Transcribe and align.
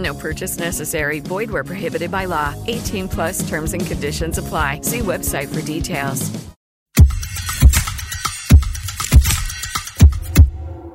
No 0.00 0.14
purchase 0.14 0.58
necessary. 0.58 1.20
Void 1.20 1.50
where 1.50 1.64
prohibited 1.64 2.10
by 2.10 2.26
law. 2.26 2.54
18 2.66 3.08
plus 3.08 3.46
terms 3.48 3.74
and 3.74 3.86
conditions 3.86 4.38
apply. 4.38 4.80
See 4.82 5.00
website 5.00 5.48
for 5.48 5.60
details. 5.62 6.30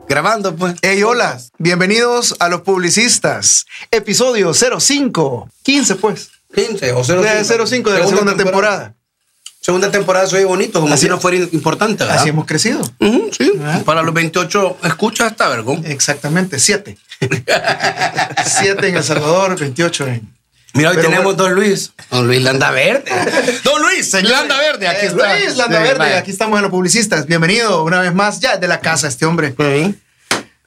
Grabando, 0.08 0.56
pues. 0.56 0.76
Hey, 0.82 1.02
hola. 1.04 1.40
Bienvenidos 1.58 2.36
a 2.40 2.50
Los 2.50 2.62
Publicistas. 2.62 3.66
Episodio 3.92 4.54
05. 4.54 5.50
15, 5.64 5.96
pues. 5.96 6.30
15 6.54 6.94
o 6.94 7.04
05. 7.04 7.22
De 7.22 7.44
05 7.68 7.92
de 7.92 8.00
la 8.00 8.08
segunda 8.08 8.36
temporada. 8.36 8.96
Segunda 9.60 9.90
temporada 9.90 10.28
soy 10.28 10.44
bonito, 10.44 10.80
como 10.80 10.94
Así 10.94 11.06
si 11.06 11.10
no 11.10 11.20
fuera 11.20 11.38
importante, 11.38 12.04
¿verdad? 12.04 12.20
Así 12.20 12.30
hemos 12.30 12.46
crecido. 12.46 12.82
Ujú, 13.00 13.32
sí. 13.36 13.52
Ah. 13.64 13.82
Para 13.84 14.04
los 14.04 14.14
28 14.14 14.78
escuchas 14.84 15.32
está 15.32 15.50
vergón. 15.50 15.84
Exactamente, 15.86 16.60
7. 16.60 16.96
7 17.20 18.88
en 18.88 18.98
El 18.98 19.04
Salvador, 19.04 19.58
28 19.60 20.08
en. 20.08 20.36
Mira, 20.74 20.90
hoy 20.90 20.96
Pero 20.98 21.08
tenemos 21.10 21.36
bueno. 21.36 21.44
Don 21.44 21.56
Luis. 21.56 21.94
Don 22.12 22.28
Luis 22.28 22.42
Landa 22.42 22.70
Verde. 22.72 23.10
Don 23.64 23.82
Luis, 23.82 24.12
Landa 24.24 24.58
Verde, 24.58 24.88
aquí 24.90 25.06
Eh, 25.06 25.08
está. 25.08 25.34
Luis 25.38 25.56
Landa 25.58 25.78
Sí, 25.78 25.84
Verde, 25.84 26.00
vaya. 26.00 26.18
aquí 26.18 26.32
estamos 26.32 26.58
en 26.58 26.64
Los 26.64 26.72
Publicistas. 26.72 27.26
Bienvenido 27.28 27.84
una 27.84 28.02
vez 28.02 28.14
más, 28.14 28.40
ya 28.42 28.58
de 28.58 28.68
la 28.68 28.82
casa 28.82 29.08
este 29.08 29.26
hombre. 29.26 29.56
Sí. 29.58 29.96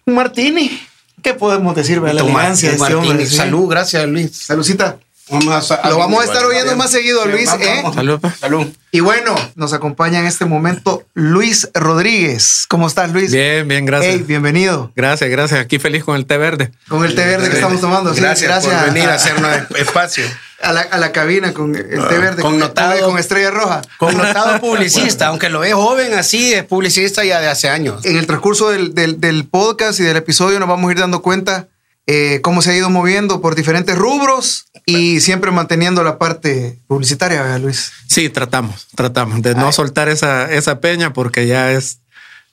Un 0.06 0.14
martini. 0.14 0.80
¿Qué 1.22 1.34
podemos 1.34 1.74
decir 1.74 2.00
de 2.00 2.14
la 2.14 2.22
elegancia 2.22 2.70
de 2.70 2.76
este 2.76 2.94
hombre? 2.94 3.26
Salud, 3.26 3.68
gracias, 3.68 4.06
Luis. 4.06 4.34
Saludcita. 4.34 4.98
Vamos 5.30 5.70
a, 5.72 5.88
Lo 5.88 5.98
vamos 5.98 6.20
a 6.22 6.24
estar 6.24 6.44
oyendo 6.44 6.74
más 6.76 6.90
seguido, 6.90 7.26
Luis, 7.26 7.46
Vamos, 7.46 7.66
¿eh? 7.66 7.72
vamos. 7.82 7.94
Salud, 7.94 8.20
pa. 8.20 8.32
Salud. 8.34 8.66
Y 8.90 9.00
bueno, 9.00 9.34
nos 9.56 9.72
acompaña 9.74 10.20
en 10.20 10.26
este 10.26 10.46
momento 10.46 11.02
Luis 11.14 11.68
Rodríguez. 11.74 12.64
¿Cómo 12.68 12.86
estás, 12.86 13.10
Luis? 13.12 13.30
Bien, 13.30 13.68
bien, 13.68 13.84
gracias. 13.84 14.14
Hey, 14.16 14.24
bienvenido. 14.26 14.90
Gracias, 14.96 15.28
gracias. 15.28 15.60
Aquí 15.60 15.78
feliz 15.78 16.04
con 16.04 16.16
el 16.16 16.24
té 16.24 16.38
verde. 16.38 16.70
Con 16.88 17.04
el 17.04 17.14
té 17.14 17.26
verde 17.26 17.50
que 17.50 17.56
estamos 17.56 17.80
tomando. 17.80 18.14
sí, 18.14 18.20
Gracias, 18.20 18.64
por 18.64 18.84
venir 18.92 19.08
a 19.08 19.14
hacernos 19.14 19.50
espacio. 19.76 20.24
a 20.62 20.72
la, 20.72 20.80
a 20.80 20.96
la 20.98 21.12
cabina 21.12 21.52
con 21.52 21.74
el 21.76 21.86
té 21.86 21.96
Ah, 21.98 22.18
verde. 22.18 22.42
connotado. 22.42 22.98
Con, 23.00 23.10
con 23.10 23.18
estrella 23.18 23.50
roja. 23.50 23.82
Connotado 23.98 24.58
publicista, 24.60 25.26
aunque 25.26 25.50
lo 25.50 25.60
ve 25.60 25.72
joven 25.74 26.14
así, 26.14 26.54
es 26.54 26.64
publicista 26.64 27.22
ya 27.24 27.40
de 27.40 27.48
hace 27.48 27.68
años. 27.68 28.06
En 28.06 28.16
el 28.16 28.26
transcurso 28.26 28.70
del, 28.70 28.94
del- 28.94 29.20
del 29.20 29.44
podcast 29.46 30.00
y 30.00 30.04
del 30.04 30.16
episodio 30.16 30.58
nos 30.58 30.68
vamos 30.68 30.88
a 30.88 30.92
ir 30.92 30.98
dando 31.00 31.20
cuenta 31.20 31.68
eh, 32.10 32.40
cómo 32.42 32.62
se 32.62 32.70
ha 32.70 32.74
ido 32.74 32.88
moviendo 32.88 33.42
por 33.42 33.54
diferentes 33.54 33.94
rubros 33.94 34.67
y 34.88 35.20
siempre 35.20 35.50
manteniendo 35.50 36.02
la 36.02 36.16
parte 36.16 36.78
publicitaria, 36.86 37.42
¿verdad, 37.42 37.60
Luis? 37.60 37.92
Sí, 38.06 38.30
tratamos, 38.30 38.86
tratamos 38.94 39.42
de 39.42 39.54
no 39.54 39.70
soltar 39.70 40.08
esa, 40.08 40.50
esa 40.50 40.80
peña 40.80 41.12
porque 41.12 41.46
ya 41.46 41.72
es, 41.72 41.98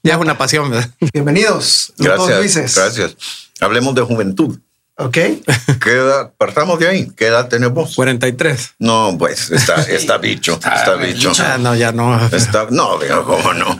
ya 0.03 0.15
es 0.15 0.19
una 0.19 0.37
pasión, 0.37 0.69
¿verdad? 0.69 0.89
Bienvenidos, 1.13 1.93
Gracias, 1.97 2.37
Luises. 2.37 2.75
gracias. 2.75 3.15
Hablemos 3.61 3.95
de 3.95 4.01
juventud. 4.01 4.59
Ok. 4.97 5.13
¿Qué 5.81 5.91
edad? 5.91 6.33
Partamos 6.37 6.77
de 6.77 6.89
ahí. 6.89 7.09
¿Qué 7.15 7.27
edad 7.27 7.47
tenemos? 7.47 7.95
43. 7.95 8.73
No, 8.79 9.15
pues 9.17 9.49
está, 9.51 9.75
está 9.83 10.17
bicho, 10.17 10.55
está 10.75 10.95
bicho. 10.95 11.31
Ah, 11.39 11.57
no, 11.57 11.73
ya 11.73 11.93
no. 11.93 12.27
Está, 12.27 12.67
no, 12.69 12.99
digo, 12.99 13.23
cómo 13.23 13.53
no. 13.53 13.79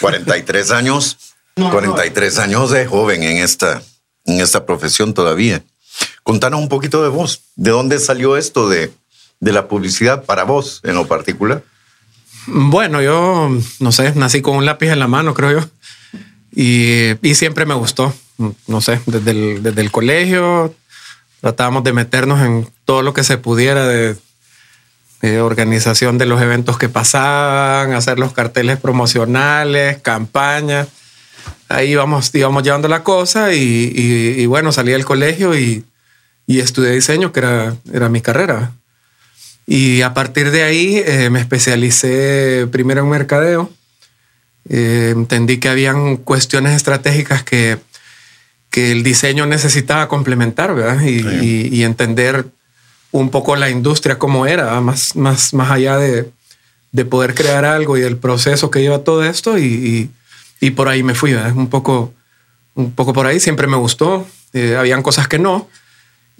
43 0.00 0.72
años, 0.72 1.18
43 1.54 2.38
años 2.40 2.70
de 2.72 2.84
joven 2.84 3.22
en 3.22 3.36
esta, 3.36 3.80
en 4.24 4.40
esta 4.40 4.66
profesión 4.66 5.14
todavía. 5.14 5.62
Contanos 6.22 6.60
un 6.60 6.68
poquito 6.68 7.02
de 7.02 7.08
vos. 7.08 7.42
¿De 7.56 7.70
dónde 7.70 7.98
salió 7.98 8.36
esto 8.36 8.68
de, 8.68 8.92
de 9.40 9.52
la 9.52 9.68
publicidad 9.68 10.24
para 10.24 10.44
vos 10.44 10.80
en 10.84 10.94
lo 10.94 11.06
particular? 11.06 11.62
Bueno, 12.46 13.00
yo 13.02 13.50
no 13.80 13.92
sé, 13.92 14.12
nací 14.14 14.42
con 14.42 14.56
un 14.56 14.64
lápiz 14.66 14.88
en 14.88 14.98
la 14.98 15.08
mano, 15.08 15.34
creo 15.34 15.60
yo. 15.60 15.68
Y, 16.54 17.14
y 17.26 17.34
siempre 17.34 17.66
me 17.66 17.74
gustó. 17.74 18.12
No 18.66 18.80
sé, 18.80 19.00
desde 19.06 19.30
el, 19.30 19.62
desde 19.62 19.80
el 19.80 19.90
colegio 19.90 20.74
tratábamos 21.40 21.82
de 21.84 21.92
meternos 21.92 22.40
en 22.40 22.68
todo 22.84 23.02
lo 23.02 23.14
que 23.14 23.24
se 23.24 23.36
pudiera 23.36 23.86
de, 23.86 24.16
de 25.22 25.40
organización 25.40 26.18
de 26.18 26.26
los 26.26 26.40
eventos 26.40 26.78
que 26.78 26.88
pasaban, 26.88 27.92
hacer 27.94 28.18
los 28.18 28.32
carteles 28.32 28.78
promocionales, 28.78 29.98
campañas. 30.02 30.88
Ahí 31.68 31.90
íbamos, 31.92 32.32
íbamos 32.34 32.62
llevando 32.62 32.86
la 32.88 33.02
cosa 33.02 33.52
y, 33.54 33.92
y- 33.94 34.40
y 34.42 34.46
bueno, 34.46 34.70
salí 34.72 34.92
del 34.92 35.04
colegio 35.04 35.56
y, 35.58 35.84
y 36.52 36.60
estudié 36.60 36.90
diseño, 36.92 37.32
que 37.32 37.40
era, 37.40 37.76
era 37.92 38.08
mi 38.08 38.20
carrera. 38.20 38.72
Y 39.66 40.02
a 40.02 40.12
partir 40.12 40.50
de 40.50 40.62
ahí 40.64 41.02
eh, 41.04 41.30
me 41.30 41.40
especialicé 41.40 42.66
primero 42.70 43.02
en 43.02 43.08
mercadeo. 43.08 43.70
Eh, 44.68 45.12
entendí 45.14 45.58
que 45.58 45.68
habían 45.68 46.16
cuestiones 46.16 46.74
estratégicas 46.74 47.42
que, 47.42 47.78
que 48.70 48.92
el 48.92 49.02
diseño 49.02 49.46
necesitaba 49.46 50.08
complementar, 50.08 50.74
¿verdad? 50.74 51.00
Y, 51.02 51.20
y- 51.44 51.68
y 51.72 51.82
entender 51.84 52.46
un 53.10 53.30
poco 53.30 53.56
la 53.56 53.70
industria 53.70 54.18
como 54.18 54.46
era, 54.46 54.80
más, 54.80 55.14
más, 55.16 55.52
más 55.54 55.70
allá 55.70 55.96
de, 55.98 56.30
de 56.92 57.04
poder 57.04 57.34
crear 57.34 57.64
algo 57.64 57.96
y 57.96 58.00
del 58.00 58.16
proceso 58.16 58.70
que 58.70 58.80
lleva 58.80 59.00
todo 59.04 59.24
esto. 59.24 59.58
Y, 59.58 59.64
y- 59.64 60.10
y 60.60 60.70
por 60.70 60.88
ahí 60.88 61.02
me 61.02 61.14
fui, 61.14 61.32
¿verdad? 61.32 61.52
Un 61.56 61.68
poco, 61.68 62.14
un 62.74 62.92
poco 62.92 63.12
por 63.12 63.26
ahí. 63.26 63.40
Siempre 63.40 63.66
me 63.66 63.76
gustó. 63.76 64.26
Eh, 64.52 64.76
habían 64.78 65.02
cosas 65.02 65.26
que 65.28 65.38
no. 65.38 65.68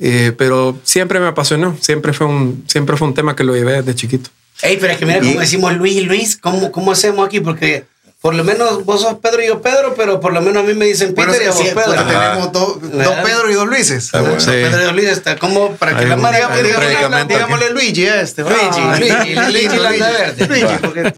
Eh, 0.00 0.32
pero 0.36 0.78
siempre 0.84 1.20
me 1.20 1.26
apasionó, 1.28 1.76
siempre 1.80 2.12
fue, 2.12 2.26
un, 2.26 2.64
siempre 2.66 2.96
fue 2.96 3.06
un 3.08 3.14
tema 3.14 3.36
que 3.36 3.44
lo 3.44 3.54
llevé 3.54 3.74
desde 3.82 3.94
chiquito. 3.94 4.30
Ey, 4.62 4.76
pero 4.80 4.92
es 4.92 4.98
que 4.98 5.06
mira 5.06 5.20
cómo 5.20 5.40
decimos 5.40 5.72
Luis 5.76 5.94
y 5.96 6.00
Luis, 6.02 6.36
¿cómo, 6.36 6.70
¿cómo 6.72 6.92
hacemos 6.92 7.26
aquí? 7.26 7.40
Porque 7.40 7.84
por 8.20 8.34
lo 8.36 8.44
menos 8.44 8.84
vos 8.84 9.00
sos 9.02 9.14
Pedro 9.18 9.42
y 9.42 9.48
yo 9.48 9.60
Pedro, 9.60 9.94
pero 9.96 10.20
por 10.20 10.32
lo 10.32 10.40
menos 10.40 10.62
a 10.62 10.66
mí 10.66 10.74
me 10.74 10.84
dicen 10.86 11.08
Peter 11.14 11.26
Bueno, 11.30 11.42
y 11.44 11.46
a 11.46 11.50
vos 11.50 11.58
sí, 11.58 11.64
Pedro. 11.74 11.84
porque 11.96 12.04
tenemos 12.04 12.52
do- 12.52 12.80
dos. 12.80 13.14
Pedro 13.24 13.50
y 13.50 13.54
dos 13.54 13.66
Luises. 13.66 14.10
Ah, 14.14 14.20
bueno. 14.20 14.38
Sí. 14.40 14.46
Pedro 14.50 14.80
y 14.80 14.84
yo 14.84 14.92
Luis 14.92 15.08
está 15.08 15.36
como 15.36 15.72
para 15.76 15.92
que 15.96 16.04
Hay 16.04 16.08
la 16.10 16.14
un 16.16 16.22
digámosle- 16.22 17.70
Luigi 17.72 18.06
a 18.06 18.20
este. 18.20 18.42
Luigi, 18.42 18.56
Ah, 18.62 18.96
Luigi, 18.98 19.34
Luigi 19.34 19.76
Landa 19.78 20.10
Verde. 20.10 20.46
Luigi, 20.46 20.78
porque- 20.80 21.14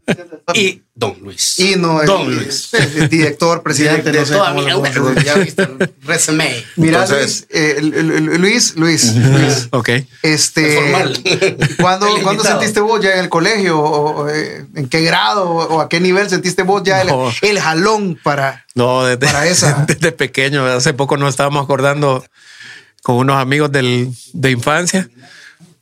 Y 0.54 0.82
Don 0.96 1.16
Luis. 1.20 1.58
Y 1.58 1.74
no, 1.76 2.00
el- 2.00 2.06
Don 2.06 2.32
Luis. 2.32 2.68
el 2.74 3.08
director, 3.08 3.62
presidente, 3.64 4.12
de 4.12 4.20
no 4.20 4.26
sé 4.26 4.32
toda 4.34 4.54
mi 4.54 4.64
ya 5.24 5.34
viste 5.34 5.62
el 5.62 5.92
resume. 6.02 6.64
Mira, 6.76 7.02
Entonces- 7.02 7.46
Luis, 7.50 7.62
eh, 7.62 7.74
el- 7.78 7.94
el- 7.94 8.10
el- 8.12 8.40
Luis, 8.40 8.76
Luis, 8.76 9.14
Luis, 9.16 9.68
Ok. 9.72 9.88
este, 10.22 10.76
Formal. 10.76 11.18
¿cuándo, 11.80 12.06
El 12.06 12.22
¿cuándo 12.22 12.32
invitado. 12.42 12.60
sentiste 12.60 12.78
vos 12.80 13.00
ya 13.02 13.14
en 13.14 13.18
el 13.20 13.28
colegio? 13.28 13.80
O, 13.80 14.28
eh, 14.28 14.66
¿En 14.76 14.88
qué 14.88 15.00
grado 15.02 15.44
o, 15.50 15.80
a 15.80 15.88
qué 15.88 15.98
nivel 15.98 16.30
sentiste 16.30 16.62
vos 16.62 16.82
ya 16.84 17.00
el, 17.02 17.08
No. 17.08 17.32
el 17.42 17.58
jalón 17.60 18.16
para... 18.22 18.64
No, 18.76 19.04
desde, 19.04 19.26
Para 19.26 19.46
esa. 19.46 19.84
desde 19.88 20.12
pequeño. 20.12 20.64
Hace 20.66 20.94
poco 20.94 21.16
nos 21.16 21.30
estábamos 21.30 21.64
acordando 21.64 22.24
con 23.02 23.16
unos 23.16 23.36
amigos 23.36 23.70
del, 23.72 24.10
de 24.32 24.50
infancia. 24.52 25.08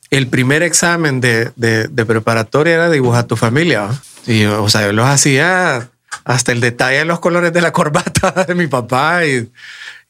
El 0.09 0.27
primer 0.27 0.61
examen 0.63 1.21
de, 1.21 1.51
de- 1.55 1.87
de 1.87 2.05
preparatoria 2.05 2.73
era 2.73 2.89
dibujar 2.89 3.25
tu 3.25 3.35
familia. 3.35 3.89
Y, 4.27 4.45
o 4.45 4.69
sea, 4.69 4.81
yo 4.83 4.93
los 4.93 5.05
hacía 5.07 5.89
hasta 6.25 6.51
el 6.51 6.61
detalle 6.61 6.99
de 6.99 7.05
los 7.05 7.19
colores 7.19 7.51
de 7.53 7.61
la 7.61 7.71
corbata 7.73 8.31
de 8.47 8.55
mi 8.55 8.67
papá 8.67 9.25
y, 9.25 9.49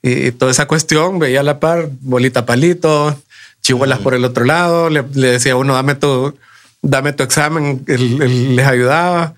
y 0.01 0.31
toda 0.31 0.51
esa 0.51 0.65
cuestión. 0.68 1.19
Veía 1.19 1.39
a 1.39 1.44
la 1.44 1.60
par, 1.60 1.88
bolita 2.01 2.45
palito, 2.45 3.19
chihuelas 3.62 4.00
por 4.00 4.13
el 4.13 4.24
otro 4.25 4.45
lado. 4.45 4.89
Le, 4.89 5.04
le 5.13 5.27
decía 5.31 5.54
a 5.54 5.56
uno, 5.56 5.74
dame 5.74 5.95
tu, 5.95 6.38
dame 6.81 7.13
tu 7.13 7.24
examen. 7.24 7.83
Él- 7.88 8.21
él 8.21 8.56
les 8.56 8.68
ayudaba. 8.68 9.33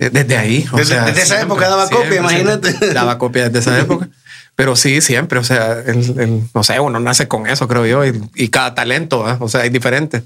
Eh, 0.00 0.10
Desde 0.12 0.36
ahí. 0.36 0.64
o 0.72 0.76
Desde- 0.76 0.94
sea, 0.94 1.04
desde 1.06 1.22
esa 1.22 1.40
época 1.40 1.68
daba 1.68 1.88
copia, 1.90 2.16
imagínate. 2.16 2.72
Daba 2.92 3.18
copia 3.18 3.48
desde 3.48 3.58
esa 3.60 3.78
época. 3.80 4.08
Pero 4.54 4.74
sí, 4.74 5.00
siempre, 5.00 5.38
o 5.38 5.44
sea, 5.44 5.78
el- 5.86 6.18
el- 6.18 6.42
no 6.54 6.64
sé, 6.64 6.78
uno 6.80 6.98
nace 7.00 7.28
con 7.28 7.46
eso, 7.46 7.68
creo 7.68 7.86
yo, 7.86 8.04
y, 8.04 8.20
y 8.34 8.48
cada 8.48 8.74
talento, 8.74 9.28
¿eh? 9.30 9.36
o 9.38 9.48
sea, 9.48 9.60
hay 9.62 9.70
diferentes. 9.70 10.22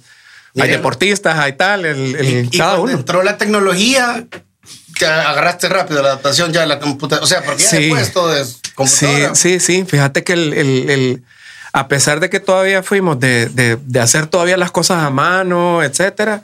Hay 0.57 0.63
Mira. 0.65 0.77
deportistas, 0.77 1.39
hay 1.39 1.55
tal, 1.55 1.85
el, 1.87 2.15
el- 2.17 2.49
Y 2.53 2.59
cada 2.59 2.73
cuando 2.77 2.83
uno. 2.85 2.93
entró 2.99 3.23
la 3.23 3.39
tecnología, 3.39 4.27
que 4.99 5.07
agarraste 5.07 5.69
rápido 5.69 6.03
la 6.03 6.11
adaptación 6.11 6.53
ya 6.53 6.61
de 6.61 6.67
la 6.67 6.79
computadora. 6.79 7.25
O 7.25 7.27
sea, 7.27 7.43
porque 7.43 7.63
ya 7.63 7.71
Sí. 7.71 7.77
después 7.85 8.13
todo 8.13 8.37
es 8.37 8.49
Sí, 8.63 8.71
computadora. 8.75 9.35
sí, 9.35 9.61
sí. 9.61 9.85
Fíjate 9.89 10.23
que 10.25 10.35
el, 10.35 10.53
el- 10.53 10.91
el- 10.91 11.23
a 11.73 11.89
pesar 11.89 12.21
de 12.21 12.29
que 12.29 12.39
todavía 12.39 12.83
fuimos 12.83 13.19
de, 13.19 13.47
de- 13.49 13.79
de 13.81 14.01
hacer 14.01 14.27
todavía 14.27 14.59
las 14.59 14.71
cosas 14.71 15.03
a 15.03 15.09
mano, 15.11 15.83
etcétera, 15.83 16.43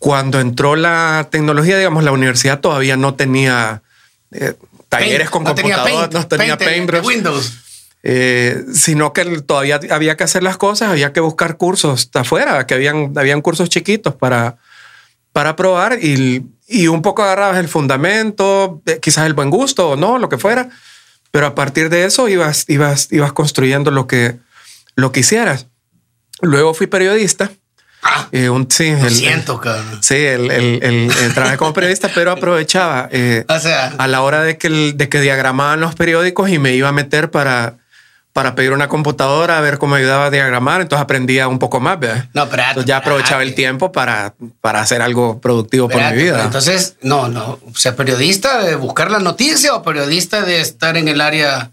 cuando 0.00 0.40
entró 0.40 0.74
la 0.74 1.28
tecnología, 1.30 1.78
digamos, 1.78 2.02
la 2.02 2.10
universidad 2.10 2.58
todavía 2.58 2.96
no 2.96 3.14
tenía 3.14 3.82
eh, 4.32 4.54
talleres 4.88 5.28
Paint, 5.28 5.30
con 5.30 5.44
no 5.44 5.54
tenía 5.54 5.76
computadoras, 5.76 6.12
no 6.12 6.26
tenía 6.26 6.58
Paint. 6.58 6.90
Windows. 7.04 7.52
Eh, 8.04 8.64
sino 8.74 9.12
que 9.12 9.24
todavía 9.42 9.78
había 9.90 10.16
que 10.16 10.24
hacer 10.24 10.42
las 10.42 10.56
cosas, 10.56 10.90
había 10.90 11.12
que 11.12 11.20
buscar 11.20 11.56
cursos 11.56 12.10
afuera, 12.14 12.66
que 12.66 12.74
habían, 12.74 13.12
habían 13.16 13.40
cursos 13.42 13.68
chiquitos 13.68 14.16
para, 14.16 14.56
para 15.32 15.54
probar 15.54 15.98
y, 16.02 16.44
y 16.66 16.88
un 16.88 17.00
poco 17.00 17.22
agarrabas 17.22 17.58
el 17.58 17.68
fundamento, 17.68 18.82
eh, 18.86 18.98
quizás 19.00 19.26
el 19.26 19.34
buen 19.34 19.50
gusto 19.50 19.90
o 19.90 19.96
no, 19.96 20.18
lo 20.18 20.28
que 20.28 20.36
fuera, 20.38 20.68
pero 21.30 21.46
a 21.46 21.54
partir 21.54 21.90
de 21.90 22.04
eso 22.04 22.28
ibas, 22.28 22.64
ibas, 22.68 23.06
ibas 23.12 23.32
construyendo 23.32 23.92
lo 23.92 24.08
que, 24.08 24.36
lo 24.96 25.12
que 25.12 25.20
hicieras. 25.20 25.68
Luego 26.40 26.74
fui 26.74 26.88
periodista. 26.88 27.52
Ah, 28.02 28.26
eh, 28.32 28.48
un, 28.50 28.68
sí, 28.68 28.90
lo 28.90 29.06
el- 29.06 29.14
siento, 29.14 29.60
cabrón. 29.60 30.02
Sí, 30.02 30.16
el, 30.16 30.50
el, 30.50 30.82
el- 30.82 31.34
trabajé 31.34 31.56
como 31.56 31.72
periodista, 31.72 32.10
pero 32.12 32.32
aprovechaba 32.32 33.08
eh, 33.12 33.44
O 33.48 33.60
sea, 33.60 33.94
a 33.96 34.08
la 34.08 34.22
hora 34.22 34.42
de 34.42 34.58
que, 34.58 34.68
de 34.92 35.08
que 35.08 35.20
diagramaban 35.20 35.78
los 35.80 35.94
periódicos 35.94 36.50
y 36.50 36.58
me 36.58 36.74
iba 36.74 36.88
a 36.88 36.92
meter 36.92 37.30
para, 37.30 37.76
para 38.32 38.54
pedir 38.54 38.72
una 38.72 38.88
computadora 38.88 39.58
a 39.58 39.60
ver 39.60 39.76
cómo 39.78 39.94
ayudaba 39.94 40.26
a 40.26 40.30
diagramar. 40.30 40.80
Entonces 40.80 41.02
aprendía 41.02 41.48
un 41.48 41.58
poco 41.58 41.80
más. 41.80 42.00
¿verdad? 42.00 42.26
No, 42.32 42.44
espérate, 42.44 42.70
Entonces 42.70 42.88
ya 42.88 42.96
aprovechaba 42.96 43.42
el 43.42 43.54
tiempo 43.54 43.92
para, 43.92 44.34
para 44.60 44.80
hacer 44.80 45.02
algo 45.02 45.40
productivo 45.40 45.88
por 45.88 46.02
mi 46.02 46.16
vida. 46.16 46.42
Entonces, 46.44 46.96
no, 47.02 47.28
no. 47.28 47.58
O 47.70 47.74
sea, 47.76 47.94
periodista 47.94 48.62
de 48.62 48.76
buscar 48.76 49.10
la 49.10 49.18
noticia 49.18 49.74
o 49.74 49.82
periodista 49.82 50.42
de 50.42 50.60
estar 50.62 50.96
en 50.96 51.08
el 51.08 51.20
área. 51.20 51.72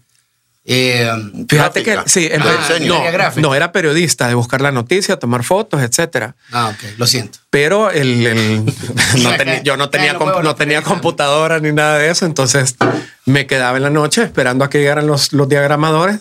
eh, 0.66 1.10
Fíjate 1.48 1.82
que 1.82 1.98
sí, 2.06 2.28
el- 2.30 2.42
de 2.42 2.56
diseño. 2.58 2.92
no, 2.94 2.98
área 3.00 3.10
gráfica. 3.10 3.40
no 3.40 3.54
era 3.54 3.72
periodista 3.72 4.28
de 4.28 4.34
buscar 4.34 4.60
la 4.60 4.70
noticia, 4.70 5.18
tomar 5.18 5.42
fotos, 5.42 5.80
etcétera. 5.80 6.34
ah, 6.52 6.68
ok, 6.74 6.98
lo 6.98 7.06
siento. 7.06 7.38
Pero 7.48 7.90
el, 7.90 8.26
el- 8.26 8.64
no 9.22 9.34
tenía- 9.38 9.62
yo 9.62 9.78
no 9.78 9.88
tenía, 9.88 10.12
no 10.12 10.54
tenía 10.54 10.82
computadora 10.82 11.58
ni 11.58 11.72
nada 11.72 11.96
de 11.96 12.10
eso. 12.10 12.26
Entonces 12.26 12.76
me 13.24 13.46
quedaba 13.46 13.78
en 13.78 13.82
la 13.84 13.90
noche 13.90 14.22
esperando 14.22 14.62
a 14.64 14.68
que 14.68 14.78
llegaran 14.78 15.06
los, 15.06 15.32
los 15.32 15.48
diagramadores. 15.48 16.20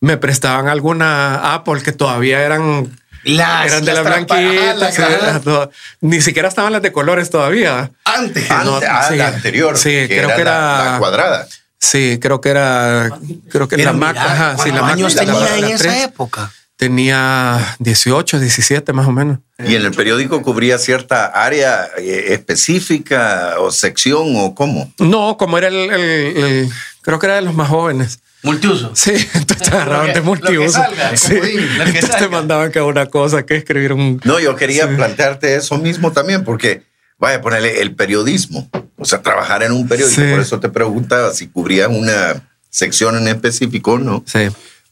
Me 0.00 0.16
prestaban 0.16 0.68
alguna 0.68 1.54
Apple 1.54 1.82
que 1.82 1.92
todavía 1.92 2.42
eran, 2.42 2.96
Las- 3.24 3.66
eran 3.66 3.84
de 3.84 3.92
la 3.94 4.02
las 4.02 4.12
blanquita. 4.26 4.74
las 4.74 5.44
dos. 5.44 5.68
Ni 6.00 6.20
siquiera 6.20 6.48
estaban 6.48 6.72
las 6.72 6.82
de 6.82 6.92
colores 6.92 7.30
todavía. 7.30 7.90
Antes. 8.04 8.50
Antes, 8.50 8.66
No, 8.66 8.80
ah, 8.88 9.06
sí. 9.08 9.16
la 9.16 9.28
anterior. 9.28 9.76
Sí, 9.76 10.04
creo 10.08 10.28
que 10.28 10.34
la- 10.36 10.40
era- 10.40 10.92
la 10.92 10.98
cuadrada. 10.98 11.48
Sí, 11.80 12.18
creo 12.20 12.40
que 12.40 12.48
era, 12.50 13.10
creo 13.50 13.68
que 13.68 13.76
Pero 13.76 13.92
la 13.92 13.96
Mac, 13.98 14.16
ajá, 14.16 14.56
sí, 14.62 14.70
la 14.70 14.80
¿cuántos 14.80 14.82
Mac. 14.82 14.92
años 14.92 15.14
la- 15.14 15.22
la- 15.22 15.32
tenía 15.32 15.50
la 15.50 15.58
en 15.68 15.74
esa 15.74 16.02
época? 16.04 16.52
Tenía 16.76 17.76
18, 17.80 18.38
17 18.38 18.92
más 18.92 19.06
o 19.08 19.12
menos. 19.12 19.38
Y 19.58 19.74
en 19.74 19.84
el 19.84 19.90
periódico 19.92 20.42
cubría 20.42 20.78
cierta 20.78 21.26
área 21.26 21.88
eh, 21.98 22.26
específica 22.34 23.54
o 23.58 23.72
sección 23.72 24.34
o 24.36 24.54
cómo. 24.54 24.92
No, 24.98 25.36
como 25.36 25.58
era 25.58 25.66
el, 25.68 25.74
el- 25.74 26.36
el- 26.36 26.68
creo 27.02 27.18
que 27.18 27.26
era 27.26 27.34
de 27.36 27.42
los 27.42 27.54
más 27.54 27.68
jóvenes. 27.68 28.20
Multiuso. 28.42 28.92
Sí, 28.94 29.10
entonces 29.34 29.68
te 29.68 29.74
agarraban 29.74 30.06
de 30.06 30.14
lo 30.14 30.14
que 30.14 30.20
multiuso. 30.22 30.72
salga, 30.72 31.16
Sí, 31.16 31.34
comodín, 31.34 31.78
lo 31.78 31.84
que 31.84 31.90
entonces 31.98 32.16
te 32.18 32.28
mandaban 32.28 32.70
que 32.72 32.80
una 32.80 33.06
cosa, 33.06 33.44
que 33.44 33.56
escribir 33.56 33.92
un... 33.92 34.20
No, 34.24 34.38
yo 34.38 34.54
quería 34.56 34.88
plantearte 34.94 35.56
eso 35.56 35.76
mismo 35.78 36.12
también, 36.12 36.44
porque 36.44 36.82
vaya 37.18 37.38
a 37.38 37.40
ponerle 37.40 37.80
el 37.80 37.94
periodismo, 37.94 38.68
o 38.96 39.04
sea, 39.04 39.22
trabajar 39.22 39.62
en 39.64 39.72
un 39.72 39.88
periódico. 39.88 40.20
Sí. 40.20 40.30
Por 40.30 40.40
eso 40.40 40.60
te 40.60 40.68
preguntaba 40.68 41.32
si 41.32 41.48
cubrías 41.48 41.88
una 41.90 42.48
sección 42.70 43.16
en 43.16 43.28
específico, 43.28 43.98
¿no? 43.98 44.22
Sí, 44.26 44.48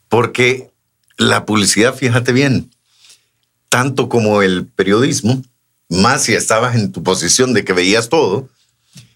Porque 0.09 0.71
la 1.17 1.47
publicidad, 1.47 1.95
fíjate 1.95 2.33
bien, 2.33 2.71
tanto 3.69 4.09
como 4.09 4.43
el 4.43 4.67
periodismo, 4.67 5.43
más 5.89 6.25
si 6.25 6.35
estabas 6.35 6.75
en 6.75 6.91
tu 6.91 7.03
posición 7.03 7.55
de 7.55 7.65
que 7.65 7.73
veías 7.73 8.09
todo, 8.09 8.49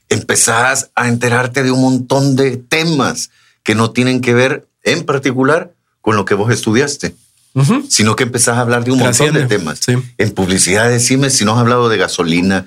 empezás 0.09 0.91
a 0.94 1.09
enterarte 1.09 1.62
de 1.62 1.71
un 1.71 1.81
montón 1.81 2.37
de 2.37 2.56
temas 2.56 3.31
que 3.62 3.75
no 3.75 3.91
tienen 3.91 4.21
que 4.21 4.35
ver 4.35 4.67
en 4.85 5.05
particular 5.05 5.73
con 6.01 6.17
lo 6.17 6.25
que 6.25 6.35
vos 6.35 6.53
estudiaste, 6.53 7.15
Ujú. 7.55 7.85
sino 7.89 8.17
que 8.17 8.23
empezás 8.25 8.57
a 8.57 8.61
hablar 8.61 8.85
de 8.85 8.93
un 8.93 8.99
montón 8.99 9.27
de 9.27 9.33
Trasciende, 9.41 9.57
temas. 9.59 9.81
sí. 9.85 9.95
En 10.19 10.31
publicidad, 10.33 10.89
decime 10.89 11.31
si 11.31 11.45
no 11.45 11.53
has 11.55 11.59
hablado 11.59 11.89
de 11.89 11.99
gasolina, 11.99 12.67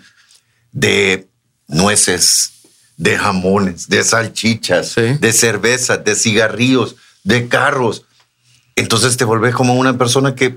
de 0.72 1.28
nueces, 1.68 2.52
de 2.98 3.18
jamones, 3.18 3.90
de 3.90 4.04
salchichas, 4.04 4.90
Sí. 4.90 5.02
de 5.20 5.34
cervezas, 5.34 6.04
de 6.04 6.16
cigarrillos, 6.16 6.96
de 7.24 7.48
carros. 7.48 8.06
Entonces 8.76 9.18
te 9.18 9.24
volvés 9.26 9.56
como 9.56 9.76
una 9.76 9.98
persona 9.98 10.36
que 10.36 10.56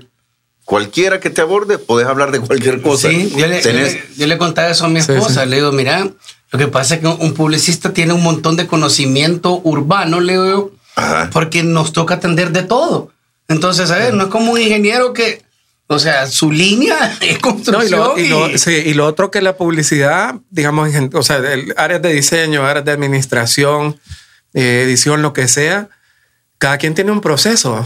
cualquiera 0.65 1.19
que 1.19 1.29
te 1.29 1.41
aborde, 1.41 1.77
podés 1.77 2.07
hablar 2.07 2.31
de 2.31 2.39
cualquier 2.41 2.81
cosa. 2.81 3.09
Sí, 3.09 3.31
yo 3.35 3.47
le, 3.47 3.61
yo 3.61 3.71
le- 3.71 4.03
yo 4.17 4.27
le 4.27 4.37
contaba 4.37 4.69
eso 4.69 4.85
a 4.85 4.89
mi 4.89 5.01
Sí, 5.01 5.11
esposa. 5.13 5.43
sí. 5.43 5.49
Le 5.49 5.55
digo, 5.57 5.71
mira, 5.71 6.09
lo 6.51 6.59
que 6.59 6.67
pasa 6.67 6.95
es 6.95 7.01
que 7.01 7.07
un 7.07 7.33
publicista 7.33 7.93
tiene 7.93 8.13
un 8.13 8.23
montón 8.23 8.55
de 8.55 8.67
conocimiento 8.67 9.59
urbano, 9.63 10.19
le 10.21 10.33
digo, 10.33 10.71
Ajá. 10.95 11.29
porque 11.31 11.63
nos 11.63 11.93
toca 11.93 12.15
atender 12.15 12.51
de 12.51 12.63
todo. 12.63 13.11
Entonces, 13.49 13.91
a 13.91 13.97
ver, 13.97 14.13
no 14.13 14.23
es 14.25 14.29
como 14.29 14.51
un 14.53 14.61
ingeniero 14.61 15.13
que, 15.13 15.41
o 15.87 15.99
sea, 15.99 16.27
su 16.27 16.51
línea 16.51 17.17
es 17.21 17.31
No, 17.31 17.37
y, 17.37 17.39
construcción. 17.41 17.99
lo, 17.99 18.17
y, 18.17 18.27
lo, 18.29 18.49
y- 18.49 18.57
sí, 18.57 18.71
y 18.71 18.93
lo 18.93 19.05
otro 19.05 19.29
que 19.31 19.41
la 19.41 19.57
publicidad, 19.57 20.35
digamos, 20.49 20.93
en- 20.95 21.09
o 21.13 21.23
sea, 21.23 21.37
el, 21.37 21.73
áreas 21.77 22.01
de 22.01 22.13
diseño, 22.13 22.65
áreas 22.65 22.85
de 22.85 22.91
administración, 22.93 23.99
eh, 24.53 24.83
edición, 24.85 25.21
lo 25.21 25.33
que 25.33 25.47
sea, 25.47 25.89
cada 26.57 26.77
quien 26.77 26.95
tiene 26.95 27.11
un 27.11 27.21
proceso. 27.21 27.85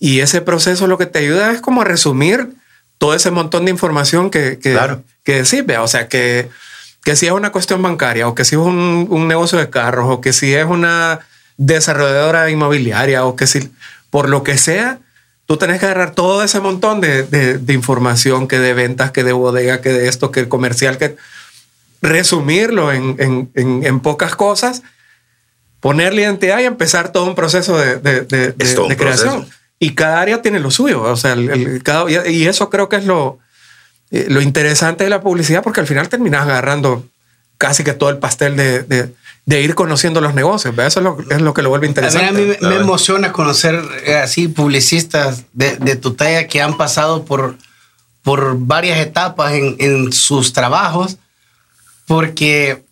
Y 0.00 0.20
ese 0.20 0.40
proceso 0.42 0.86
lo 0.86 0.98
que 0.98 1.06
te 1.06 1.18
ayuda 1.20 1.52
es 1.52 1.60
como 1.60 1.82
a 1.82 1.84
resumir 1.84 2.50
todo 2.98 3.14
ese 3.14 3.30
montón 3.30 3.64
de 3.64 3.70
información 3.70 4.30
que, 4.30 4.58
que, 4.58 4.72
Claro. 4.72 5.02
que 5.24 5.42
decís. 5.42 5.64
O 5.80 5.88
sea, 5.88 6.08
que, 6.08 6.48
que 7.04 7.16
si 7.16 7.26
es 7.26 7.32
una 7.32 7.50
cuestión 7.52 7.80
bancaria 7.82 8.28
o 8.28 8.34
que 8.34 8.44
si 8.44 8.54
es 8.56 8.60
un, 8.60 9.06
un 9.08 9.28
negocio 9.28 9.58
de 9.58 9.70
carros 9.70 10.06
o 10.10 10.20
que 10.20 10.32
si 10.32 10.54
es 10.54 10.66
una 10.66 11.20
desarrolladora 11.56 12.50
inmobiliaria 12.50 13.24
o 13.24 13.34
que 13.36 13.46
si 13.46 13.70
por 14.10 14.28
lo 14.28 14.42
que 14.42 14.58
sea, 14.58 14.98
tú 15.46 15.56
tenés 15.56 15.80
que 15.80 15.86
agarrar 15.86 16.14
todo 16.14 16.42
ese 16.42 16.60
montón 16.60 17.00
de, 17.00 17.22
de- 17.22 17.58
de 17.58 17.72
información 17.72 18.46
que 18.48 18.58
de 18.58 18.74
ventas, 18.74 19.10
que 19.12 19.24
de 19.24 19.32
bodega, 19.32 19.80
que 19.80 19.90
de 19.92 20.08
esto, 20.08 20.30
que 20.30 20.48
comercial, 20.48 20.98
que 20.98 21.16
resumirlo 22.02 22.92
en, 22.92 23.16
en- 23.18 23.50
en- 23.54 23.84
en 23.86 24.00
pocas 24.00 24.36
cosas, 24.36 24.82
ponerle 25.80 26.22
identidad 26.22 26.58
y 26.60 26.64
empezar 26.64 27.12
todo 27.12 27.24
un 27.24 27.34
proceso 27.34 27.76
de, 27.78 27.98
creación. 28.96 29.42
proceso. 29.42 29.46
Y 29.78 29.94
cada 29.94 30.20
área 30.20 30.42
tiene 30.42 30.60
lo 30.60 30.70
suyo. 30.70 31.02
O 31.02 31.16
sea, 31.16 31.32
el- 31.34 31.50
el- 31.50 31.82
cada- 31.82 32.10
y 32.28 32.46
eso 32.46 32.68
creo 32.70 32.88
que 32.88 32.96
es 32.96 33.04
lo, 33.04 33.38
eh, 34.10 34.26
lo 34.28 34.40
interesante 34.40 35.04
de 35.04 35.10
la 35.10 35.20
publicidad, 35.20 35.62
porque 35.62 35.80
al 35.80 35.86
final 35.86 36.08
terminas 36.08 36.42
agarrando 36.42 37.04
casi 37.58 37.84
que 37.84 37.92
todo 37.92 38.10
el 38.10 38.18
pastel 38.18 38.56
de, 38.56 38.82
de- 38.82 39.12
de 39.46 39.62
ir 39.62 39.74
conociendo 39.74 40.20
los 40.20 40.34
negocios. 40.34 40.76
¿verdad? 40.76 40.88
Eso 40.88 41.00
es 41.00 41.04
lo, 41.04 41.34
es 41.34 41.40
lo 41.40 41.54
que 41.54 41.62
lo 41.62 41.70
vuelve 41.70 41.86
a 41.86 41.88
mí, 41.88 41.90
interesante. 41.90 42.26
a 42.28 42.32
mí 42.32 42.54
me, 42.60 42.76
emociona 42.76 43.32
conocer 43.32 43.82
eh, 44.04 44.16
así 44.16 44.46
publicistas 44.46 45.44
de, 45.54 45.76
de 45.76 45.96
tu 45.96 46.12
talla 46.12 46.46
que 46.46 46.60
han 46.60 46.76
pasado 46.76 47.24
por, 47.24 47.56
por 48.22 48.58
varias 48.58 48.98
etapas 48.98 49.54
en, 49.54 49.74
en 49.78 50.12
sus 50.12 50.52
trabajos, 50.52 51.16
porque, 52.06 52.82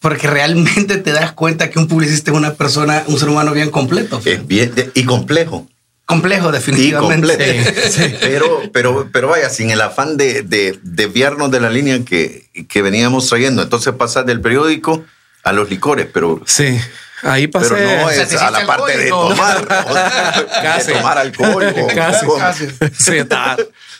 porque 0.00 0.26
realmente 0.26 0.96
te 0.96 1.12
das 1.12 1.32
cuenta 1.32 1.68
que 1.70 1.78
un 1.78 1.86
publicista 1.86 2.30
es 2.30 2.36
una 2.36 2.54
persona, 2.54 3.04
un 3.08 3.18
ser 3.18 3.28
humano 3.28 3.52
bien 3.52 3.70
completo. 3.70 4.20
Es 4.24 4.46
bien 4.46 4.72
y 4.94 5.04
complejo. 5.04 5.66
Complejo, 6.06 6.52
definitivamente. 6.52 7.64
Sí, 7.74 7.90
sí. 7.90 8.14
Pero, 8.20 8.62
pero, 8.72 9.08
pero 9.12 9.28
vaya, 9.28 9.50
sin 9.50 9.70
el 9.70 9.80
afán 9.80 10.16
de, 10.16 10.42
de 10.42 10.78
desviarnos 10.82 11.50
de 11.50 11.58
la 11.60 11.68
línea 11.68 11.98
que, 12.04 12.46
que 12.68 12.80
veníamos 12.82 13.28
trayendo. 13.28 13.60
Entonces 13.62 13.92
pasas 13.94 14.24
del 14.24 14.40
periódico 14.40 15.04
a 15.42 15.52
los 15.52 15.68
licores, 15.68 16.06
pero, 16.12 16.40
Sí, 16.46 16.78
ahí 17.22 17.46
pasé. 17.48 17.70
pero 17.74 18.02
no 18.02 18.10
es 18.10 18.34
a 18.34 18.50
la 18.52 18.66
parte 18.66 18.96
de 18.98 19.08
tomar. 19.08 19.66
Casi. 20.62 20.92
De 20.92 20.94
tomar 20.98 21.18
alcohol. 21.18 21.74
o- 21.76 21.86
Casi. 21.94 22.26
o- 22.26 22.36
Casi. 22.38 22.66
Sí, 22.98 23.16
estaba, 23.18 23.56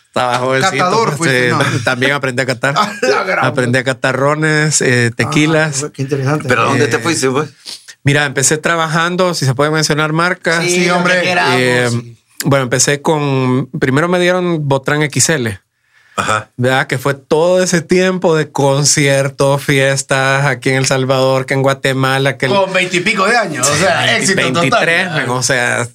estaba 0.07 0.39
jovencito. 0.39 0.73
Catador 0.73 1.07
pues, 1.09 1.19
fuiste, 1.19 1.49
eh, 1.49 1.51
¿no? 1.51 1.59
También 1.85 2.13
aprendí 2.13 2.43
a 2.43 2.47
catar. 2.47 2.75
Aprendí 3.43 3.79
a 3.79 3.85
catar 3.85 4.17
rones, 4.17 4.81
eh, 4.81 5.11
tequilas. 5.15 5.83
Ah, 5.85 5.91
qué 5.93 6.03
interesante. 6.03 6.49
Pero 6.49 6.63
¿a 6.63 6.65
¿dónde 6.67 6.87
te 6.87 6.97
Eh, 6.97 7.01
fuiste? 7.01 7.31
pues? 7.31 7.49
Mira, 8.07 8.25
empecé 8.25 8.57
trabajando, 8.57 9.35
si 9.35 9.45
se 9.45 9.55
puede 9.55 9.73
mencionar 9.73 10.13
marcas. 10.13 10.63
Sí, 10.63 10.85
Sí, 10.85 10.91
hombre. 10.91 11.23
Eh, 11.25 11.89
sí. 11.91 12.17
Bueno, 12.45 12.63
empecé 12.63 13.03
con. 13.03 13.69
Primero 13.81 14.07
me 14.07 14.21
dieron 14.21 14.69
Botran 14.69 15.03
XL. 15.11 15.49
Ajá. 16.15 16.49
¿verdad? 16.57 16.87
Que 16.87 16.99
fue 16.99 17.15
todo 17.15 17.61
ese 17.61 17.83
tiempo 17.83 18.37
de 18.37 18.53
conciertos, 18.53 19.61
fiestas 19.61 20.47
aquí 20.47 20.71
en 20.71 20.77
El 20.77 20.87
Salvador, 20.87 21.47
que 21.47 21.55
en 21.55 21.63
Guatemala, 21.63 22.39
que 22.39 22.47
Con 22.47 22.73
veintipico 22.73 23.27
de 23.27 23.37
años, 23.37 23.69
o 23.69 23.75
sea, 23.75 24.17
éxito 24.17 24.41
23, 24.41 25.09
total. 25.09 25.29
o 25.31 25.43
sea, 25.43 25.89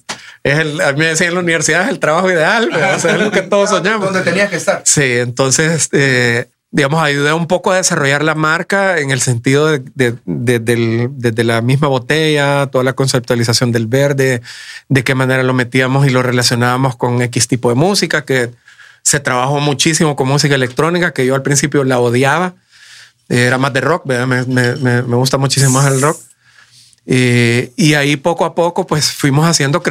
es 0.44 0.58
el, 0.58 0.80
a 0.82 0.92
mí 0.92 0.98
me 0.98 1.06
decían 1.06 1.30
en 1.30 1.34
la 1.36 1.40
universidad 1.40 1.84
es 1.84 1.88
el 1.88 1.98
trabajo 1.98 2.30
ideal, 2.30 2.70
o 2.72 2.98
sea, 3.00 3.14
es 3.14 3.20
lo 3.20 3.30
que 3.32 3.40
todos 3.40 3.70
soñamos. 3.70 4.12
Donde 4.12 4.20
tenías 4.20 4.50
que 4.50 4.56
estar. 4.56 4.82
Sí, 4.84 5.02
entonces, 5.18 5.88
eh, 5.92 6.48
digamos, 6.74 7.02
ayudé 7.02 7.32
un 7.34 7.46
poco 7.46 7.70
a 7.70 7.76
desarrollar 7.76 8.24
la 8.24 8.34
marca 8.34 8.98
en 8.98 9.10
el 9.10 9.20
sentido 9.20 9.66
de, 9.68 9.82
de, 9.94 10.14
de, 10.24 10.58
del- 10.58 11.08
desde 11.12 11.44
la 11.44 11.60
misma 11.60 11.86
botella, 11.88 12.66
toda 12.66 12.82
la 12.82 12.94
conceptualización 12.94 13.72
del 13.72 13.86
verde, 13.86 14.40
de 14.88 15.04
qué 15.04 15.14
manera 15.14 15.42
lo 15.42 15.52
metíamos 15.52 16.06
y 16.06 16.10
lo 16.10 16.22
relacionábamos 16.22 16.96
con 16.96 17.20
X 17.22 17.46
tipo 17.46 17.68
de 17.68 17.74
música, 17.74 18.24
que 18.24 18.50
se 19.02 19.20
trabajó 19.20 19.60
muchísimo 19.60 20.16
con 20.16 20.28
música 20.28 20.54
electrónica, 20.54 21.12
que 21.12 21.26
yo 21.26 21.34
al 21.34 21.42
principio 21.42 21.84
la 21.84 21.98
odiaba. 22.00 22.54
Era 23.28 23.58
más 23.58 23.72
de 23.72 23.80
rock. 23.80 24.04
Me, 24.06 24.26
me- 24.26 24.76
me- 24.76 25.00
gusta 25.02 25.38
muchísimo 25.38 25.72
más 25.72 25.92
el 25.92 26.00
rock. 26.00 26.18
Eh, 27.06 27.72
y 27.76 27.94
ahí 27.94 28.16
poco 28.16 28.44
a 28.44 28.54
poco, 28.54 28.86
pues 28.86 29.10
fuimos 29.12 29.46
haciendo, 29.46 29.82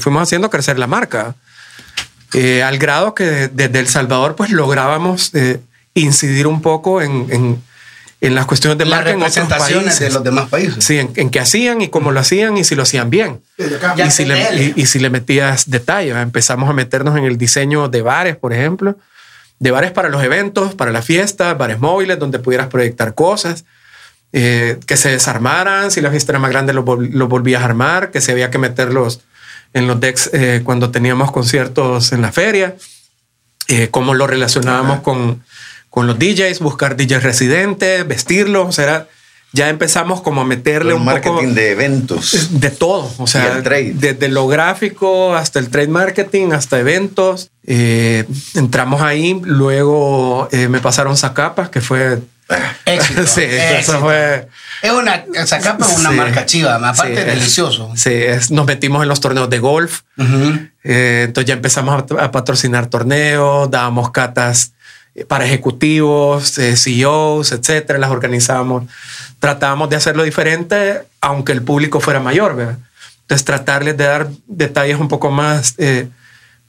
fuimos 0.00 0.22
haciendo 0.22 0.50
crecer 0.50 0.78
la 0.78 0.86
marca. 0.86 1.34
Eh, 2.34 2.62
al 2.62 2.78
grado 2.78 3.14
que 3.14 3.48
desde 3.52 3.78
El 3.78 3.88
Salvador, 3.88 4.36
pues 4.36 4.50
lográbamos 4.50 5.34
eh, 5.34 5.60
incidir 5.94 6.46
un 6.46 6.62
poco 6.62 7.02
en, 7.02 7.26
en, 7.30 7.62
en 8.20 8.34
las 8.34 8.46
cuestiones 8.46 8.78
de 8.78 8.84
Las 8.84 9.00
marca 9.00 9.10
en 9.10 9.16
otros 9.16 9.34
representaciones 9.34 9.84
países. 9.84 10.08
de 10.08 10.14
los 10.14 10.24
demás 10.24 10.48
países. 10.48 10.84
Sí, 10.84 10.98
en, 10.98 11.10
en 11.16 11.30
qué 11.30 11.40
hacían 11.40 11.82
y 11.82 11.88
cómo 11.88 12.12
lo 12.12 12.20
hacían 12.20 12.56
y 12.56 12.64
si 12.64 12.74
lo 12.74 12.84
hacían 12.84 13.10
bien. 13.10 13.42
Y 13.58 14.10
si, 14.10 14.24
le, 14.24 14.46
PL. 14.46 14.62
y, 14.76 14.82
y 14.82 14.86
si 14.86 14.98
le 14.98 15.10
metías 15.10 15.68
detalle, 15.68 16.08
¿verdad? 16.08 16.22
empezamos 16.22 16.70
a 16.70 16.72
meternos 16.72 17.16
en 17.18 17.24
el 17.24 17.36
diseño 17.36 17.88
de 17.88 18.02
bares, 18.02 18.36
por 18.36 18.52
ejemplo, 18.52 18.96
de 19.58 19.70
bares 19.70 19.92
para 19.92 20.08
los 20.08 20.22
eventos, 20.22 20.74
para 20.74 20.92
la 20.92 21.02
fiesta, 21.02 21.54
bares 21.54 21.78
móviles 21.78 22.18
donde 22.18 22.38
pudieras 22.38 22.68
proyectar 22.68 23.14
cosas, 23.14 23.64
eh, 24.32 24.78
que 24.86 24.96
se 24.96 25.10
desarmaran, 25.10 25.90
si 25.90 26.00
la 26.00 26.10
fiesta 26.10 26.32
era 26.32 26.38
más 26.38 26.50
grande 26.50 26.72
los 26.72 26.84
los 26.86 27.28
volvías 27.28 27.62
a 27.62 27.66
armar, 27.66 28.10
que 28.10 28.20
se 28.20 28.32
había 28.32 28.50
que 28.50 28.58
meterlos 28.58 29.20
en 29.74 29.86
los 29.86 30.00
decks 30.00 30.30
eh, 30.32 30.62
cuando 30.64 30.90
teníamos 30.90 31.30
conciertos 31.32 32.12
en 32.12 32.22
la 32.22 32.32
feria, 32.32 32.76
eh, 33.68 33.88
cómo 33.90 34.14
lo 34.14 34.26
relacionábamos 34.26 35.00
con, 35.00 35.42
con 35.92 36.06
los 36.06 36.18
DJs, 36.18 36.58
buscar 36.60 36.96
DJs 36.96 37.22
residentes, 37.22 38.08
vestirlos, 38.08 38.66
o 38.66 38.72
sea, 38.72 39.06
ya 39.52 39.68
empezamos 39.68 40.22
como 40.22 40.40
a 40.40 40.44
meterle 40.46 40.92
El 40.92 40.96
un 41.00 41.04
marketing 41.04 41.30
poco 41.34 41.46
de 41.52 41.70
eventos. 41.72 42.48
de 42.58 42.70
todo, 42.70 43.12
o 43.18 43.26
sea, 43.26 43.60
desde 43.60 44.28
lo 44.28 44.48
gráfico 44.48 45.36
hasta 45.36 45.58
el 45.58 45.68
trade 45.68 45.88
marketing, 45.88 46.52
hasta 46.52 46.78
eventos. 46.80 47.50
Eh, 47.66 48.24
entramos 48.54 49.02
ahí, 49.02 49.38
luego 49.44 50.48
eh, 50.50 50.68
me 50.68 50.80
pasaron 50.80 51.16
Zacapa, 51.18 51.70
que 51.70 51.82
fue... 51.82 52.20
Éxito. 52.86 53.26
sí, 53.26 53.42
éxito. 53.42 53.78
eso 53.92 54.00
fue... 54.00 54.48
Es 54.80 54.90
una, 54.90 55.24
Zacapa 55.46 55.84
es 55.86 55.98
una 55.98 56.10
Sí. 56.10 56.16
marca 56.16 56.46
chiva, 56.46 56.76
aparte 56.76 57.14
Sí, 57.14 57.20
es 57.20 57.26
delicioso. 57.26 57.92
Sí, 57.94 58.10
es- 58.14 58.50
nos 58.50 58.64
metimos 58.64 59.02
en 59.02 59.08
los 59.10 59.20
torneos 59.20 59.50
de 59.50 59.58
golf. 59.58 60.00
Eh, 60.84 61.24
entonces 61.26 61.46
ya 61.48 61.54
empezamos 61.54 62.02
a, 62.18 62.24
a 62.24 62.30
patrocinar 62.30 62.86
torneos, 62.86 63.70
dábamos 63.70 64.10
catas 64.10 64.68
eh, 64.68 64.72
para 65.28 65.44
ejecutivos, 65.44 66.56
eh, 66.58 66.76
CEOs, 66.76 67.52
etcétera, 67.52 67.98
las 67.98 68.10
organizábamos. 68.10 68.84
Tratábamos 69.38 69.90
de 69.90 69.96
hacerlo 69.96 70.22
diferente, 70.22 71.02
aunque 71.20 71.52
el 71.52 71.62
público 71.62 72.00
fuera 72.00 72.20
mayor, 72.20 72.56
¿verdad? 72.56 72.78
Entonces 73.22 73.44
tratarles 73.44 73.96
de 73.96 74.04
dar 74.04 74.28
detalles 74.46 74.98
un 74.98 75.08
poco 75.08 75.30
más 75.30 75.74
eh, 75.78 76.08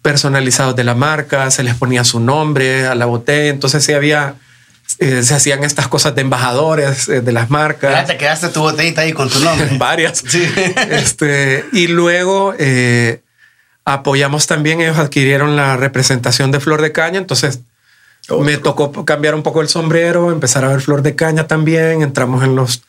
personalizados 0.03 0.75
de 0.75 0.83
la 0.83 0.93
marca, 0.93 1.49
se 1.49 1.63
les 1.63 1.75
ponía 1.75 2.03
su 2.03 2.19
nombre 2.19 2.85
a 2.85 2.93
la 2.93 3.05
botella, 3.05 3.49
entonces 3.49 3.83
sí 3.83 3.93
había, 3.93 4.35
eh, 4.99 5.23
se 5.23 5.33
hacían 5.33 5.63
estas 5.63 5.87
cosas 5.87 6.13
de 6.13 6.21
embajadores 6.21 7.07
eh, 7.07 7.21
de 7.21 7.31
las 7.31 7.49
marcas 7.49 7.91
Ya 7.91 8.05
te 8.05 8.17
quedaste 8.17 8.49
tu 8.49 8.59
botellita 8.59 9.01
ahí 9.01 9.13
con 9.13 9.29
tu 9.29 9.39
nombre. 9.39 9.69
varias. 9.77 10.21
Sí. 10.27 10.43
Este, 10.89 11.65
y 11.71 11.87
luego 11.87 12.53
eh, 12.59 13.21
apoyamos 13.85 14.45
también, 14.45 14.81
ellos 14.81 14.97
adquirieron 14.97 15.55
la 15.55 15.77
representación 15.77 16.51
de 16.51 16.59
Flor 16.59 16.81
de 16.81 16.91
Caña, 16.91 17.17
entonces 17.17 17.61
me 18.39 18.57
tocó 18.57 19.05
cambiar 19.05 19.35
un 19.35 19.43
poco 19.43 19.61
el 19.61 19.67
sombrero, 19.67 20.31
empezar 20.31 20.63
a 20.65 20.69
ver 20.69 20.81
Flor 20.81 21.01
de 21.01 21.15
Caña 21.15 21.47
también, 21.47 22.01
entramos 22.01 22.43
en, 22.43 22.55
los, 22.55 22.83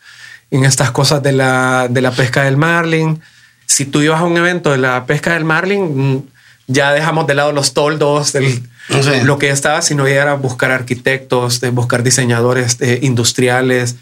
en 0.51 0.65
estas 0.65 0.91
cosas 0.91 1.23
de 1.23 1.33
la, 1.33 1.89
de 1.91 2.01
la 2.01 2.13
pesca 2.13 2.45
del 2.45 2.57
marlin. 2.57 3.21
Si 3.67 3.85
tú 3.85 4.03
ibas 4.03 4.21
a 4.21 4.25
un 4.25 4.37
evento 4.37 4.71
de 4.71 4.79
la 4.79 5.07
pesca 5.07 5.35
del 5.35 5.45
marlin, 5.45 6.15
mm, 6.15 6.23
ya 6.67 6.93
dejamos 6.93 7.27
de 7.27 7.35
lado 7.35 7.53
los 7.53 7.75
toldos, 7.75 8.33
del, 8.33 8.63
Sí. 8.87 9.23
lo 9.25 9.39
que 9.39 9.49
estaba, 9.49 9.81
sino 9.81 10.07
ya 10.07 10.21
era 10.21 10.35
buscar 10.35 10.71
arquitectos, 10.71 11.61
de 11.63 11.71
buscar 11.71 12.03
diseñadores 12.03 12.77
eh, 12.81 12.99
industriales, 13.01 13.97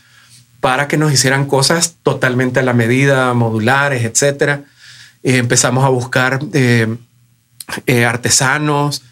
para 0.63 0.87
que 0.87 0.97
nos 0.97 1.13
hicieran 1.13 1.47
cosas 1.47 1.97
totalmente 2.05 2.61
a 2.61 2.63
la 2.63 2.73
medida, 2.73 3.35
modulares, 3.35 4.05
etcétera. 4.05 4.63
Eh, 5.25 5.39
empezamos 5.39 5.85
a 5.85 5.89
buscar 5.89 6.39
eh, 6.53 6.87
eh, 7.87 8.05
artesanos, 8.05 9.03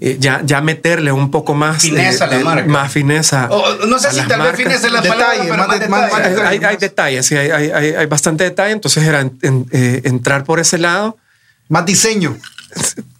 eh, 0.00 0.16
ya, 0.20 0.42
ya 0.44 0.60
meterle 0.60 1.10
un 1.10 1.30
poco 1.30 1.54
más 1.54 1.82
Fineza 1.82 2.24
a 2.24 2.28
la 2.28 2.38
marca. 2.40 2.68
más 2.68 2.92
fineza. 2.92 3.48
O, 3.50 3.86
no 3.86 3.98
sé 3.98 4.08
a 4.08 4.10
si 4.12 4.18
tal 4.18 4.28
vez 4.28 4.38
marcas. 4.38 4.56
fineza 4.56 4.86
es 4.86 4.92
la 4.92 5.00
Detalle, 5.00 5.20
palabra, 5.22 5.42
pero 5.44 5.56
más 5.56 5.68
más, 5.68 5.80
de- 5.80 5.88
más- 5.88 6.02
detalle. 6.06 6.36
más 6.36 6.44
Hay, 6.46 6.58
hay- 6.58 6.64
hay 6.64 6.76
detalles, 6.76 7.26
sí, 7.26 7.36
hay, 7.36 7.50
hay, 7.70 7.70
hay- 7.94 8.06
bastante 8.06 8.44
detalle. 8.44 8.72
Entonces 8.72 9.02
era 9.04 9.20
en- 9.20 9.38
en- 9.42 9.66
eh, 9.72 10.02
entrar 10.04 10.44
por 10.44 10.60
ese 10.60 10.78
lado. 10.78 11.16
Más 11.68 11.84
diseño. 11.84 12.36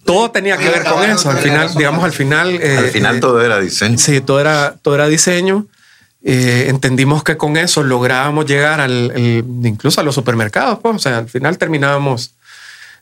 Todo 0.05 0.31
tenía 0.31 0.57
que 0.57 0.69
ver 0.69 0.83
con 0.85 1.03
eso. 1.03 1.29
Al 1.29 1.37
final, 1.39 1.69
digamos, 1.75 2.03
al 2.03 2.13
final. 2.13 2.49
eh, 2.61 2.77
Al 2.77 2.87
final 2.89 3.17
eh, 3.17 3.19
todo 3.19 3.41
era 3.41 3.59
diseño. 3.59 3.97
Sí, 3.97 4.21
todo 4.21 4.39
era, 4.39 4.75
todo 4.81 4.95
era 4.95 5.07
diseño. 5.07 5.67
Eh, 6.23 6.65
entendimos 6.69 7.23
que 7.23 7.37
con 7.37 7.57
eso 7.57 7.83
lográbamos 7.83 8.45
llegar 8.45 8.81
al, 8.81 9.11
el- 9.15 9.43
incluso 9.63 10.01
a 10.01 10.03
los 10.03 10.15
supermercados. 10.15 10.79
Pues. 10.81 10.95
O 10.95 10.99
sea, 10.99 11.17
al 11.19 11.29
final 11.29 11.57
terminábamos, 11.57 12.31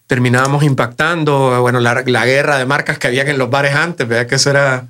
terminábamos 0.08 0.64
impactando. 0.64 1.62
Bueno, 1.62 1.80
la, 1.80 2.04
la 2.06 2.26
guerra 2.26 2.58
de 2.58 2.66
marcas 2.66 2.98
que 2.98 3.08
habían 3.08 3.28
en 3.28 3.38
los 3.38 3.50
bares 3.50 3.76
antes, 3.76 4.08
¿verdad? 4.08 4.28
Que 4.28 4.36
eso 4.36 4.50
era, 4.50 4.88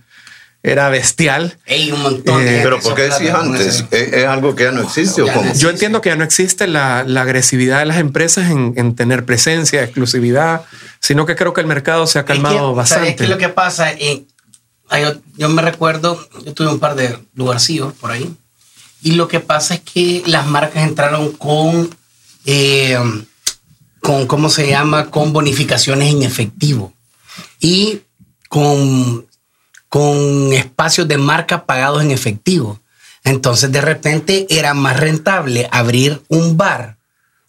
era 0.64 0.90
bestial. 0.90 1.58
Ey, 1.66 1.92
un 1.92 2.02
montón 2.02 2.44
de 2.44 2.60
Eh, 2.60 2.62
Pero 2.64 2.80
¿por 2.80 2.96
qué 2.96 3.10
con 3.10 3.36
antes? 3.54 3.86
¿Es, 3.92 4.14
es 4.14 4.26
algo 4.26 4.56
que 4.56 4.66
ya 4.66 4.72
no 4.72 4.82
existe 4.84 5.24
Ya 5.26 5.32
o 5.32 5.36
cómo? 5.36 5.50
no 5.50 5.56
Yo 5.56 5.70
entiendo 5.70 6.02
que 6.02 6.10
ya 6.10 6.16
no 6.16 6.24
existe 6.24 6.68
la, 6.68 7.04
la 7.06 7.22
agresividad 7.24 7.80
de 7.80 7.86
las 7.86 7.98
empresas 7.98 8.50
en, 8.52 8.74
en 8.78 8.96
tener 8.96 9.26
presencia, 9.26 9.84
exclusividad, 9.84 10.62
sino 11.00 11.26
que 11.26 11.36
creo 11.36 11.54
que 11.54 11.62
el 11.62 11.68
mercado 11.68 12.06
se 12.08 12.20
ha 12.20 12.26
calmado 12.26 12.56
es 12.56 12.62
que, 12.72 12.76
bastante. 12.76 13.06
¿sabes 13.06 13.16
qué 13.18 13.24
es 13.24 13.30
lo 13.30 13.38
que 13.38 13.50
pasa? 13.50 13.92
Eh, 13.94 14.24
yo, 14.92 15.14
yo 15.36 15.50
me 15.50 15.62
recuerdo, 15.62 16.28
yo 16.46 16.54
tuve 16.54 16.68
un 16.70 16.80
par 16.80 16.96
de 16.96 17.18
lugarcillos 17.36 17.94
por 17.94 18.12
ahí, 18.12 18.34
y 19.04 19.12
lo 19.12 19.28
que 19.28 19.40
pasa 19.40 19.76
es 19.76 19.82
que 19.82 20.24
las 20.26 20.48
marcas 20.48 20.84
entraron 20.84 21.32
con, 21.34 21.90
eh, 22.46 22.98
con 24.08 24.26
¿cómo 24.26 24.50
se 24.50 24.70
llama? 24.70 25.08
Con 25.12 25.34
bonificaciones 25.34 26.14
en 26.14 26.24
efectivo 26.24 26.94
y 27.60 28.04
con, 28.48 29.28
con 29.90 30.54
espacios 30.54 31.10
de 31.10 31.18
marca 31.18 31.66
pagados 31.66 32.02
en 32.02 32.12
efectivo. 32.12 32.80
Entonces, 33.26 33.70
de 33.70 33.82
repente 33.82 34.48
era 34.50 34.74
más 34.74 34.98
rentable 34.98 35.68
abrir 35.74 36.22
un 36.30 36.56
bar 36.56 36.96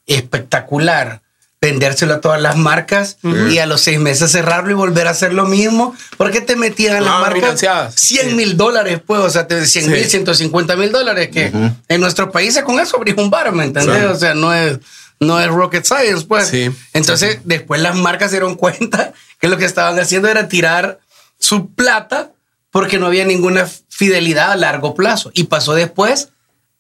espectacular, 0.09 1.21
vendérselo 1.61 2.15
a 2.15 2.21
todas 2.21 2.43
las 2.43 2.57
marcas 2.57 3.19
y 3.23 3.59
a 3.59 3.67
los 3.67 3.81
seis 3.83 4.01
meses 4.01 4.33
cerrarlo 4.33 4.73
y 4.73 4.75
volver 4.75 5.07
a 5.07 5.11
hacer 5.11 5.33
lo 5.35 5.45
mismo. 5.47 5.95
porque 6.17 6.41
te 6.41 6.57
metían 6.57 6.97
en 6.97 7.05
las 7.05 7.15
Ah, 7.15 7.21
marcas 7.21 7.39
financiadas. 7.41 7.95
100 7.95 8.31
Sí. 8.31 8.35
mil 8.35 8.57
dólares, 8.57 9.01
pues? 9.07 9.21
O 9.21 9.31
sea, 9.31 9.47
te 9.47 9.65
100 9.65 9.91
mil, 9.93 10.03
Sí. 10.03 10.11
150 10.11 10.75
mil 10.75 10.91
dólares 10.91 11.29
que 11.33 11.53
en 11.89 12.01
nuestros 12.01 12.31
países 12.33 12.65
con 12.65 12.81
eso 12.81 12.97
abrir 12.97 13.15
un 13.17 13.31
bar, 13.31 13.53
¿me 13.53 13.63
entendés? 13.63 14.05
O 14.07 14.17
sea, 14.17 14.35
no 14.35 14.53
es, 14.53 14.79
no 15.21 15.41
es 15.41 15.49
rocket 15.49 15.85
science, 15.85 16.25
pues. 16.27 16.49
Sí. 16.49 16.71
Entonces, 16.93 17.41
después 17.45 17.81
las 17.81 17.97
marcas 17.97 18.31
se 18.31 18.37
dieron 18.37 18.55
cuenta 18.55 19.13
que 19.41 19.49
lo 19.49 19.57
que 19.57 19.65
estaban 19.65 19.99
haciendo 19.99 20.29
era 20.29 20.49
tirar 20.49 21.01
su 21.39 21.71
plata 21.73 22.33
porque 22.71 22.99
no 22.99 23.07
había 23.07 23.25
ninguna 23.25 23.67
fidelidad 23.89 24.53
a 24.53 24.57
largo 24.57 24.95
plazo. 24.95 25.31
Y 25.35 25.45
pasó 25.45 25.75
después 25.75 26.29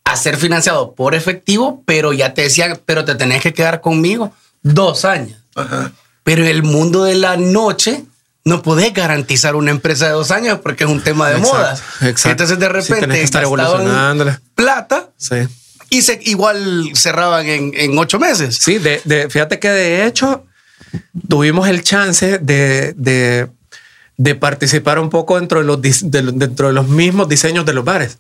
a 0.04 0.16
ser 0.16 0.37
financiado 0.37 0.95
por 0.95 1.14
efectivo, 1.14 1.83
pero 1.87 2.12
ya 2.12 2.35
te 2.35 2.42
decían, 2.42 2.80
pero 2.87 3.04
te 3.04 3.14
tenés 3.14 3.42
que 3.42 3.52
quedar 3.54 3.80
conmigo 3.80 4.33
dos 4.62 5.04
años. 5.04 5.38
Ajá. 5.54 5.92
Pero 6.23 6.42
en 6.42 6.49
el 6.49 6.62
mundo 6.62 7.04
de 7.04 7.14
la 7.14 7.37
noche 7.37 8.04
no 8.45 8.62
podés 8.62 8.92
garantizar 8.95 9.57
una 9.57 9.71
empresa 9.71 10.07
de 10.07 10.12
dos 10.12 10.30
años 10.30 10.61
porque 10.62 10.85
es 10.85 10.90
un 10.90 11.02
tema 11.02 11.28
de 11.28 11.38
Exacto, 11.38 11.57
moda. 11.59 11.73
exacto. 12.09 12.30
Entonces 12.30 12.59
de 12.59 12.66
Sí, 12.83 12.92
repente 12.92 13.16
que 13.16 13.23
estar 13.23 13.45
plata 14.54 15.11
Sí. 15.16 15.37
Y 15.90 16.02
igual 16.30 16.90
cerraban 16.95 17.47
en, 17.47 17.73
en 17.75 17.99
ocho 17.99 18.18
meses. 18.18 18.57
Sí, 18.57 18.78
de, 18.78 19.00
de- 19.04 19.28
fíjate 19.30 19.59
que 19.59 19.68
de 19.71 20.07
hecho 20.07 20.45
tuvimos 21.28 21.68
el 21.68 21.83
chance 21.83 22.38
de, 22.38 22.92
de, 22.97 23.49
de 24.16 24.35
participar 24.35 24.99
un 24.99 25.11
poco 25.11 25.38
dentro 25.38 25.61
de, 25.61 25.64
los, 25.66 25.80
dentro 25.80 26.68
de 26.68 26.73
los 26.73 26.88
mismos 26.88 27.28
diseños 27.28 27.64
de 27.66 27.73
los 27.75 27.85
bares. 27.85 28.18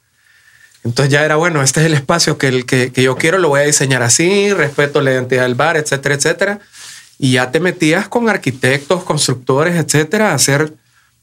Entonces 0.84 1.12
ya 1.12 1.24
era 1.24 1.36
bueno, 1.36 1.62
este 1.62 1.80
es 1.80 1.86
el 1.86 1.94
espacio 1.94 2.38
que, 2.38 2.48
el, 2.48 2.64
que, 2.64 2.92
que 2.92 3.02
yo 3.02 3.16
quiero, 3.16 3.38
lo 3.38 3.48
voy 3.48 3.60
a 3.60 3.64
diseñar 3.64 4.02
así, 4.02 4.52
respeto 4.52 5.00
la 5.00 5.12
identidad 5.12 5.42
del 5.42 5.54
bar, 5.56 5.76
etcétera, 5.76 6.14
etcétera. 6.14 6.60
Y 7.18 7.32
ya 7.32 7.50
te 7.50 7.58
metías 7.58 8.06
con 8.08 8.28
arquitectos, 8.28 9.02
constructores, 9.02 9.74
etcétera, 9.74 10.30
a 10.30 10.34
hacer, 10.34 10.72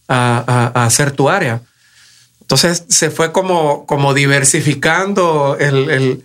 a, 0.08 0.72
a- 0.74 0.82
a 0.82 0.86
hacer 0.86 1.12
tu 1.12 1.30
área. 1.30 1.62
Entonces 2.46 2.86
se 2.90 3.10
fue 3.10 3.32
como, 3.32 3.86
como 3.88 4.14
diversificando 4.14 5.58
el, 5.60 5.90
el, 5.90 6.24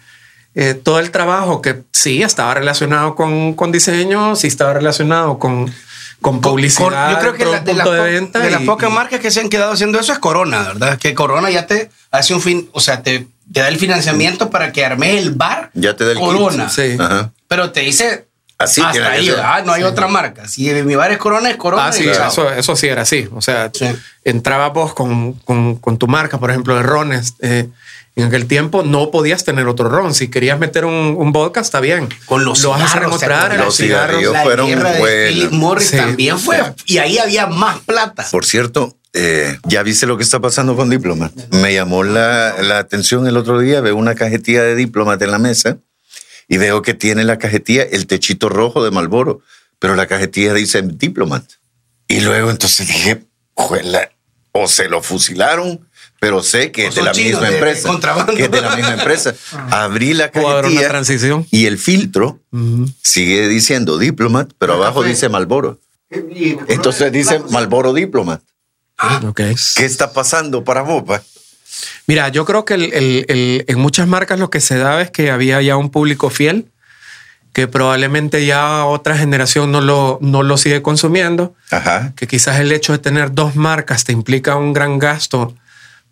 eh, 0.54 0.74
todo 0.74 0.98
el 0.98 1.10
trabajo 1.10 1.62
que 1.62 1.82
sí 1.92 2.22
estaba 2.22 2.54
relacionado 2.54 3.14
con, 3.14 3.54
con 3.54 3.72
diseño, 3.72 4.36
sí 4.36 4.46
estaba 4.46 4.74
relacionado 4.74 5.38
con, 5.38 5.72
con 6.20 6.40
publicidad. 6.40 7.12
Yo 7.12 7.18
creo 7.20 7.34
que 7.34 7.44
la- 7.46 7.60
de, 7.60 7.72
las 7.74 7.86
punto 7.86 7.98
po- 7.98 8.04
de 8.04 8.12
venta. 8.12 8.38
de 8.40 8.50
las 8.50 8.62
y- 8.62 8.66
pocas 8.66 8.90
marcas 8.90 9.20
que 9.20 9.30
se 9.30 9.40
han 9.40 9.48
quedado 9.48 9.72
haciendo 9.72 9.98
eso 9.98 10.12
es 10.12 10.18
Corona, 10.18 10.62
¿verdad? 10.62 10.98
Que 10.98 11.14
Corona 11.14 11.50
ya 11.50 11.66
te 11.66 11.90
hace 12.10 12.34
un 12.34 12.40
fin, 12.42 12.68
o 12.72 12.80
sea, 12.80 13.02
te, 13.02 13.26
te 13.52 13.60
da 13.60 13.68
el 13.68 13.78
financiamiento 13.78 14.50
para 14.50 14.72
que 14.72 14.84
armes 14.84 15.16
el 15.22 15.30
bar 15.32 15.70
Ya 15.74 15.96
te 15.96 16.04
da 16.04 16.12
el 16.12 16.18
kit. 16.18 16.26
Corona. 16.26 16.68
Sí. 16.68 16.96
Ajá. 16.98 17.32
Pero 17.48 17.72
te 17.72 17.80
dice 17.80 18.26
Así 18.60 18.80
hasta 18.80 18.92
que 18.92 19.02
ahí. 19.04 19.28
¿verdad? 19.30 19.64
No 19.64 19.72
hay 19.72 19.82
otra 19.82 20.06
marca. 20.06 20.46
Si 20.46 20.70
mi 20.84 20.94
bar 20.94 21.10
es 21.12 21.18
Corona, 21.18 21.50
es 21.50 21.56
Corona. 21.56 21.86
Ah, 21.88 21.92
sí, 21.92 22.04
chao. 22.14 22.28
eso, 22.28 22.50
eso 22.52 22.76
sí 22.76 22.86
era 22.88 23.02
así. 23.02 23.28
O 23.34 23.40
sea, 23.40 23.70
Sí. 23.72 23.86
entrabas 24.24 24.72
vos 24.72 24.94
con, 24.94 25.32
con- 25.32 25.76
con 25.76 25.96
tu 25.98 26.06
marca, 26.06 26.38
por 26.38 26.50
ejemplo, 26.50 26.76
de 26.76 26.82
rones. 26.82 27.34
eh, 27.40 27.68
en 28.16 28.24
aquel 28.24 28.46
tiempo 28.46 28.82
no 28.82 29.10
podías 29.12 29.44
tener 29.44 29.66
otro 29.68 29.88
ron. 29.88 30.12
Si 30.14 30.28
querías 30.28 30.58
meter 30.58 30.84
un, 30.84 31.14
un 31.16 31.32
vodka, 31.32 31.60
está 31.60 31.80
bien. 31.80 32.08
Con 32.26 32.44
los 32.44 32.60
Lo 32.62 32.70
vas 32.70 32.82
a 32.82 32.86
cigarros, 32.88 33.18
¿te 33.18 33.24
encontrar 33.26 33.38
en 33.38 33.44
acuerdas? 33.46 33.64
los 33.66 33.76
cigarros. 33.76 34.22
La 34.32 34.42
fueron 34.42 34.66
guerra 34.66 34.90
de 34.92 34.98
buenos. 34.98 35.28
Philip 35.32 35.52
Morris 35.52 35.88
Sí. 35.88 35.96
también 35.96 36.38
fue. 36.38 36.60
Y 36.86 36.98
ahí 36.98 37.18
había 37.18 37.46
más 37.46 37.78
plata. 37.78 38.26
Por 38.30 38.44
cierto, 38.44 38.96
eh, 39.14 39.56
ya 39.64 39.82
viste 39.84 40.06
lo 40.06 40.16
que 40.18 40.24
está 40.24 40.40
pasando 40.40 40.76
con 40.76 40.90
Diplomat. 40.90 41.32
Me 41.52 41.72
llamó 41.72 42.02
la, 42.02 42.56
la 42.60 42.78
atención 42.78 43.26
el 43.26 43.36
otro 43.36 43.58
día, 43.60 43.80
veo 43.80 43.96
una 43.96 44.14
cajetilla 44.16 44.62
de 44.64 44.74
Diplomat 44.74 45.22
en 45.22 45.30
la 45.30 45.38
mesa 45.38 45.78
y 46.50 46.58
veo 46.58 46.82
que 46.82 46.92
tiene 46.92 47.24
la 47.24 47.38
cajetilla 47.38 47.82
el 47.84 48.06
techito 48.06 48.50
rojo 48.50 48.84
de 48.84 48.90
Malboro, 48.90 49.40
pero 49.78 49.94
la 49.96 50.06
cajetilla 50.06 50.52
dice 50.52 50.82
Diplomat. 50.82 51.44
Y 52.08 52.20
luego 52.20 52.50
entonces 52.50 52.86
dije, 52.88 53.24
"Juela, 53.54 54.10
o 54.52 54.68
se 54.68 54.88
lo 54.88 55.00
fusilaron, 55.02 55.88
pero 56.20 56.42
sé 56.42 56.70
que 56.72 56.86
O 56.86 56.88
es 56.90 56.94
de 56.96 57.02
la 57.02 57.12
misma 57.14 57.40
de- 57.40 57.46
de 57.50 57.54
empresa. 57.54 57.88
contrabando. 57.88 58.34
Que 58.34 58.44
es 58.44 58.50
de 58.50 58.60
la 58.60 58.76
misma 58.76 58.92
empresa. 58.94 59.34
Abrí 59.70 60.12
la 60.12 60.30
cajetilla 60.30 60.88
transición. 60.88 61.46
y 61.50 61.64
el 61.66 61.78
filtro 61.78 62.40
sigue 63.02 63.48
diciendo 63.48 63.96
Diplomat, 63.96 64.50
pero 64.58 64.74
abajo 64.74 65.00
café. 65.00 65.10
dice 65.10 65.28
Malboro. 65.30 65.80
Entonces 66.68 67.12
dice 67.12 67.38
Malboro 67.50 67.92
Diplomat. 67.94 68.42
¿Qué 69.76 69.84
está 69.86 70.12
pasando 70.12 70.62
para 70.64 70.82
vos? 70.82 71.04
pa? 71.04 71.22
Mira, 72.06 72.28
yo 72.28 72.44
creo 72.44 72.64
que 72.64 72.74
el- 72.74 72.92
el- 72.92 73.24
el- 73.28 73.64
en 73.68 73.78
muchas 73.78 74.06
marcas 74.08 74.38
lo 74.38 74.50
que 74.50 74.60
se 74.60 74.76
daba 74.76 75.02
es 75.02 75.10
que 75.10 75.30
había 75.30 75.60
ya 75.62 75.76
un 75.76 75.90
público 75.90 76.30
fiel 76.30 76.66
que 77.52 77.66
probablemente 77.66 78.46
ya 78.46 78.84
otra 78.84 79.16
generación 79.18 79.72
no 79.72 79.80
lo, 79.80 80.18
no 80.20 80.42
lo 80.44 80.56
sigue 80.56 80.82
consumiendo, 80.82 81.54
Ajá. 81.72 82.12
que 82.16 82.28
quizás 82.28 82.60
el 82.60 82.70
hecho 82.70 82.92
de 82.92 82.98
tener 82.98 83.32
dos 83.32 83.56
marcas 83.56 84.04
te 84.04 84.12
implica 84.12 84.54
un 84.56 84.72
gran 84.72 84.98
gasto 85.00 85.54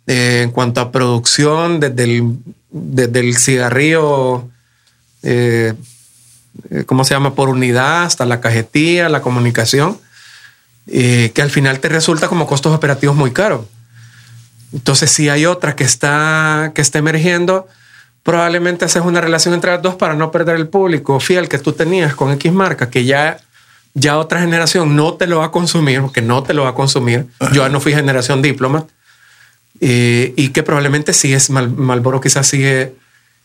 eh, 0.07 0.41
en 0.43 0.51
cuanto 0.51 0.81
a 0.81 0.91
producción, 0.91 1.79
desde 1.79 2.03
el, 2.03 2.33
desde 2.71 3.19
el 3.21 3.37
cigarrillo, 3.37 4.49
eh, 5.23 5.73
eh, 6.71 6.83
¿cómo 6.85 7.03
se 7.05 7.13
llama? 7.13 7.35
Por 7.35 7.47
unidad 7.49 8.03
hasta 8.03 8.25
la 8.25 8.41
cajetilla, 8.41 9.07
la 9.07 9.21
comunicación, 9.21 9.97
eh, 10.87 11.31
que 11.33 11.41
al 11.41 11.51
final 11.51 11.79
te 11.79 11.89
resulta 11.89 12.27
como 12.27 12.47
costos 12.47 12.75
operativos 12.75 13.15
muy 13.15 13.31
caros. 13.31 13.65
Entonces, 14.73 15.11
si 15.11 15.29
hay 15.29 15.45
otra 15.45 15.75
que 15.75 15.83
está, 15.83 16.71
que 16.75 16.81
está 16.81 16.99
emergiendo, 16.99 17.67
probablemente 18.23 18.85
haces 18.85 19.01
una 19.03 19.21
relación 19.21 19.53
entre 19.53 19.71
las 19.71 19.81
dos 19.81 19.95
para 19.95 20.13
no 20.13 20.31
perder 20.31 20.55
el 20.57 20.67
público 20.67 21.19
fiel 21.19 21.47
que 21.49 21.57
tú 21.57 21.73
tenías 21.73 22.13
con 22.15 22.31
X 22.33 22.51
marca, 22.51 22.89
que 22.89 23.03
ya, 23.05 23.39
ya 23.95 24.17
otra 24.19 24.41
generación 24.41 24.95
no 24.95 25.13
te 25.15 25.25
lo 25.25 25.39
va 25.39 25.45
a 25.45 25.51
consumir, 25.51 26.01
porque 26.01 26.21
no 26.21 26.43
te 26.43 26.53
lo 26.53 26.63
va 26.63 26.69
a 26.69 26.75
consumir. 26.75 27.25
Yo 27.53 27.63
ya 27.63 27.69
no 27.69 27.79
fui 27.79 27.93
generación 27.93 28.41
diploma. 28.41 28.85
eh, 29.81 30.33
y 30.35 30.49
que 30.49 30.61
probablemente 30.63 31.13
sigue, 31.13 31.37
Mal, 31.49 31.69
Malboro 31.71 32.19
quizás 32.21 32.45
sigue, 32.47 32.93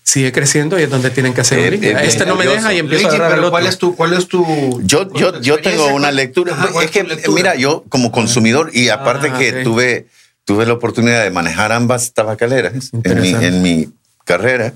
sigue 0.02 0.33
creciendo 0.33 0.78
y 0.78 0.83
es 0.83 0.90
donde 0.90 1.11
tienen 1.11 1.33
que 1.33 1.40
hacer 1.43 1.75
Eh, 1.75 1.78
eh, 1.83 1.97
este 2.02 2.26
no 2.26 2.35
me 2.37 2.45
deja 2.47 2.73
y 2.75 2.78
empiezo 2.81 3.07
a 3.09 3.11
Luigi, 3.16 3.25
pero. 3.31 3.50
¿cuál 3.50 3.66
es 3.66 3.78
tu, 3.78 3.95
cuál 3.97 4.12
es 4.12 4.26
tu 4.28 4.83
Yo, 4.85 5.11
yo, 5.14 5.31
es 5.37 5.40
yo 5.43 5.59
tengo 5.61 5.87
una 5.95 6.11
lectura. 6.11 6.52
Ajá, 6.52 6.69
¿cuál 6.73 6.85
es 6.87 6.90
que, 6.90 7.04
lectura? 7.04 7.35
mira, 7.35 7.54
yo 7.54 7.85
como 7.88 8.11
consumidor 8.12 8.71
y 8.75 8.88
aparte 8.90 9.31
Ah, 9.33 9.38
que 9.38 9.52
tuve, 9.62 10.09
tuve 10.45 10.67
la 10.67 10.75
oportunidad 10.75 11.23
de 11.25 11.31
manejar 11.31 11.73
ambas 11.73 12.13
tabacaleras 12.13 12.91
en 12.93 13.21
mi, 13.21 13.31
en 13.31 13.63
mi 13.63 13.89
carrera, 14.25 14.75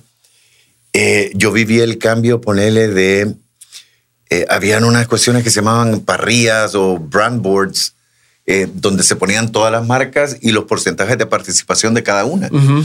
eh, 0.92 1.30
yo 1.34 1.52
viví 1.52 1.80
el 1.80 1.98
cambio, 1.98 2.40
ponele 2.40 2.88
de... 2.88 3.34
eh, 4.30 4.46
habían 4.48 4.84
unas 4.84 5.06
cuestiones 5.06 5.44
que 5.44 5.50
se 5.50 5.56
llamaban 5.56 6.00
parrillas 6.00 6.74
o 6.74 6.98
brand 6.98 7.42
boards, 7.42 7.94
eh, 8.46 8.66
donde 8.72 9.02
se 9.02 9.14
ponían 9.16 9.52
todas 9.52 9.70
las 9.70 9.86
marcas 9.86 10.38
y 10.40 10.52
los 10.52 10.64
porcentajes 10.64 11.18
de 11.18 11.26
participación 11.26 11.92
de 11.94 12.02
cada 12.02 12.24
una. 12.24 12.48
Ujú. 12.50 12.84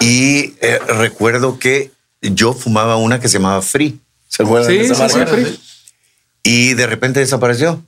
Y 0.00 0.54
eh, 0.60 0.80
recuerdo 0.88 1.58
que 1.60 1.92
yo 2.20 2.52
fumaba 2.52 2.96
una 2.96 3.20
que 3.20 3.28
se 3.28 3.38
llamaba 3.38 3.62
Free. 3.62 4.00
¿Se 4.28 4.42
acuerdan 4.42 4.70
Sí, 4.70 4.78
de 4.78 4.84
esa 4.84 5.08
sí, 5.08 5.12
sí, 5.12 5.18
marca? 5.18 5.32
Free. 5.34 5.60
Y 6.42 6.74
de 6.74 6.86
repente 6.88 7.20
desapareció. 7.20 7.84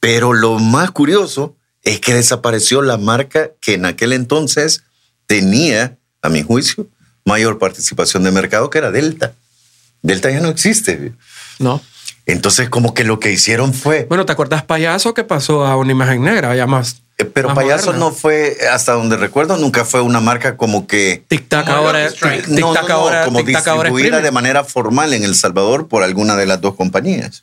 Pero 0.00 0.34
lo 0.34 0.58
más 0.58 0.90
curioso 0.90 1.56
es 1.82 2.00
que 2.00 2.14
desapareció 2.14 2.82
la 2.82 2.96
marca 2.98 3.50
que 3.60 3.74
en 3.74 3.86
aquel 3.86 4.12
entonces 4.12 4.82
tenía, 5.26 5.96
a 6.22 6.28
mi 6.28 6.42
juicio, 6.42 6.86
mayor 7.24 7.58
participación 7.58 8.22
de 8.24 8.30
mercado, 8.32 8.70
que 8.70 8.78
era 8.78 8.90
Delta. 8.90 9.32
Delta 10.02 10.30
ya 10.30 10.40
no 10.40 10.48
existe. 10.48 11.12
No. 11.58 11.80
Entonces, 12.26 12.68
como 12.68 12.94
que 12.94 13.04
lo 13.04 13.18
que 13.20 13.32
hicieron 13.32 13.74
fue. 13.74 14.06
Bueno, 14.08 14.24
¿te 14.26 14.32
acuerdas 14.32 14.62
payaso 14.64 15.14
que 15.14 15.24
pasó 15.24 15.66
a 15.66 15.76
una 15.76 15.92
imagen 15.92 16.22
negra? 16.22 16.54
Ya 16.54 16.66
más. 16.66 17.02
eh, 17.18 17.24
pero 17.24 17.48
más 17.48 17.56
Payaso 17.56 17.86
moderna. 17.86 18.06
no 18.06 18.12
fue, 18.12 18.56
hasta 18.72 18.92
donde 18.92 19.16
recuerdo, 19.16 19.56
nunca 19.56 19.84
fue 19.84 20.00
una 20.00 20.20
marca 20.20 20.56
como 20.56 20.86
que. 20.86 21.24
Tic 21.28 21.48
Tac 21.48 21.66
Como 21.66 21.76
ahora, 21.78 22.04
Lucky 22.04 22.14
Strike. 22.16 22.46
tic, 22.46 22.58
no, 22.60 22.72
Tac 22.72 22.82
no, 22.82 22.88
no, 22.88 22.94
ahora, 22.94 23.24
como 23.24 23.44
Tic 23.44 23.52
Tac 23.54 23.66
ahora 23.68 23.90
de 24.20 24.30
manera 24.30 24.64
formal 24.64 25.12
en 25.12 25.24
El 25.24 25.34
Salvador 25.34 25.88
por 25.88 26.02
alguna 26.02 26.36
de 26.36 26.46
las 26.46 26.60
dos 26.60 26.76
compañías. 26.76 27.42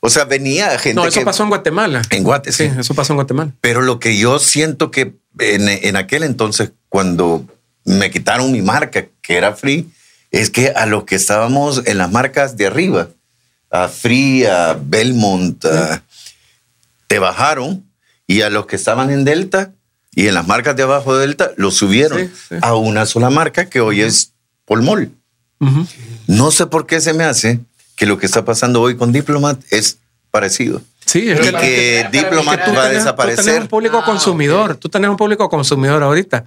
O 0.00 0.10
sea, 0.10 0.24
venía 0.24 0.78
gente 0.78 0.94
No, 0.94 1.06
eso 1.06 1.20
que- 1.20 1.24
pasó 1.26 1.42
en 1.42 1.48
Guatemala. 1.48 2.02
En 2.10 2.22
Guate, 2.22 2.52
sí. 2.52 2.68
sí. 2.68 2.80
eso 2.80 2.94
pasó 2.94 3.12
en 3.12 3.16
Guatemala. 3.16 3.52
Pero 3.60 3.80
lo 3.82 3.98
que 3.98 4.16
yo 4.16 4.38
siento 4.38 4.90
que 4.90 5.14
en, 5.40 5.68
en 5.68 5.96
aquel 5.96 6.22
entonces, 6.22 6.70
cuando 6.88 7.44
me 7.84 8.10
quitaron 8.10 8.52
mi 8.52 8.62
marca, 8.62 9.06
que 9.22 9.36
era 9.36 9.54
Free, 9.54 9.88
es 10.30 10.50
que 10.50 10.68
a 10.70 10.86
los 10.86 11.04
que 11.04 11.14
estábamos 11.16 11.82
en 11.86 11.98
las 11.98 12.10
marcas 12.12 12.56
de 12.56 12.66
arriba, 12.66 13.08
a 13.70 13.88
Free, 13.88 14.44
a 14.46 14.78
Belmont, 14.80 15.64
a- 15.64 16.02
te 17.06 17.18
bajaron 17.18 17.84
y 18.26 18.42
a 18.42 18.50
los 18.50 18.66
que 18.66 18.76
estaban 18.76 19.10
en 19.10 19.24
Delta 19.24 19.72
y 20.14 20.28
en 20.28 20.34
las 20.34 20.46
marcas 20.46 20.76
de 20.76 20.82
abajo 20.82 21.16
de 21.16 21.26
Delta, 21.26 21.52
los 21.56 21.74
subieron 21.76 22.18
Sí, 22.18 22.30
sí. 22.50 22.54
a 22.60 22.74
una 22.74 23.06
sola 23.06 23.30
marca 23.30 23.68
que 23.70 23.80
hoy 23.80 24.02
es 24.02 24.32
Polmol. 24.64 25.10
Ujú. 25.60 25.86
No 26.26 26.50
sé 26.50 26.66
por 26.66 26.86
qué 26.86 27.00
se 27.00 27.14
me 27.14 27.24
hace 27.24 27.60
que 27.98 28.06
lo 28.06 28.16
que 28.18 28.26
está 28.26 28.44
pasando 28.44 28.80
hoy 28.80 28.96
con 28.96 29.12
Diplomat 29.12 29.58
es 29.70 29.98
parecido. 30.30 30.80
Sí, 31.04 31.30
es 31.30 31.38
Y 31.40 31.42
que, 31.42 31.50
que 31.52 32.00
es 32.00 32.06
que 32.10 32.18
Diplomat 32.18 32.64
tú 32.64 32.72
va 32.74 32.84
a 32.84 32.86
tenés- 32.86 32.90
Tú 32.92 32.98
desaparecer. 32.98 33.44
tenés 33.44 33.60
un 33.62 33.68
público 33.68 34.02
consumidor. 34.04 34.76
Tú 34.76 34.88
tenés 34.88 35.10
un 35.10 35.16
público 35.16 35.48
consumidor 35.48 36.02
ahorita. 36.02 36.44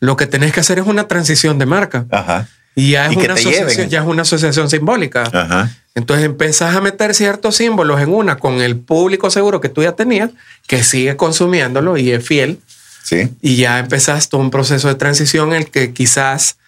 Lo 0.00 0.16
que 0.16 0.26
tenés 0.26 0.52
que 0.52 0.60
hacer 0.60 0.78
es 0.78 0.86
una 0.86 1.08
transición 1.08 1.58
de 1.58 1.66
marca. 1.66 2.06
Ajá. 2.10 2.48
Y 2.74 2.90
ya 2.92 3.06
es, 3.06 3.12
Y 3.14 3.16
una 3.16 3.34
asociación, 3.34 3.88
ya 3.88 4.00
es 4.00 4.06
una 4.06 4.22
asociación 4.22 4.70
simbólica. 4.70 5.22
Ajá. 5.32 5.70
Entonces 5.94 6.26
empezás 6.26 6.76
a 6.76 6.80
meter 6.80 7.14
ciertos 7.14 7.56
símbolos 7.56 8.00
en 8.00 8.10
una 8.10 8.36
con 8.36 8.60
el 8.60 8.76
público 8.76 9.30
seguro 9.30 9.60
que 9.60 9.70
tú 9.70 9.82
ya 9.82 9.92
tenías, 9.92 10.30
que 10.66 10.84
sigue 10.84 11.16
consumiéndolo 11.16 11.96
y 11.96 12.12
es 12.12 12.24
fiel. 12.24 12.60
Sí. 13.02 13.30
Y 13.40 13.56
ya 13.56 13.78
empezás 13.78 14.28
todo 14.28 14.40
un 14.40 14.50
proceso 14.50 14.88
de 14.88 14.94
transición 14.94 15.48
en 15.52 15.62
el 15.62 15.70
que 15.70 15.92
quizás 15.94 16.58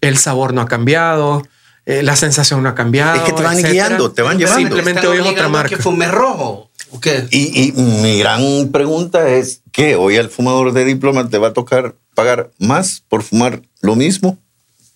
el 0.00 0.16
sabor 0.16 0.54
no 0.54 0.62
ha 0.62 0.66
cambiado, 0.66 1.46
eh, 1.90 2.02
la 2.02 2.14
sensación 2.16 2.62
no 2.62 2.68
ha 2.68 2.74
cambiado. 2.74 3.16
Es 3.16 3.22
que 3.22 3.32
te 3.32 3.42
van 3.42 3.54
etcétera. 3.54 3.72
guiando, 3.72 4.12
te 4.12 4.22
van 4.22 4.36
llevando. 4.38 4.58
Simplemente 4.60 5.00
¿Están 5.00 5.12
hoy 5.12 5.18
es 5.18 5.32
otra 5.32 5.48
marca. 5.48 5.68
que 5.76 5.82
fume 5.82 6.06
rojo? 6.06 6.70
¿O 6.90 7.00
qué? 7.00 7.26
Y, 7.30 7.68
y 7.68 7.72
mi 7.72 8.18
gran 8.18 8.68
pregunta 8.72 9.28
es 9.28 9.60
que 9.72 9.96
hoy 9.96 10.16
al 10.16 10.28
fumador 10.30 10.72
de 10.72 10.84
diploma 10.84 11.28
te 11.28 11.38
va 11.38 11.48
a 11.48 11.52
tocar 11.52 11.94
pagar 12.14 12.50
más 12.58 13.02
por 13.08 13.22
fumar 13.22 13.62
lo 13.80 13.94
mismo 13.96 14.38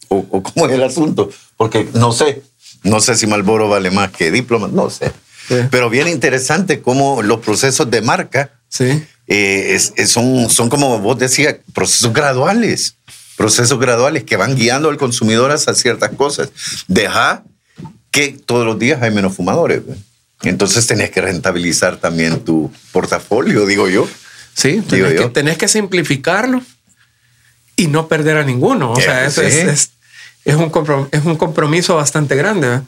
o, 0.09 0.25
o 0.31 0.43
cómo 0.43 0.67
es 0.67 0.73
el 0.73 0.83
asunto, 0.83 1.31
porque 1.57 1.89
no 1.95 2.13
sé, 2.13 2.43
no 2.83 3.01
sé 3.01 3.15
si 3.17 3.27
Malboro 3.27 3.69
vale 3.69 3.91
más 3.91 4.11
que 4.11 4.31
diploma, 4.31 4.69
no 4.73 4.91
sé. 4.91 5.13
Sí. 5.49 5.57
Pero 5.71 5.89
bien 5.91 6.09
interesante 6.09 6.81
cómo 6.83 7.23
los 7.23 7.41
procesos 7.41 7.91
de 7.91 8.01
marca 8.03 8.51
Sí. 8.69 8.85
eh, 9.27 9.75
es- 9.75 9.93
es- 9.97 10.11
son, 10.11 10.49
son 10.51 10.69
como 10.69 10.99
vos 10.99 11.19
decías, 11.19 11.57
procesos 11.75 12.13
graduales, 12.13 12.97
procesos 13.43 13.81
graduales 13.81 14.23
que 14.23 14.37
van 14.37 14.55
guiando 14.55 14.89
al 14.89 14.97
consumidor 14.99 15.51
hacia 15.51 15.75
ciertas 15.75 16.11
cosas. 16.11 16.51
Deja 16.87 17.43
que 18.13 18.29
todos 18.47 18.65
los 18.65 18.79
días 18.79 19.03
hay 19.03 19.11
menos 19.11 19.35
fumadores. 19.35 19.83
Entonces 20.43 20.87
tenés 20.87 21.11
que 21.11 21.21
rentabilizar 21.21 21.97
también 21.97 22.45
tu 22.45 22.71
portafolio, 22.93 23.67
digo 23.67 23.89
yo. 23.89 24.07
Sí, 24.55 24.73
Digo 24.75 24.87
tenés 24.89 25.09
que, 25.15 25.17
yo. 25.23 25.33
tenés 25.33 25.59
que 25.59 25.67
simplificarlo 25.67 26.63
y 27.75 27.89
no 27.89 28.07
perder 28.07 28.37
a 28.37 28.45
ninguno. 28.45 28.93
O 28.93 28.99
Eh, 28.99 29.03
sea, 29.03 29.25
eso 29.27 29.41
sí. 29.41 29.47
es, 29.49 29.57
es, 29.65 29.91
es 30.45 30.55
un 30.55 30.71
es 31.11 31.25
un 31.25 31.37
compromiso 31.37 31.97
bastante 31.97 32.37
grande. 32.37 32.69
¿verdad? 32.69 32.85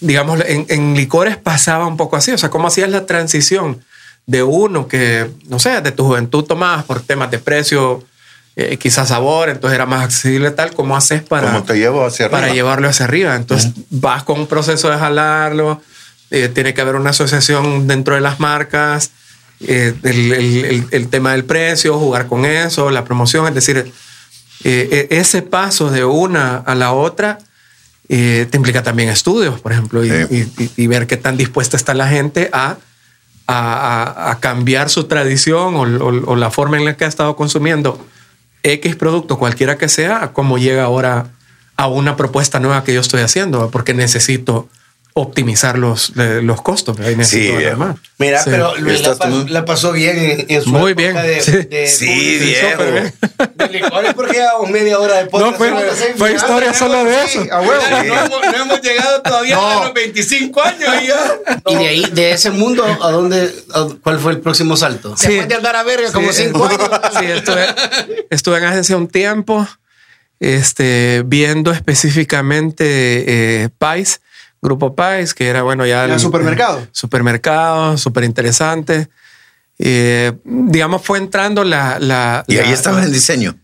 Digamos, 0.00 0.40
en, 0.46 0.64
en 0.70 0.94
licores 0.94 1.36
pasaba 1.36 1.86
un 1.86 1.98
poco 1.98 2.16
así. 2.16 2.30
O 2.32 2.38
sea, 2.38 2.48
¿cómo 2.48 2.68
hacías 2.68 2.88
la 2.88 3.04
transición 3.04 3.84
de 4.24 4.42
uno 4.42 4.88
que, 4.88 5.30
no 5.48 5.58
sé, 5.58 5.80
de 5.82 5.92
tu 5.92 6.04
juventud 6.06 6.44
tomabas 6.44 6.84
por 6.84 7.00
temas 7.02 7.30
de 7.30 7.38
precio, 7.40 8.02
eh, 8.56 8.76
quizás 8.78 9.08
sabor, 9.08 9.50
entonces 9.50 9.74
era 9.74 9.84
más 9.86 10.02
accesible 10.02 10.50
tal? 10.50 10.72
¿Cómo 10.72 10.96
haces 10.96 11.22
para, 11.22 11.48
¿Cómo 11.52 11.64
te 11.64 11.74
llevo 11.78 12.04
hacia 12.06 12.30
para 12.30 12.52
llevarlo 12.52 12.88
hacia 12.88 13.04
arriba? 13.04 13.36
Entonces 13.36 13.72
vas 13.90 14.22
con 14.24 14.40
un 14.40 14.46
proceso 14.46 14.90
de 14.90 14.96
jalarlo, 14.98 15.80
eh, 16.30 16.48
tiene 16.48 16.72
que 16.74 16.80
haber 16.80 16.96
una 16.96 17.10
asociación 17.10 17.86
dentro 17.86 18.14
de 18.14 18.20
las 18.22 18.40
marcas, 18.40 19.10
eh, 19.60 19.94
el, 20.02 20.32
el- 20.32 20.64
el- 20.64 20.86
el 20.90 21.08
tema 21.08 21.32
del 21.32 21.44
precio, 21.44 21.98
jugar 21.98 22.26
con 22.26 22.44
eso, 22.46 22.90
la 22.90 23.04
promoción, 23.04 23.46
es 23.48 23.54
decir, 23.54 23.92
eh, 24.64 25.06
ese 25.10 25.42
paso 25.42 25.90
de 25.90 26.04
una 26.04 26.56
a 26.56 26.74
la 26.74 26.92
otra 26.92 27.38
eh, 28.08 28.46
te 28.50 28.56
implica 28.56 28.82
también 28.84 29.08
estudios, 29.08 29.60
por 29.60 29.72
ejemplo, 29.72 30.04
y, 30.04 30.08
Sí. 30.10 30.16
y- 30.58 30.62
y- 30.64 30.70
y 30.76 30.86
ver 30.86 31.06
qué 31.08 31.16
tan 31.16 31.36
dispuesta 31.36 31.76
está 31.76 31.92
la 31.92 32.06
gente 32.08 32.48
a, 32.52 32.76
a- 33.48 34.04
a- 34.26 34.30
a 34.30 34.40
cambiar 34.40 34.90
su 34.90 35.04
tradición 35.04 35.74
o, 35.74 35.82
o- 35.82 36.30
o 36.32 36.36
la 36.36 36.50
forma 36.50 36.76
en 36.78 36.84
la 36.84 36.96
que 36.96 37.04
ha 37.04 37.08
estado 37.08 37.34
consumiendo 37.36 38.04
X 38.72 38.96
producto, 38.96 39.38
cualquiera 39.38 39.78
que 39.78 39.88
sea, 39.88 40.32
cómo 40.32 40.58
llega 40.58 40.84
ahora 40.84 41.26
a 41.76 41.86
una 41.88 42.16
propuesta 42.16 42.58
nueva 42.58 42.82
que 42.84 42.94
yo 42.94 43.00
estoy 43.00 43.20
haciendo, 43.20 43.70
porque 43.70 43.94
necesito 43.94 44.68
optimizar 45.18 45.78
los, 45.78 46.12
los 46.14 46.60
costos. 46.60 47.00
ahí 47.00 47.16
necesito 47.16 47.58
Sí, 47.58 47.64
más. 47.76 47.96
Mira, 48.18 48.42
Sí. 48.44 48.50
pero 48.50 48.76
Luis 48.76 49.00
la, 49.00 49.14
pas- 49.16 49.48
la 49.48 49.64
pasó 49.64 49.92
bien 49.92 50.18
en, 50.18 50.44
en 50.46 50.62
su 50.62 50.68
Muy 50.68 50.92
época 50.92 51.22
bien, 51.22 51.26
de, 51.26 51.40
sí. 51.40 51.52
de- 51.52 51.86
Sí, 51.86 52.38
bien. 52.38 53.14
de 53.54 53.68
licores 53.68 54.12
porque 54.12 54.34
llevamos 54.34 54.68
media 54.68 54.98
hora 54.98 55.14
de 55.16 55.24
podcast. 55.26 55.52
No, 55.52 55.56
fue- 55.56 56.14
fue 56.18 56.34
historia 56.34 56.74
solo 56.74 57.02
de 57.06 57.14
Sí, 57.28 57.38
eso. 57.38 57.54
a 57.54 57.60
huevo. 57.62 57.82
Claro, 57.88 58.04
no, 58.08 58.24
hemos, 58.26 58.40
no 58.42 58.62
hemos 58.62 58.82
llegado 58.82 59.22
todavía 59.22 59.54
No. 59.56 59.66
a 59.80 59.84
los 59.86 59.94
25 59.94 60.62
años 60.62 60.88
y 61.02 61.06
ya. 61.06 61.38
Y 61.66 61.74
de 61.76 61.88
ahí, 61.88 62.04
de 62.12 62.32
ese 62.32 62.50
mundo, 62.50 62.84
¿a 62.84 63.10
dónde, 63.10 63.50
a- 63.72 63.88
cuál 64.02 64.18
fue 64.20 64.32
el 64.32 64.40
próximo 64.40 64.76
salto? 64.76 65.16
Sí. 65.16 65.28
Después 65.28 65.48
de 65.48 65.54
andar 65.54 65.76
a 65.76 65.82
verga 65.82 66.12
como 66.12 66.30
Sí, 66.30 66.42
5 66.44 66.62
años. 66.66 66.90
Sí, 67.18 67.24
estuve, 67.24 67.66
estuve 68.28 68.58
en 68.58 68.64
agencia 68.64 68.94
un 68.98 69.08
tiempo, 69.08 69.66
este, 70.40 71.22
viendo 71.24 71.72
específicamente 71.72 72.84
eh, 73.64 73.68
Pais, 73.78 74.20
Grupo 74.62 74.94
Pais, 74.94 75.34
que 75.34 75.46
era 75.48 75.62
bueno 75.62 75.86
ya. 75.86 76.04
¿Era 76.04 76.14
el- 76.14 76.20
supermercado? 76.20 76.86
Supermercado, 76.92 77.96
súper 77.98 78.24
interesante. 78.24 79.08
Eh, 79.78 80.32
digamos, 80.44 81.02
fue 81.02 81.18
entrando 81.18 81.62
la. 81.64 81.98
la 82.00 82.44
Y 82.46 82.56
ahí 82.58 82.68
la- 82.68 82.72
estaba 82.74 83.02
en 83.04 83.12
diseño. 83.12 83.56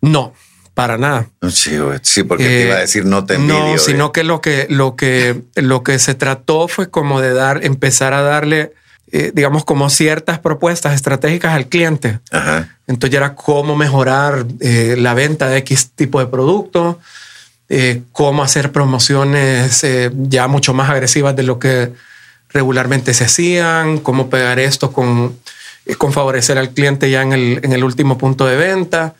No, 0.00 0.32
para 0.74 0.96
nada. 0.96 1.26
Sí, 1.50 1.76
sí, 2.02 2.22
porque 2.22 2.44
te 2.44 2.62
Eh, 2.62 2.66
iba 2.66 2.76
a 2.76 2.80
decir 2.80 3.04
no 3.04 3.24
te 3.24 3.34
envidio. 3.34 3.72
No, 3.72 3.78
sino 3.78 4.12
que 4.12 4.24
lo 4.24 4.40
que, 4.40 4.66
lo 4.70 4.96
que 4.96 5.42
lo 5.56 5.82
que 5.82 5.98
se 5.98 6.14
trató 6.14 6.68
fue 6.68 6.88
como 6.88 7.20
de 7.20 7.32
dar, 7.34 7.64
empezar 7.64 8.14
a 8.14 8.22
darle, 8.22 8.72
eh, 9.12 9.32
digamos, 9.34 9.64
como 9.64 9.90
ciertas 9.90 10.38
propuestas 10.38 10.94
estratégicas 10.94 11.52
al 11.52 11.66
cliente. 11.66 12.20
Ajá. 12.30 12.68
Entonces 12.86 13.10
ya 13.12 13.18
era 13.18 13.34
cómo 13.34 13.76
mejorar 13.76 14.46
eh, 14.60 14.94
la 14.98 15.14
venta 15.14 15.48
de 15.48 15.58
X 15.58 15.90
tipo 15.94 16.20
de 16.20 16.26
producto, 16.28 16.98
eh, 17.68 18.02
cómo 18.12 18.42
hacer 18.42 18.72
promociones 18.72 19.82
eh, 19.84 20.10
ya 20.14 20.46
mucho 20.48 20.72
más 20.74 20.88
agresivas 20.90 21.36
de 21.36 21.42
lo 21.42 21.58
que 21.58 21.92
regularmente 22.50 23.12
se 23.14 23.24
hacían, 23.24 23.98
cómo 23.98 24.30
pegar 24.30 24.58
esto 24.58 24.90
con, 24.92 25.38
eh, 25.86 25.94
con 25.96 26.12
favorecer 26.12 26.56
al 26.58 26.70
cliente 26.70 27.10
ya 27.10 27.22
en 27.22 27.32
el, 27.32 27.60
en 27.62 27.72
el 27.72 27.84
último 27.84 28.16
punto 28.16 28.46
de 28.46 28.56
venta. 28.56 29.14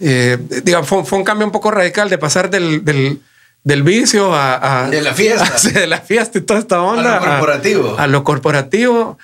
Eh, 0.00 0.36
digamos, 0.64 0.88
fue, 0.88 1.04
fue 1.04 1.18
un 1.18 1.24
cambio 1.24 1.46
un 1.46 1.52
poco 1.52 1.70
radical 1.70 2.10
de 2.10 2.18
pasar 2.18 2.50
del, 2.50 2.84
del, 2.84 3.20
del 3.64 3.82
vicio 3.82 4.34
a, 4.34 4.84
a- 4.84 4.90
De 4.90 5.00
la 5.00 5.14
fiesta. 5.14 5.50
De 5.72 5.86
la 5.86 6.00
fiesta 6.00 6.38
y 6.38 6.42
toda 6.42 6.60
esta 6.60 6.82
onda. 6.82 7.20
corporativo. 7.20 7.96
A, 7.98 8.06
lo 8.06 8.22
corporativo. 8.24 9.18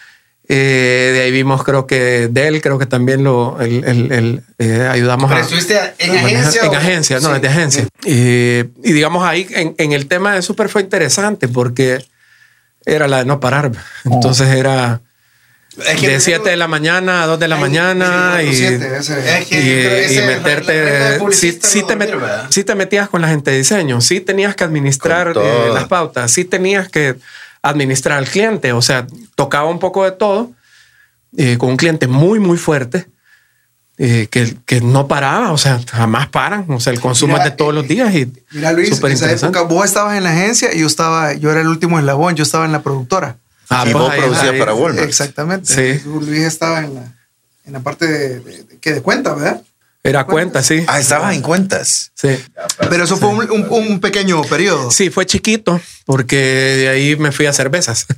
Eh, 0.50 1.10
de 1.14 1.20
ahí 1.22 1.30
vimos, 1.30 1.62
creo 1.62 1.86
que 1.86 2.28
Dell, 2.30 2.62
creo 2.62 2.78
que 2.78 2.86
también 2.86 3.22
lo 3.22 3.60
el, 3.60 3.84
el- 3.84 4.12
el, 4.12 4.42
eh, 4.58 4.88
ayudamos 4.90 5.28
¿Pero 5.28 5.40
a. 5.40 5.42
estuviste 5.44 5.78
en 5.98 6.10
a 6.10 6.14
manejar- 6.22 6.40
agencia? 6.40 6.62
En 6.62 6.68
o- 6.68 6.74
agencia, 6.74 7.20
no, 7.20 7.28
Sí. 7.28 7.34
desde 7.34 7.48
agencia. 7.48 7.86
Eh, 8.06 8.68
y 8.82 8.92
digamos 8.92 9.24
ahí 9.28 9.46
en, 9.50 9.74
en 9.76 9.92
el 9.92 10.06
tema 10.08 10.34
de 10.34 10.40
Super 10.42 10.70
fue 10.70 10.80
interesante 10.80 11.48
porque 11.48 12.02
era 12.86 13.06
la 13.08 13.18
de 13.18 13.24
no 13.26 13.40
parar. 13.40 13.70
Entonces 14.06 14.48
era 14.48 15.02
Es 15.86 16.00
que 16.00 16.06
de 16.08 16.14
yo 16.14 16.20
7 16.20 16.40
creo- 16.40 16.50
de 16.52 16.56
la 16.56 16.66
mañana 16.68 17.22
a 17.24 17.26
2 17.26 17.38
de 17.38 17.46
la 17.48 17.56
Ay, 17.56 17.60
mañana 17.60 18.42
y, 18.42 18.54
siete, 18.56 18.96
ese- 19.00 19.38
Es 19.40 19.46
que 19.48 19.60
y, 20.14 20.18
y 20.18 20.22
meterte. 20.22 21.18
Sí, 21.32 21.58
sí 21.62 21.80
no 21.82 21.86
te 21.88 21.96
met- 21.98 22.46
sí 22.48 22.64
te 22.64 22.74
metías 22.74 23.10
con 23.10 23.20
la 23.20 23.28
gente 23.28 23.50
de 23.50 23.58
diseño, 23.58 24.00
sí 24.00 24.20
tenías 24.20 24.56
que 24.56 24.64
administrar 24.64 25.34
eh, 25.36 25.68
las 25.74 25.84
pautas, 25.88 26.30
sí 26.32 26.46
tenías 26.46 26.88
que 26.88 27.16
administrar 27.62 28.18
al 28.18 28.26
cliente, 28.28 28.72
o 28.72 28.82
sea, 28.82 29.06
tocaba 29.34 29.68
un 29.68 29.78
poco 29.78 30.04
de 30.04 30.12
todo 30.12 30.52
eh, 31.36 31.56
con 31.58 31.70
un 31.70 31.76
cliente 31.76 32.06
muy, 32.06 32.38
muy 32.40 32.56
fuerte. 32.58 33.06
eh, 34.00 34.28
que, 34.30 34.54
que 34.64 34.80
no 34.80 35.08
paraba, 35.08 35.50
o 35.50 35.58
sea, 35.58 35.80
jamás 35.90 36.28
paran, 36.28 36.64
o 36.68 36.78
sea, 36.78 36.92
el 36.92 37.00
consumo 37.00 37.32
Mira, 37.32 37.44
es 37.46 37.50
de 37.50 37.56
todos 37.56 37.74
los 37.74 37.88
días 37.88 38.14
y 38.14 38.32
Mira, 38.52 38.72
Luis, 38.72 38.88
en 38.90 38.94
esa 38.94 39.08
interesante. 39.10 39.58
época 39.58 39.62
vos 39.74 39.84
estabas 39.84 40.16
en 40.16 40.22
la 40.22 40.30
agencia 40.30 40.72
y 40.72 40.78
yo 40.80 40.86
estaba, 40.86 41.34
yo 41.34 41.50
era 41.50 41.60
el 41.62 41.66
último 41.66 41.98
eslabón, 41.98 42.36
yo 42.36 42.44
estaba 42.44 42.64
en 42.64 42.70
la 42.70 42.80
productora. 42.82 43.38
Ah, 43.68 43.84
y 43.86 43.92
pues 43.92 44.02
vos 44.04 44.14
producías 44.14 44.54
para 44.54 44.72
Walmart. 44.72 45.04
Exactamente. 45.06 45.98
Sí. 45.98 46.08
Luis 46.08 46.42
estaba 46.44 46.78
en 46.84 46.94
la, 46.94 47.12
en 47.66 47.72
la 47.72 47.80
parte 47.80 48.06
de, 48.06 48.38
de- 48.40 48.62
de- 48.62 48.78
que 48.78 48.92
de 48.94 49.02
cuenta, 49.02 49.34
¿verdad? 49.34 49.62
Era 50.08 50.24
cuenta, 50.24 50.62
sí. 50.62 50.84
Ah, 50.86 50.98
estabas 51.00 51.34
en 51.34 51.42
cuentas. 51.42 52.12
Sí. 52.14 52.30
Pero 52.90 53.04
eso 53.04 53.16
fue 53.16 53.28
un, 53.28 53.50
un- 53.50 53.66
un 53.70 54.00
pequeño 54.00 54.42
periodo. 54.42 54.90
Sí, 54.90 55.10
fue 55.10 55.26
chiquito 55.26 55.80
porque 56.06 56.36
de 56.36 56.88
ahí 56.88 57.16
me 57.16 57.30
fui 57.32 57.46
a 57.46 57.52
cervezas. 57.52 58.06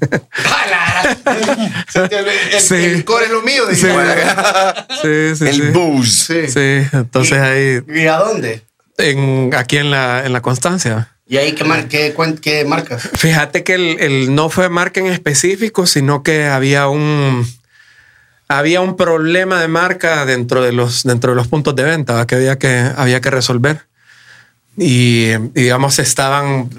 El, 2.11 2.61
Sí. 2.61 2.75
el 2.75 3.05
core 3.05 3.27
es 3.27 3.31
lo 3.31 3.43
mío. 3.43 3.65
Sí, 3.71 3.87
dije. 3.87 3.93
sí, 5.03 5.37
sí. 5.37 5.45
el 5.49 5.55
sí. 5.55 5.63
booze. 5.73 6.49
Sí, 6.49 6.89
entonces 6.93 7.39
ahí 7.39 7.81
¿Y 7.89 8.07
a 8.07 8.17
dónde? 8.17 8.63
en, 8.99 9.51
aquí 9.57 9.79
en 9.79 9.91
la, 9.91 10.25
en 10.27 10.33
la 10.33 10.43
Constancia. 10.43 11.09
¿Y 11.27 11.37
ahí 11.39 11.53
qué, 11.53 11.65
mar, 11.65 11.87
qué, 11.89 12.15
cuen- 12.15 12.39
qué 12.41 12.65
marcas? 12.65 13.09
Fíjate 13.15 13.63
que 13.65 13.75
el, 13.75 14.01
el 14.01 14.35
no 14.35 14.51
fue 14.51 14.69
marca 14.69 15.01
en 15.01 15.07
específico, 15.07 15.87
sino 15.87 16.23
que 16.23 16.45
había 16.47 16.89
un 16.89 17.47
había 18.51 18.81
un 18.81 18.97
problema 18.97 19.61
de 19.61 19.69
marca 19.69 20.27
dentro 20.27 20.61
de 20.61 20.73
los 20.73 21.05
dentro 21.05 21.31
de 21.31 21.37
los 21.37 21.47
puntos 21.47 21.77
de 21.77 21.85
venta 21.85 22.27
que 22.27 22.35
había 22.35 22.59
que 22.59 22.91
había 22.97 23.21
que 23.21 23.31
resolver. 23.31 23.87
Y, 24.77 25.27
y, 25.33 25.39
digamos 25.55 25.95
se 25.95 26.03
estaban 26.03 26.71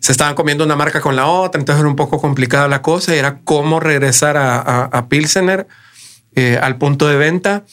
se 0.00 0.12
estaban 0.12 0.34
comiendo 0.34 0.64
una 0.64 0.76
marca 0.76 1.00
con 1.00 1.16
la 1.16 1.26
otra, 1.26 1.58
entonces 1.58 1.80
era 1.80 1.88
un 1.88 1.96
poco 1.96 2.20
complicada 2.20 2.68
la 2.68 2.82
cosa 2.82 3.14
y 3.14 3.18
era 3.18 3.40
cómo 3.44 3.80
regresar 3.80 4.36
a, 4.36 4.56
a, 4.58 4.84
a 4.84 5.08
Pilsener 5.08 5.66
eh, 6.34 6.58
al 6.60 6.76
punto 6.76 7.06
de 7.06 7.16
venta 7.16 7.64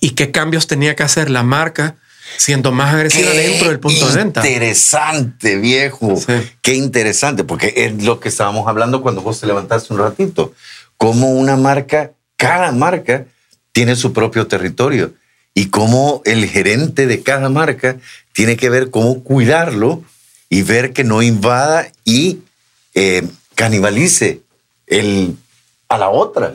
y 0.00 0.10
qué 0.10 0.30
cambios 0.30 0.66
tenía 0.66 0.96
que 0.96 1.04
hacer 1.04 1.30
la 1.30 1.42
marca 1.42 1.96
siendo 2.36 2.72
más 2.72 2.92
agresiva 2.92 3.30
dentro 3.30 3.68
del 3.68 3.80
punto 3.80 4.06
de 4.06 4.14
venta. 4.16 4.46
Interesante, 4.46 5.56
viejo. 5.56 6.16
Sí. 6.16 6.34
Qué 6.60 6.74
interesante, 6.74 7.44
porque 7.44 7.72
es 7.74 8.02
lo 8.02 8.20
que 8.20 8.28
estábamos 8.28 8.68
hablando 8.68 9.00
cuando 9.00 9.22
vos 9.22 9.40
te 9.40 9.46
levantaste 9.46 9.94
un 9.94 10.00
ratito. 10.00 10.52
Cómo 10.96 11.30
una 11.30 11.56
marca, 11.56 12.12
cada 12.38 12.72
marca 12.72 13.26
tiene 13.72 13.94
su 13.96 14.14
propio 14.14 14.46
territorio 14.46 15.12
y 15.54 15.66
cómo 15.66 16.22
el 16.24 16.46
gerente 16.48 17.06
de 17.06 17.22
cada 17.22 17.50
marca 17.50 17.96
tiene 18.32 18.56
que 18.56 18.70
ver 18.70 18.90
cómo 18.90 19.22
cuidarlo 19.22 20.02
y 20.48 20.62
ver 20.62 20.92
que 20.94 21.04
no 21.04 21.20
invada 21.20 21.88
y 22.04 22.38
eh, 22.94 23.26
canibalice 23.54 24.40
el, 24.86 25.36
a 25.88 25.98
la 25.98 26.08
otra. 26.08 26.52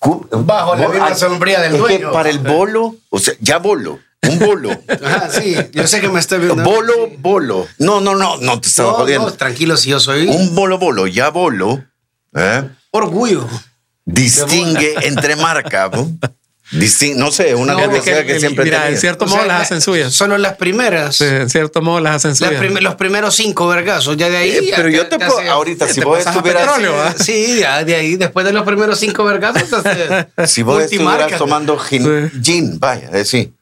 Bajo 0.00 0.76
la 0.76 0.88
misma 0.88 1.08
ah, 1.08 1.14
sombría 1.16 1.60
del 1.60 1.74
es 1.74 1.82
que 1.82 1.98
dueño. 1.98 2.12
para 2.12 2.30
el 2.30 2.38
bolo, 2.38 2.94
o 3.10 3.18
sea, 3.18 3.34
ya 3.40 3.58
bolo, 3.58 3.98
un 4.22 4.38
bolo. 4.38 4.70
Ajá, 5.04 5.28
sí, 5.40 5.56
yo 5.72 5.86
sé 5.88 6.00
que 6.00 6.08
me 6.08 6.20
estoy 6.20 6.38
viendo. 6.38 6.62
Bolo, 6.62 7.08
bolo. 7.18 7.66
No, 7.78 8.00
no, 8.00 8.14
no, 8.14 8.36
no 8.38 8.60
te 8.60 8.68
estaba 8.68 8.92
No, 8.92 8.96
jodiendo. 8.98 9.26
no, 9.28 9.34
tranquilo, 9.34 9.76
si 9.76 9.90
yo 9.90 9.98
soy 9.98 10.28
Un 10.28 10.54
bolo, 10.54 10.78
bolo, 10.78 11.08
ya 11.08 11.30
bolo, 11.30 11.84
¿eh? 12.34 12.62
orgullo. 12.92 13.46
Distingue 14.08 14.94
entre 15.02 15.36
marcas. 15.36 15.90
¿no? 15.92 16.10
Distin- 16.72 17.14
no 17.16 17.30
sé, 17.30 17.54
una 17.54 17.72
No, 17.72 17.90
que 17.90 18.00
que, 18.26 18.40
siempre 18.40 18.64
mira, 18.66 18.88
en 18.90 18.98
cierto 18.98 19.24
O 19.24 19.28
modo 19.28 19.38
sea, 19.38 19.46
las 19.46 19.62
hacen 19.62 19.80
suyas. 19.80 20.12
Solo 20.12 20.36
las 20.36 20.56
primeras. 20.56 21.16
Sí, 21.16 21.24
en 21.24 21.48
cierto 21.48 21.80
modo 21.80 22.00
las 22.00 22.16
hacen 22.16 22.30
Las 22.32 22.38
suyas. 22.38 22.56
prim- 22.60 22.78
los 22.82 22.94
primeros 22.96 23.34
cinco 23.34 23.66
vergazos, 23.68 24.18
ya 24.18 24.28
de 24.28 24.36
ahí. 24.36 24.50
Eh, 24.50 24.66
ya 24.70 24.76
pero 24.76 24.88
yo 24.90 25.04
te 25.08 25.16
te 25.16 25.24
puedo, 25.26 25.38
hace- 25.38 25.48
ahorita, 25.48 25.86
te 25.86 25.94
si 25.94 26.00
vos 26.02 26.18
estuvieras. 26.18 26.68
Sí, 27.24 27.58
ya 27.60 27.84
de 27.84 27.94
ahí, 27.94 28.16
después 28.16 28.44
de 28.44 28.52
los 28.52 28.64
primeros 28.64 28.98
cinco 29.00 29.24
vergazos, 29.24 29.82
si 30.46 30.62
vos 30.62 30.82
estuvieras 30.82 31.38
tomando 31.38 31.78
gin, 31.78 32.30
Sí. 32.34 32.40
gin, 32.42 32.78
vaya, 32.78 33.08
decir, 33.10 33.52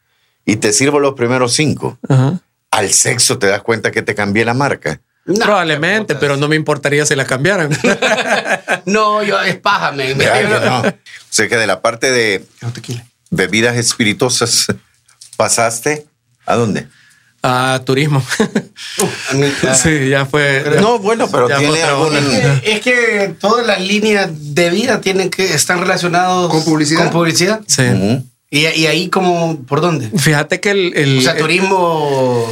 y 0.44 0.56
te 0.56 0.72
sirvo 0.72 0.98
los 0.98 1.14
primeros 1.14 1.52
cinco, 1.52 1.98
Ajá. 2.08 2.40
al 2.72 2.90
sexo 2.92 3.38
te 3.38 3.46
das 3.46 3.62
cuenta 3.62 3.92
que 3.92 4.02
te 4.02 4.16
cambié 4.16 4.44
la 4.44 4.54
marca. 4.54 5.00
No, 5.26 5.44
Probablemente, 5.44 6.14
pero 6.14 6.36
no 6.36 6.46
me 6.48 6.56
importaría 6.56 7.04
si 7.04 7.14
la 7.16 7.24
cambiaran. 7.24 7.70
No, 8.84 9.22
yo, 9.24 9.40
es 9.42 9.56
paja, 9.56 9.92
no. 9.92 10.80
O 10.80 10.92
sea 11.30 11.48
que 11.48 11.56
de 11.56 11.66
la 11.66 11.80
parte 11.82 12.10
de 12.12 12.44
tequila. 12.72 13.04
bebidas 13.30 13.76
espirituosas 13.76 14.66
pasaste 15.36 16.06
a 16.46 16.54
dónde? 16.54 16.86
a 17.42 17.80
turismo. 17.84 18.24
Sí, 19.74 20.08
ya 20.08 20.26
fue. 20.26 20.78
No, 20.80 20.98
bueno, 20.98 21.28
pero 21.30 21.48
ya 21.48 21.58
tiene 21.58 21.84
onda. 21.84 22.18
Es 22.18 22.60
que, 22.62 22.72
es 22.72 22.80
que 22.80 23.34
todas 23.40 23.66
las 23.66 23.80
líneas 23.80 24.30
de 24.54 24.70
vida 24.70 25.00
tienen 25.00 25.30
que 25.30 25.54
están 25.54 25.80
relacionados 25.80 26.50
¿Con 26.50 26.64
publicidad? 26.64 27.02
Con 27.04 27.10
publicidad. 27.10 27.60
Sí. 27.66 27.82
Y, 28.50 28.66
y 28.66 28.86
ahí 28.86 29.08
como, 29.08 29.62
¿por 29.64 29.80
dónde? 29.80 30.10
Fíjate 30.18 30.60
que 30.60 30.70
el, 30.70 30.92
el- 30.96 31.18
O 31.18 31.22
sea, 31.22 31.32
el- 31.32 31.38
turismo 31.38 32.46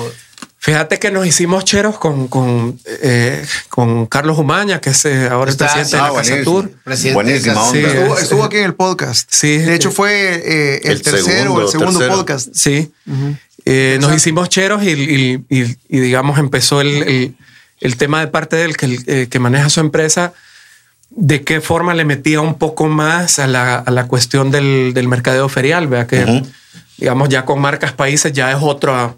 Fíjate 0.64 0.98
que 0.98 1.10
nos 1.10 1.26
hicimos 1.26 1.62
cheros 1.66 1.98
con, 1.98 2.26
con, 2.28 2.80
eh, 3.02 3.44
con 3.68 4.06
Carlos 4.06 4.38
Umaña, 4.38 4.80
que 4.80 4.88
es 4.90 5.04
eh, 5.04 5.28
ahora 5.30 5.50
el 5.50 5.58
presidente 5.58 5.94
ah, 5.96 5.98
de 5.98 6.02
la 6.04 6.10
buenísimo. 6.10 6.36
Casa 6.38 6.44
Tour. 6.44 7.12
Buenísima 7.12 7.62
onda. 7.62 7.72
Sí. 7.72 7.84
Estuvo, 7.84 8.18
estuvo 8.18 8.44
aquí 8.44 8.56
en 8.56 8.64
el 8.64 8.74
podcast. 8.74 9.28
Sí. 9.30 9.58
De 9.58 9.74
hecho, 9.74 9.90
fue 9.90 10.10
eh, 10.42 10.80
el, 10.84 10.92
El 10.92 11.02
tercero 11.02 11.24
segundo, 11.26 11.54
o 11.54 11.60
el 11.66 11.68
segundo 11.68 11.98
tercero. 11.98 12.16
podcast. 12.16 12.48
Sí. 12.54 12.90
Eh, 13.66 13.98
nos 14.00 14.14
hicimos 14.14 14.48
cheros 14.48 14.82
y, 14.84 14.90
y- 14.90 15.44
y- 15.50 15.76
y, 15.88 16.00
digamos, 16.00 16.38
empezó 16.38 16.80
el, 16.80 17.02
el- 17.02 17.34
el 17.80 17.96
tema 17.98 18.20
de 18.20 18.28
parte 18.28 18.56
del 18.56 18.74
que, 18.78 18.98
eh, 19.06 19.26
que 19.28 19.38
maneja 19.38 19.68
su 19.68 19.80
empresa, 19.80 20.32
de 21.10 21.42
qué 21.44 21.60
forma 21.60 21.92
le 21.92 22.06
metía 22.06 22.40
un 22.40 22.54
poco 22.56 22.86
más 22.88 23.38
a 23.38 23.46
la, 23.46 23.76
a 23.76 23.90
la 23.90 24.06
cuestión 24.06 24.50
del, 24.50 24.92
del 24.94 25.08
mercadeo 25.08 25.50
ferial. 25.50 25.88
Vea 25.88 26.06
que, 26.06 26.42
digamos, 26.96 27.28
ya 27.28 27.44
con 27.44 27.60
marcas 27.60 27.92
países 27.92 28.32
ya 28.32 28.50
es 28.50 28.58
otra, 28.62 29.14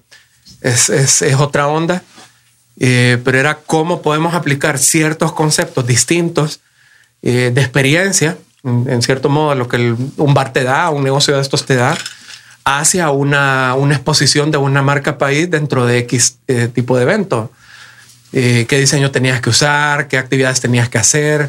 es, 0.60 0.88
es- 0.90 1.22
otra 1.38 1.68
onda. 1.68 2.02
Eh, 2.78 3.18
pero 3.24 3.38
era 3.38 3.54
cómo 3.54 4.02
podemos 4.02 4.34
aplicar 4.34 4.78
ciertos 4.78 5.32
conceptos 5.32 5.86
distintos 5.86 6.60
eh, 7.22 7.50
de 7.54 7.60
experiencia, 7.62 8.36
en, 8.64 9.00
cierto 9.00 9.28
modo, 9.30 9.54
lo 9.54 9.66
que 9.66 9.94
un 10.16 10.34
bar 10.34 10.52
te 10.52 10.62
da, 10.62 10.90
un 10.90 11.02
negocio 11.02 11.34
de 11.36 11.40
estos 11.40 11.64
te 11.64 11.76
da, 11.76 11.96
hacia 12.64 13.10
una, 13.10 13.74
una 13.76 13.94
exposición 13.94 14.50
de 14.50 14.58
una 14.58 14.82
marca 14.82 15.16
país 15.16 15.50
dentro 15.50 15.86
de 15.86 15.98
X 16.00 16.36
eh, 16.48 16.68
tipo 16.72 16.96
de 16.96 17.04
evento. 17.04 17.50
Qué 18.32 18.66
diseño 18.68 19.10
tenías 19.10 19.40
que 19.40 19.48
usar, 19.48 20.08
qué 20.08 20.18
actividades 20.18 20.60
tenías 20.60 20.90
que 20.90 20.98
hacer, 20.98 21.48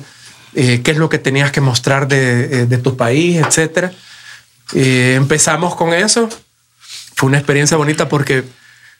qué 0.54 0.82
es 0.86 0.96
lo 0.96 1.10
que 1.10 1.17
tenías 1.17 1.52
que 1.52 1.60
mostrar 1.60 2.08
de, 2.08 2.65
de 2.65 2.78
tu 2.78 2.96
país, 2.96 3.41
etcétera. 3.46 3.91
Eh, 4.74 5.15
empezamos 5.17 5.76
con 5.76 5.93
eso. 5.93 6.30
Fue 7.15 7.28
una 7.28 7.39
experiencia 7.39 7.76
bonita 7.76 8.08
porque 8.08 8.46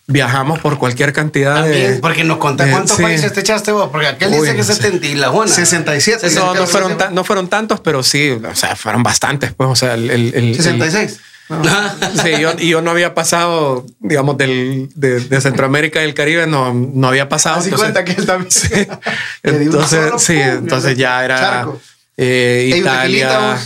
viajamos 0.08 0.60
por 0.60 0.78
cualquier 0.78 1.12
cantidad 1.12 1.56
También, 1.56 1.96
de. 1.96 2.00
porque 2.00 2.24
nos 2.24 2.38
contás 2.38 2.70
cuántos 2.70 2.98
países 3.00 3.32
te 3.34 3.42
echaste 3.42 3.72
vos, 3.74 3.90
porque 3.92 4.08
aquel 4.08 4.30
Uy, 4.30 4.40
dice 4.40 4.52
que 4.54 4.58
no 4.60 4.64
sé. 4.64 4.74
70 4.76 5.06
y 5.08 5.16
la 5.16 5.30
Juana. 5.30 5.52
67. 5.54 6.30
No, 6.36 6.56
no 6.56 6.66
fueron, 6.66 6.98
tan- 6.98 7.14
no 7.14 7.24
fueron 7.26 7.48
tantos, 7.50 7.82
pero 7.82 8.02
sí, 8.04 8.30
o 8.32 8.56
sea, 8.56 8.76
fueron 8.76 9.04
bastantes. 9.04 9.54
Pues, 9.54 9.70
o 9.70 9.76
sea, 9.76 9.96
el, 9.96 10.10
el- 10.10 10.34
el- 10.34 10.56
66. 10.56 11.20
el- 11.50 12.22
sí, 12.22 12.42
yo, 12.42 12.54
y 12.58 12.70
yo 12.70 12.82
no 12.82 12.92
había 12.92 13.14
pasado, 13.14 13.86
digamos, 14.00 14.38
del, 14.38 14.90
de, 14.96 15.20
de 15.20 15.42
Centroamérica 15.42 16.02
y 16.02 16.06
el 16.06 16.14
Caribe, 16.14 16.48
no, 16.48 16.74
no 16.74 17.08
había 17.08 17.28
pasado. 17.30 17.58
Así 17.60 17.70
entonces- 17.70 17.92
cuenta 17.94 18.06
que 18.06 18.20
él 18.20 18.26
también. 18.26 18.50
Sí. 18.52 18.88
Entonces, 19.44 20.12
sí, 20.22 20.34
pum, 20.36 20.42
entonces 20.60 20.92
en 20.92 20.98
ya 20.98 21.24
era 21.26 21.68
eh, 22.18 22.74
Italia. 22.78 23.58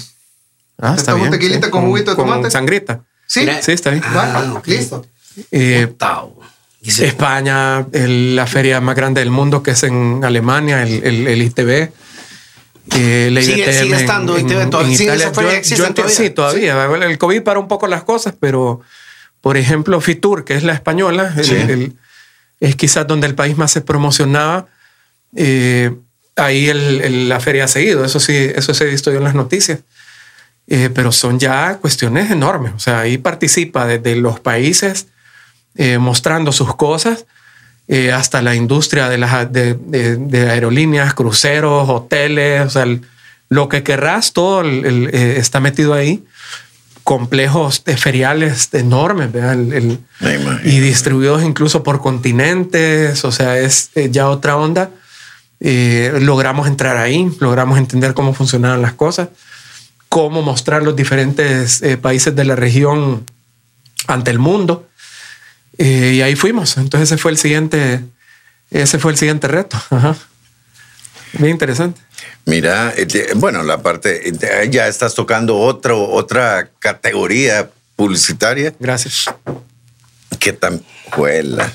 Ah, 0.80 0.94
¿Te 0.96 1.00
está 1.02 1.14
un 1.14 1.30
tequilita 1.30 1.68
sí, 1.68 1.72
con 1.72 1.86
juguito 1.86 2.12
de 2.12 2.18
tomate? 2.18 2.42
Con 2.42 2.52
sangrita. 2.52 3.02
Sí. 3.28 3.48
Sí, 3.62 3.72
está 3.72 3.92
bien. 3.92 4.04
Ah, 4.08 4.54
ok. 4.58 4.68
listo. 4.68 5.06
Eh, 5.52 5.88
España, 7.06 7.86
el- 7.94 8.36
la 8.36 8.48
feria 8.48 8.82
más 8.82 8.96
grande 8.96 9.22
del 9.22 9.30
mundo, 9.32 9.62
que 9.64 9.72
es 9.72 9.84
en 9.84 10.22
Alemania, 10.24 10.84
el, 10.84 11.04
el, 11.04 11.28
el 11.28 11.42
ITB. 11.44 11.92
Eh, 12.98 13.30
la 13.32 13.42
Sigue- 13.42 13.94
estando 13.96 14.38
ITB, 14.38 14.70
todavía- 14.70 14.98
feria 14.98 15.62
Yo- 15.62 15.76
yo 15.78 15.94
todavía. 15.94 16.16
Sí, 16.16 16.30
todavía. 16.32 16.86
El 17.06 17.18
COVID 17.18 17.42
paró 17.44 17.60
un 17.62 17.68
poco 17.68 17.88
las 17.88 18.04
cosas, 18.04 18.34
pero 18.40 18.82
por 19.40 19.58
ejemplo, 19.58 20.02
Fitur, 20.02 20.44
que 20.44 20.56
es 20.56 20.64
la 20.64 20.74
española, 20.74 21.34
el- 21.38 21.46
Sí. 21.46 21.56
el- 21.56 21.94
es 22.60 22.76
quizás 22.76 23.08
donde 23.08 23.28
el 23.28 23.36
país 23.36 23.58
más 23.58 23.72
se 23.72 23.82
promocionaba. 23.82 24.68
Eh, 25.36 25.92
ahí 26.36 26.72
la 27.28 27.40
feria 27.40 27.66
ha 27.66 27.68
seguido, 27.68 28.04
eso 28.04 28.20
sí, 28.20 28.34
eso 28.36 28.74
se 28.74 28.84
ha 28.84 28.88
visto 28.88 29.12
yo 29.12 29.18
en 29.20 29.24
las 29.24 29.36
noticias. 29.36 29.80
Eh, 30.68 30.90
pero 30.94 31.12
son 31.12 31.40
ya 31.40 31.78
cuestiones 31.82 32.32
enormes. 32.32 32.74
O 32.76 32.80
sea, 32.80 33.02
ahí 33.02 33.18
participa 33.18 33.86
desde 33.88 34.16
los 34.16 34.40
países 34.40 35.08
eh, 35.76 35.98
mostrando 35.98 36.52
sus 36.52 36.76
cosas 36.76 37.26
eh, 37.88 38.12
hasta 38.12 38.42
la 38.42 38.56
industria 38.56 39.10
de, 39.10 39.18
las, 39.18 39.52
de, 39.52 39.74
de- 39.74 40.16
de 40.16 40.50
aerolíneas, 40.50 41.14
cruceros, 41.14 41.90
hoteles, 41.90 42.66
o 42.68 42.70
sea, 42.70 42.84
el- 42.84 43.02
lo 43.50 43.68
que 43.68 43.84
querrás, 43.84 44.32
todo 44.34 44.62
el- 44.62 44.86
el, 44.86 45.10
eh, 45.14 45.36
está 45.38 45.60
metido 45.60 45.94
ahí. 45.94 46.24
Complejos 47.04 47.82
feriales 47.98 48.70
enormes, 48.74 49.30
y 50.64 50.80
distribuidos 50.80 51.44
incluso 51.44 51.82
por 51.84 52.00
continentes, 52.00 53.26
o 53.26 53.32
sea, 53.32 53.58
es 53.58 53.90
eh, 53.96 54.10
ya 54.12 54.30
otra 54.30 54.56
onda. 54.56 54.92
Eh, 55.60 56.18
logramos 56.22 56.68
entrar 56.68 56.98
ahí, 56.98 57.30
logramos 57.40 57.78
entender 57.80 58.14
cómo 58.14 58.34
funcionaban 58.34 58.82
las 58.84 58.94
cosas, 58.94 59.30
cómo 60.10 60.44
mostrar 60.44 60.84
los 60.84 60.96
diferentes 60.96 61.82
eh, 61.82 61.98
países 61.98 62.36
de 62.36 62.46
la 62.46 62.56
región 62.56 63.26
ante 64.08 64.30
el 64.32 64.40
mundo. 64.40 64.88
Eh, 65.78 66.14
y 66.16 66.22
ahí 66.22 66.36
fuimos. 66.36 66.78
Entonces 66.78 67.10
ese 67.12 67.18
fue 67.18 67.32
el 67.32 67.38
siguiente, 67.38 68.02
ese 68.70 69.00
fue 69.00 69.12
el 69.12 69.18
siguiente 69.18 69.48
reto. 69.48 69.82
Ajá. 69.90 70.16
Bien 71.34 71.52
interesante. 71.52 72.02
Mira, 72.46 72.94
eh, 72.98 73.08
bueno, 73.36 73.64
la 73.64 73.82
parte, 73.82 74.28
eh, 74.30 74.68
ya 74.70 74.88
estás 74.88 75.14
tocando 75.16 75.58
otro, 75.58 76.10
otra 76.10 76.70
categoría 76.80 77.70
publicitaria 77.96 78.74
Gracias. 78.80 79.26
que 80.40 80.52
tan 80.54 80.84
juela. 81.12 81.72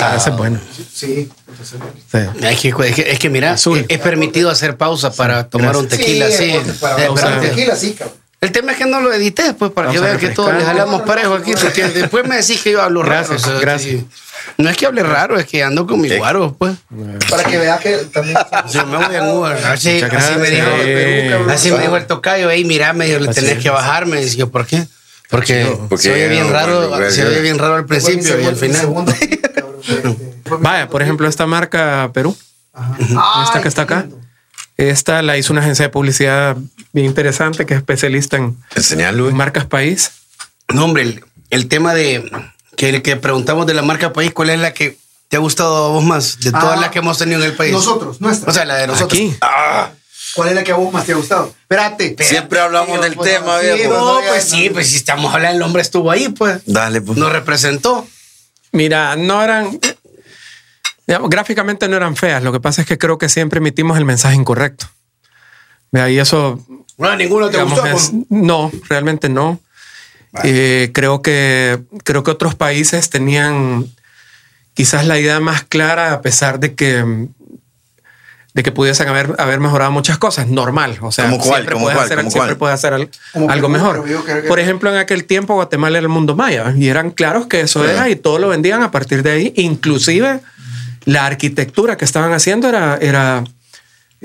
Ah, 0.00 0.16
ese 0.16 0.30
es 0.30 0.36
bueno. 0.36 0.58
Sí. 0.92 1.30
Sí. 1.62 2.18
Es 2.42 2.60
que, 2.60 2.68
es 2.68 2.94
que, 2.94 3.10
es 3.12 3.18
que 3.18 3.28
mira, 3.30 3.52
Azul. 3.52 3.78
es, 3.80 3.86
es 3.88 3.98
permitido 3.98 4.48
hacer 4.50 4.76
pausa 4.78 5.12
para 5.12 5.48
tomar 5.48 5.76
un 5.76 5.86
tequila 5.88 6.26
así. 6.26 6.52
Para, 6.80 7.04
Eh, 7.04 7.08
para 7.14 7.40
pero- 7.40 7.50
tequila, 7.54 7.76
sí, 7.76 7.92
cabrón. 7.92 8.16
El 8.40 8.52
tema 8.52 8.72
es 8.72 8.78
que 8.78 8.86
no 8.86 9.00
lo 9.00 9.12
edité 9.12 9.42
después 9.42 9.70
para 9.70 9.90
que 9.90 9.98
Vamos 9.98 10.14
a 10.14 10.16
vean 10.16 10.20
que 10.28 10.34
todos 10.34 10.54
les 10.54 10.64
jalamos 10.64 11.02
parejo 11.02 11.34
aquí, 11.34 11.52
porque 11.60 11.84
después 11.94 12.26
me 12.26 12.36
decís 12.36 12.62
que 12.62 12.72
yo 12.72 12.80
hablo 12.80 13.02
Gracias, 13.02 13.42
raro. 13.42 13.52
o 13.56 13.60
sea, 13.60 13.60
gracias. 13.60 13.92
sí. 14.00 14.06
No 14.56 14.70
es 14.70 14.76
que 14.78 14.86
hable 14.86 15.02
raro, 15.02 15.38
es 15.38 15.44
que 15.44 15.62
ando 15.62 15.86
con 15.86 16.00
mi 16.00 16.08
guaro, 16.16 16.54
pues. 16.58 16.74
Para 17.28 17.44
que 17.44 17.58
vea 17.58 17.78
que 17.78 17.98
también. 18.12 18.38
Yo 18.72 18.86
me 18.86 18.96
voy 18.96 19.14
en 19.14 19.28
Uber. 19.28 19.56
Así, 19.66 19.88
me 20.38 20.50
dijo, 20.50 20.66
gracias. 20.70 21.48
así 21.50 21.70
me 21.70 21.78
dijo 21.80 21.96
el 21.98 22.06
tocayo, 22.06 22.50
ey, 22.50 22.64
mira, 22.64 22.94
me 22.94 23.04
dijo, 23.06 23.30
tenés 23.32 23.58
que 23.58 23.68
bajar. 23.68 24.06
Me 24.06 24.22
decía, 24.22 24.46
¿por 24.46 24.66
qué? 24.66 24.86
Porque, 25.28 25.76
Porque 25.90 26.02
se 26.04 26.12
oye 26.12 26.28
bien 26.28 26.46
no, 26.46 26.52
raro, 26.52 26.88
bueno, 26.88 27.10
se 27.10 27.24
oye 27.26 27.40
bien 27.42 27.58
raro 27.58 27.74
al 27.76 27.84
principio 27.84 28.40
y 28.40 28.46
al 28.46 28.56
final. 28.56 28.80
Segundo, 28.80 29.12
cabrón, 29.54 30.62
Vaya, 30.62 30.88
por 30.88 31.02
ejemplo, 31.02 31.28
esta 31.28 31.46
marca 31.46 32.10
Perú, 32.12 32.36
Ajá. 32.72 32.96
esta 33.44 33.58
Ay, 33.58 33.62
que 33.62 33.68
está 33.68 33.82
acá. 33.82 34.06
Esta 34.76 35.20
la 35.22 35.36
hizo 35.36 35.52
una 35.52 35.60
agencia 35.62 35.84
de 35.84 35.90
publicidad 35.90 36.56
bien 36.92 37.06
interesante 37.06 37.66
que 37.66 37.74
es 37.74 37.78
especialista 37.78 38.36
en, 38.36 38.56
en 38.74 39.36
marcas 39.36 39.66
país. 39.66 40.10
No, 40.68 40.84
hombre, 40.84 41.02
el, 41.02 41.24
el 41.50 41.68
tema 41.68 41.94
de 41.94 42.30
que, 42.76 43.02
que 43.02 43.16
preguntamos 43.16 43.66
de 43.66 43.74
la 43.74 43.82
marca 43.82 44.12
país, 44.12 44.32
¿cuál 44.32 44.50
es 44.50 44.60
la 44.60 44.72
que 44.72 44.96
te 45.28 45.36
ha 45.36 45.40
gustado 45.40 45.86
a 45.86 45.88
vos 45.90 46.04
más 46.04 46.40
de 46.40 46.50
todas 46.50 46.78
Ah, 46.78 46.80
las 46.80 46.90
que 46.90 46.98
hemos 47.00 47.18
tenido 47.18 47.40
en 47.40 47.46
el 47.50 47.56
país? 47.56 47.72
Nosotros, 47.72 48.20
nuestra. 48.20 48.50
O 48.50 48.54
sea, 48.54 48.64
la 48.64 48.76
de 48.76 48.86
nosotros. 48.86 49.12
Aquí. 49.12 49.36
Ah, 49.40 49.90
¿Cuál 50.34 50.50
es 50.50 50.54
la 50.54 50.62
que 50.64 50.72
a 50.72 50.76
vos 50.76 50.92
más 50.92 51.06
te 51.06 51.12
ha 51.12 51.16
gustado? 51.16 51.54
Espérate. 51.62 52.16
Siempre 52.20 52.60
hablamos 52.60 53.00
del 53.00 53.14
pues, 53.14 53.32
tema, 53.32 53.58
sí, 53.60 53.66
viejo. 53.66 53.94
No, 53.94 54.20
pues 54.28 54.44
sí, 54.44 54.70
pues 54.70 54.88
si 54.88 54.96
estamos 54.96 55.34
hablando, 55.34 55.56
el 55.56 55.62
hombre 55.62 55.82
estuvo 55.82 56.10
ahí, 56.10 56.28
pues. 56.28 56.62
dale, 56.66 57.00
pues. 57.00 57.18
Nos 57.18 57.32
representó. 57.32 58.06
Mira, 58.72 59.16
no 59.16 59.42
eran. 59.42 59.80
digamos, 61.06 61.30
gráficamente 61.30 61.88
no 61.88 61.96
eran 61.96 62.14
feas. 62.14 62.42
Lo 62.44 62.52
que 62.52 62.60
pasa 62.60 62.82
es 62.82 62.86
que 62.86 62.96
creo 62.98 63.18
que 63.18 63.28
siempre 63.28 63.58
emitimos 63.58 63.98
el 63.98 64.04
mensaje 64.04 64.36
incorrecto. 64.36 64.88
De 65.90 66.00
ahí 66.00 66.18
eso. 66.20 66.64
No, 67.00 67.16
ninguno 67.16 67.46
te 67.46 67.52
digamos, 67.52 67.80
gustó. 67.80 67.86
es- 67.96 68.10
pues. 68.10 68.24
no, 68.30 68.70
realmente 68.88 69.28
no. 69.28 69.58
Eh, 70.44 70.90
creo 70.94 71.22
que 71.22 71.80
creo 72.04 72.22
que 72.22 72.30
otros 72.30 72.54
países 72.54 73.10
tenían 73.10 73.86
quizás 74.74 75.04
la 75.06 75.18
idea 75.18 75.40
más 75.40 75.64
clara 75.64 76.12
a 76.12 76.20
pesar 76.22 76.60
de 76.60 76.74
que 76.74 77.28
de 78.52 78.62
que 78.64 78.72
pudiesen 78.72 79.06
haber, 79.08 79.34
haber 79.38 79.60
mejorado 79.60 79.92
muchas 79.92 80.18
cosas, 80.18 80.48
normal. 80.48 80.98
O 81.02 81.12
sea, 81.12 81.26
¿Cómo 81.26 81.38
cuál? 81.38 81.48
siempre, 81.54 81.72
¿Cómo 81.74 81.84
puedes, 81.86 81.96
cuál? 81.96 82.04
hacer, 82.06 82.18
¿Cómo 82.18 82.30
siempre 82.30 82.56
puedes 82.56 82.74
hacer 82.74 82.92
al- 82.94 83.10
algo 83.48 83.68
mejor. 83.68 84.04
que- 84.24 84.34
Por 84.48 84.58
ejemplo, 84.58 84.90
en 84.90 84.96
aquel 84.98 85.24
tiempo 85.24 85.54
Guatemala 85.54 85.98
era 85.98 86.04
el 86.04 86.08
mundo 86.08 86.34
maya 86.34 86.74
y 86.76 86.88
eran 86.88 87.12
claros 87.12 87.46
que 87.46 87.60
eso 87.60 87.84
Sí. 87.84 87.90
era 87.90 88.08
y 88.08 88.16
todo 88.16 88.38
lo 88.40 88.48
vendían 88.48 88.82
a 88.82 88.90
partir 88.90 89.22
de 89.22 89.30
ahí. 89.30 89.52
Inclusive 89.56 90.40
la 91.04 91.26
arquitectura 91.26 91.96
que 91.96 92.04
estaban 92.04 92.32
haciendo 92.32 92.68
era, 92.68 92.98
era 93.00 93.44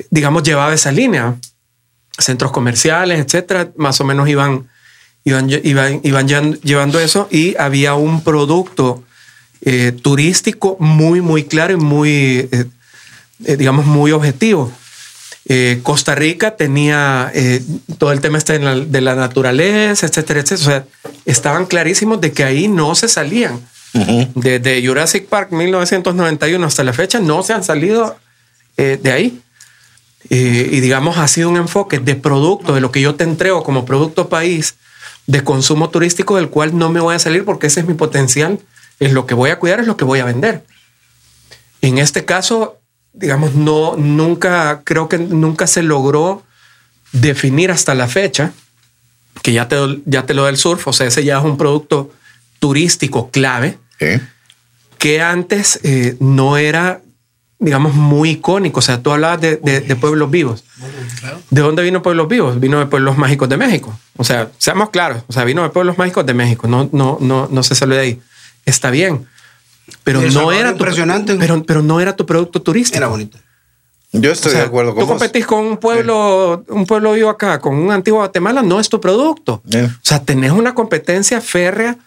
digamos, 0.10 0.42
llevaba 0.44 0.74
esa 0.74 0.92
línea. 0.92 1.36
Centros 2.18 2.52
comerciales, 2.52 3.20
etcétera, 3.20 3.70
más 3.76 4.00
o 4.00 4.06
menos 4.06 4.30
iban, 4.30 4.70
iban, 5.26 5.50
iban, 5.50 6.00
iban 6.04 6.28
llevan- 6.28 6.60
llevando 6.62 7.00
eso 7.00 7.28
y 7.32 7.56
había 7.58 7.94
un 7.96 8.24
producto 8.24 9.04
eh, 9.62 9.92
turístico 10.02 10.78
muy, 10.80 11.22
muy 11.22 11.44
claro 11.44 11.74
y 11.74 11.78
muy, 11.78 12.48
eh, 12.52 12.66
eh, 13.46 13.58
digamos, 13.58 13.86
muy 13.86 14.12
objetivo. 14.12 14.72
Eh, 15.48 15.80
Costa 15.84 16.16
Rica 16.16 16.56
tenía 16.56 17.32
todo 18.00 18.12
el 18.12 18.22
tema 18.22 18.38
este 18.38 18.54
de 18.54 18.60
la, 18.60 18.76
de 18.76 19.02
la 19.02 19.16
naturaleza, 19.16 20.06
etcétera, 20.08 20.40
etcétera. 20.40 20.68
O 20.68 20.72
sea, 21.12 21.12
estaban 21.26 21.66
clarísimos 21.66 22.20
de 22.22 22.32
que 22.32 22.44
ahí 22.44 22.68
no 22.68 22.96
se 22.96 23.08
salían. 23.08 23.60
Ujú. 23.94 24.28
Desde 24.36 24.86
Jurassic 24.86 25.28
Park 25.28 25.52
1991 25.52 26.66
hasta 26.66 26.84
la 26.84 26.94
fecha 26.94 27.20
no 27.20 27.44
se 27.44 27.54
han 27.54 27.64
salido 27.64 28.16
de 28.78 29.12
ahí. 29.12 29.40
Eh, 30.30 30.70
y 30.72 30.80
digamos, 30.80 31.18
ha 31.18 31.28
sido 31.28 31.50
un 31.50 31.58
enfoque 31.58 32.00
de 32.00 32.16
producto, 32.16 32.74
de 32.74 32.82
lo 32.82 32.92
que 32.92 33.02
yo 33.02 33.16
te 33.16 33.24
entrego 33.24 33.64
como 33.64 33.86
producto 33.86 34.30
país, 34.30 34.76
de 35.28 35.44
consumo 35.44 35.90
turístico, 35.90 36.36
del 36.36 36.50
cual 36.50 36.78
no 36.78 36.90
me 36.90 37.00
voy 37.00 37.16
a 37.16 37.20
salir 37.20 37.46
porque 37.46 37.68
ese 37.68 37.82
es 37.82 37.88
mi 37.88 37.94
potencial 37.94 38.60
es 39.00 39.12
lo 39.12 39.26
que 39.26 39.34
voy 39.34 39.50
a 39.50 39.60
cuidar, 39.60 39.80
es 39.80 39.88
lo 39.88 39.98
que 39.98 40.06
voy 40.06 40.20
a 40.20 40.26
vender. 40.26 40.64
En 41.82 41.98
este 41.98 42.26
caso, 42.26 42.80
digamos, 43.14 43.56
no, 43.56 43.96
nunca, 43.98 44.82
creo 44.84 45.10
que 45.10 45.18
nunca 45.18 45.68
se 45.68 45.84
logró 45.84 46.44
definir 47.12 47.72
hasta 47.72 47.94
la 47.94 48.08
fecha 48.08 48.54
que 49.42 49.54
ya 49.54 49.68
te, 49.68 49.78
ya 50.06 50.26
te 50.26 50.34
lo 50.34 50.44
da 50.44 50.50
el 50.50 50.58
surf, 50.58 50.88
o 50.88 50.94
sea, 50.94 51.08
ese 51.08 51.24
ya 51.24 51.38
es 51.38 51.44
un 51.44 51.58
producto 51.58 52.12
turístico 52.60 53.30
clave, 53.30 53.78
que 54.98 55.22
antes 55.22 55.80
eh, 55.84 56.16
no 56.20 56.58
era, 56.58 57.02
digamos, 57.60 57.94
muy 57.94 58.32
icónico. 58.32 58.80
O 58.80 58.82
sea, 58.82 59.02
tú 59.02 59.12
hablabas 59.12 59.42
de, 59.42 59.58
de, 59.58 59.96
pueblos 59.96 60.30
vivos. 60.30 60.64
¿De 61.50 61.62
dónde 61.62 61.84
vino 61.84 62.02
Pueblos 62.02 62.28
Vivos? 62.28 62.60
Vino 62.60 62.80
de 62.80 62.86
Pueblos 62.86 63.18
Mágicos 63.18 63.50
de 63.50 63.58
México. 63.58 63.98
O 64.18 64.24
sea, 64.24 64.50
seamos 64.58 64.90
claros, 64.90 65.24
o 65.28 65.34
sea, 65.34 65.44
vino 65.44 65.64
de 65.64 65.70
Pueblos 65.70 65.98
Mágicos 65.98 66.26
de 66.26 66.34
México. 66.34 66.68
No, 66.68 66.90
no, 66.92 67.18
no, 67.22 67.48
no 67.50 67.64
se 67.64 67.76
salió 67.76 67.96
de 67.96 68.02
ahí. 68.02 68.22
Está 68.66 68.90
bien. 68.90 69.26
Pero 70.04 70.22
no 70.22 70.52
era 70.52 70.72
impresionante. 70.72 71.36
pero, 71.36 71.64
pero 71.64 71.82
no 71.82 72.00
era 72.00 72.16
tu 72.16 72.26
producto 72.26 72.62
turístico. 72.62 72.98
Era 72.98 73.08
bonito. 73.08 73.38
Yo 74.12 74.32
estoy 74.32 74.54
de 74.54 74.62
acuerdo 74.62 74.96
con 74.96 75.04
Tú 75.04 75.08
competís 75.08 75.46
con 75.46 75.66
un 75.66 75.78
pueblo, 75.78 76.64
un 76.70 76.86
pueblo 76.86 77.14
vivo 77.14 77.30
acá, 77.30 77.60
con 77.60 77.76
un 77.76 77.92
antiguo 77.92 78.20
Guatemala, 78.20 78.62
no 78.62 78.80
es 78.80 78.90
tu 78.90 79.02
producto. 79.02 79.62
O 79.66 79.90
sea, 80.02 80.24
tenés 80.24 80.52
una 80.52 80.74
competencia 80.74 81.42
férrea 81.42 81.98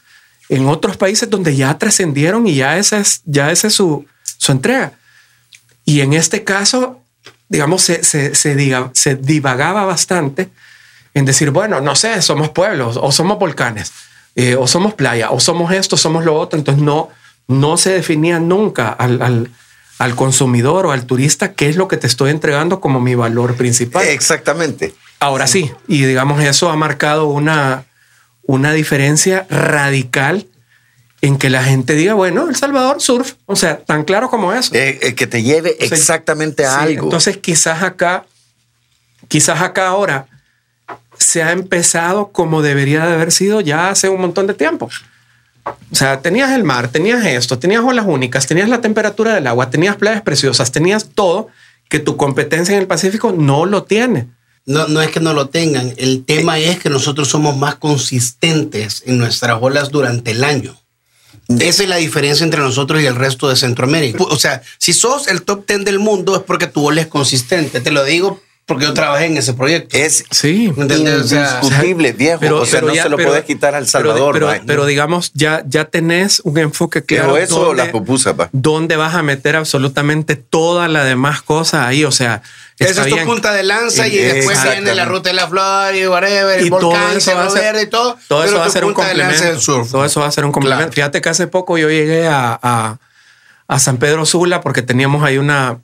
en 0.48 0.66
otros 0.66 0.96
países 0.96 1.28
donde 1.28 1.54
ya 1.54 1.76
trascendieron 1.76 2.46
y 2.46 2.54
ya 2.54 2.78
esa 2.78 2.98
es, 2.98 3.20
ya 3.26 3.50
esa 3.50 3.66
es 3.66 3.74
su, 3.74 4.06
su 4.38 4.52
entrega. 4.52 4.92
Y 5.88 6.02
en 6.02 6.12
este 6.12 6.44
caso, 6.44 7.00
digamos, 7.48 7.80
se, 7.80 8.04
se, 8.04 8.34
se, 8.34 8.54
diga, 8.54 8.90
se 8.92 9.16
divagaba 9.16 9.86
bastante 9.86 10.50
en 11.14 11.24
decir, 11.24 11.50
bueno, 11.50 11.80
no 11.80 11.94
sé, 11.94 12.20
somos 12.20 12.50
pueblos 12.50 12.98
o 13.00 13.10
somos 13.10 13.38
volcanes 13.38 13.92
eh, 14.34 14.54
o 14.54 14.66
somos 14.66 14.92
playa 14.92 15.30
o 15.30 15.40
somos 15.40 15.72
esto, 15.72 15.96
somos 15.96 16.26
lo 16.26 16.34
otro. 16.36 16.58
Entonces 16.58 16.82
no, 16.82 17.08
no 17.46 17.78
se 17.78 17.90
definía 17.90 18.38
nunca 18.38 18.90
al, 18.90 19.22
al 19.22 19.50
al 19.98 20.14
consumidor 20.14 20.86
o 20.86 20.92
al 20.92 21.06
turista 21.06 21.54
qué 21.54 21.68
es 21.68 21.76
lo 21.76 21.88
que 21.88 21.96
te 21.96 22.06
estoy 22.06 22.30
entregando 22.30 22.80
como 22.80 23.00
mi 23.00 23.14
valor 23.14 23.56
principal. 23.56 24.06
Exactamente. 24.06 24.94
Ahora 25.20 25.46
sí, 25.46 25.72
y 25.88 26.04
digamos 26.04 26.42
eso 26.42 26.70
ha 26.70 26.76
marcado 26.76 27.26
una, 27.26 27.84
una 28.42 28.72
diferencia 28.72 29.46
radical 29.50 30.46
en 31.20 31.36
que 31.38 31.50
la 31.50 31.64
gente 31.64 31.94
diga, 31.94 32.14
bueno, 32.14 32.48
El 32.48 32.56
Salvador 32.56 33.00
surf, 33.00 33.34
o 33.46 33.56
sea, 33.56 33.78
tan 33.78 34.04
claro 34.04 34.30
como 34.30 34.52
eso. 34.52 34.74
Eh, 34.74 34.98
eh, 35.02 35.14
que 35.14 35.26
te 35.26 35.42
lleve 35.42 35.76
exactamente 35.80 36.64
a 36.64 36.80
algo. 36.80 37.04
Entonces 37.04 37.38
quizás 37.38 37.82
acá, 37.82 38.24
quizás 39.26 39.60
acá 39.60 39.88
ahora 39.88 40.26
se 41.18 41.42
ha 41.42 41.52
empezado 41.52 42.28
como 42.28 42.62
debería 42.62 43.04
de 43.06 43.14
haber 43.14 43.32
sido 43.32 43.60
ya 43.60 43.90
hace 43.90 44.08
un 44.08 44.20
montón 44.20 44.46
de 44.46 44.54
tiempo. 44.54 44.88
O 45.90 45.94
sea, 45.94 46.20
tenías 46.22 46.52
el 46.52 46.64
mar, 46.64 46.88
tenías 46.88 47.24
esto, 47.26 47.58
tenías 47.58 47.82
olas 47.82 48.06
únicas, 48.06 48.46
tenías 48.46 48.68
la 48.68 48.80
temperatura 48.80 49.34
del 49.34 49.46
agua, 49.46 49.70
tenías 49.70 49.96
playas 49.96 50.22
preciosas, 50.22 50.72
tenías 50.72 51.10
todo 51.14 51.48
que 51.88 51.98
tu 51.98 52.16
competencia 52.16 52.74
en 52.74 52.80
el 52.80 52.86
Pacífico 52.86 53.32
no 53.32 53.66
lo 53.66 53.84
tiene. 53.84 54.28
No, 54.66 54.86
no 54.86 55.00
es 55.00 55.10
que 55.10 55.20
no 55.20 55.32
lo 55.32 55.48
tengan. 55.48 55.94
El 55.96 56.24
tema 56.24 56.58
es 56.58 56.78
que 56.78 56.90
nosotros 56.90 57.28
somos 57.28 57.56
más 57.56 57.76
consistentes 57.76 59.02
en 59.06 59.18
nuestras 59.18 59.58
olas 59.60 59.90
durante 59.90 60.30
el 60.30 60.44
año. 60.44 60.78
Esa 61.48 61.82
es 61.82 61.88
la 61.88 61.96
diferencia 61.96 62.44
entre 62.44 62.60
nosotros 62.60 63.00
y 63.02 63.06
el 63.06 63.14
resto 63.14 63.48
de 63.48 63.56
Centroamérica. 63.56 64.22
O 64.24 64.36
sea, 64.36 64.62
si 64.76 64.92
sos 64.92 65.28
el 65.28 65.42
top 65.42 65.66
10 65.66 65.84
del 65.84 65.98
mundo 65.98 66.36
es 66.36 66.42
porque 66.42 66.66
tu 66.66 66.86
ola 66.86 67.00
es 67.00 67.06
consistente. 67.06 67.80
Te 67.80 67.90
lo 67.90 68.04
digo 68.04 68.40
porque 68.68 68.84
yo 68.84 68.92
trabajé 68.92 69.24
en 69.24 69.38
ese 69.38 69.54
proyecto. 69.54 69.96
Es 69.96 70.24
sí. 70.30 70.70
indiscutible, 70.76 72.12
viejo. 72.12 72.38
Pero, 72.38 72.60
o 72.60 72.66
sea, 72.66 72.82
no 72.82 72.94
se 72.94 73.08
lo 73.08 73.16
puedes 73.16 73.42
quitar 73.44 73.74
al 73.74 73.88
Salvador. 73.88 74.34
Pero, 74.34 74.52
pero, 74.66 74.84
digamos, 74.84 75.30
ya, 75.32 75.62
ya 75.66 75.86
tenés 75.86 76.40
un 76.44 76.58
enfoque 76.58 77.02
claro. 77.02 77.32
Pero 77.32 77.38
eso 77.38 77.64
dónde, 77.64 77.86
la 77.86 77.90
pupusa, 77.90 78.36
pa. 78.36 78.50
¿Dónde 78.52 78.96
vas 78.96 79.14
a 79.14 79.22
meter 79.22 79.56
absolutamente 79.56 80.36
toda 80.36 80.86
la 80.86 81.04
demás 81.04 81.40
cosa 81.40 81.88
ahí? 81.88 82.04
O 82.04 82.12
sea, 82.12 82.42
esa 82.78 83.08
es 83.08 83.14
tu 83.14 83.24
punta 83.24 83.54
de 83.54 83.62
lanza 83.62 84.06
y, 84.06 84.18
después 84.18 84.62
viene 84.62 84.94
la 84.94 85.06
ruta 85.06 85.30
de 85.30 85.36
la 85.36 85.48
flor 85.48 85.94
y 85.94 86.06
whatever, 86.06 86.58
el 86.58 86.68
volcán, 86.68 87.14
el 87.14 87.22
cerro 87.22 87.50
verde 87.50 87.84
y 87.84 87.86
todo. 87.86 88.18
Todo 88.28 88.44
eso 88.44 88.58
va 88.58 88.66
a 88.66 88.70
ser 88.70 88.84
un 88.84 88.92
complemento. 88.92 89.86
Todo 89.90 90.04
eso 90.04 90.20
va 90.20 90.26
a 90.26 90.30
ser 90.30 90.44
un 90.44 90.52
complemento. 90.52 90.92
Fíjate 90.92 91.22
que 91.22 91.28
hace 91.30 91.46
poco 91.46 91.78
yo 91.78 91.88
llegué 91.88 92.26
a, 92.26 92.60
a, 92.62 92.98
a 93.66 93.78
San 93.78 93.96
Pedro 93.96 94.26
Sula 94.26 94.60
porque 94.60 94.82
teníamos 94.82 95.24
ahí 95.24 95.38
una 95.38 95.78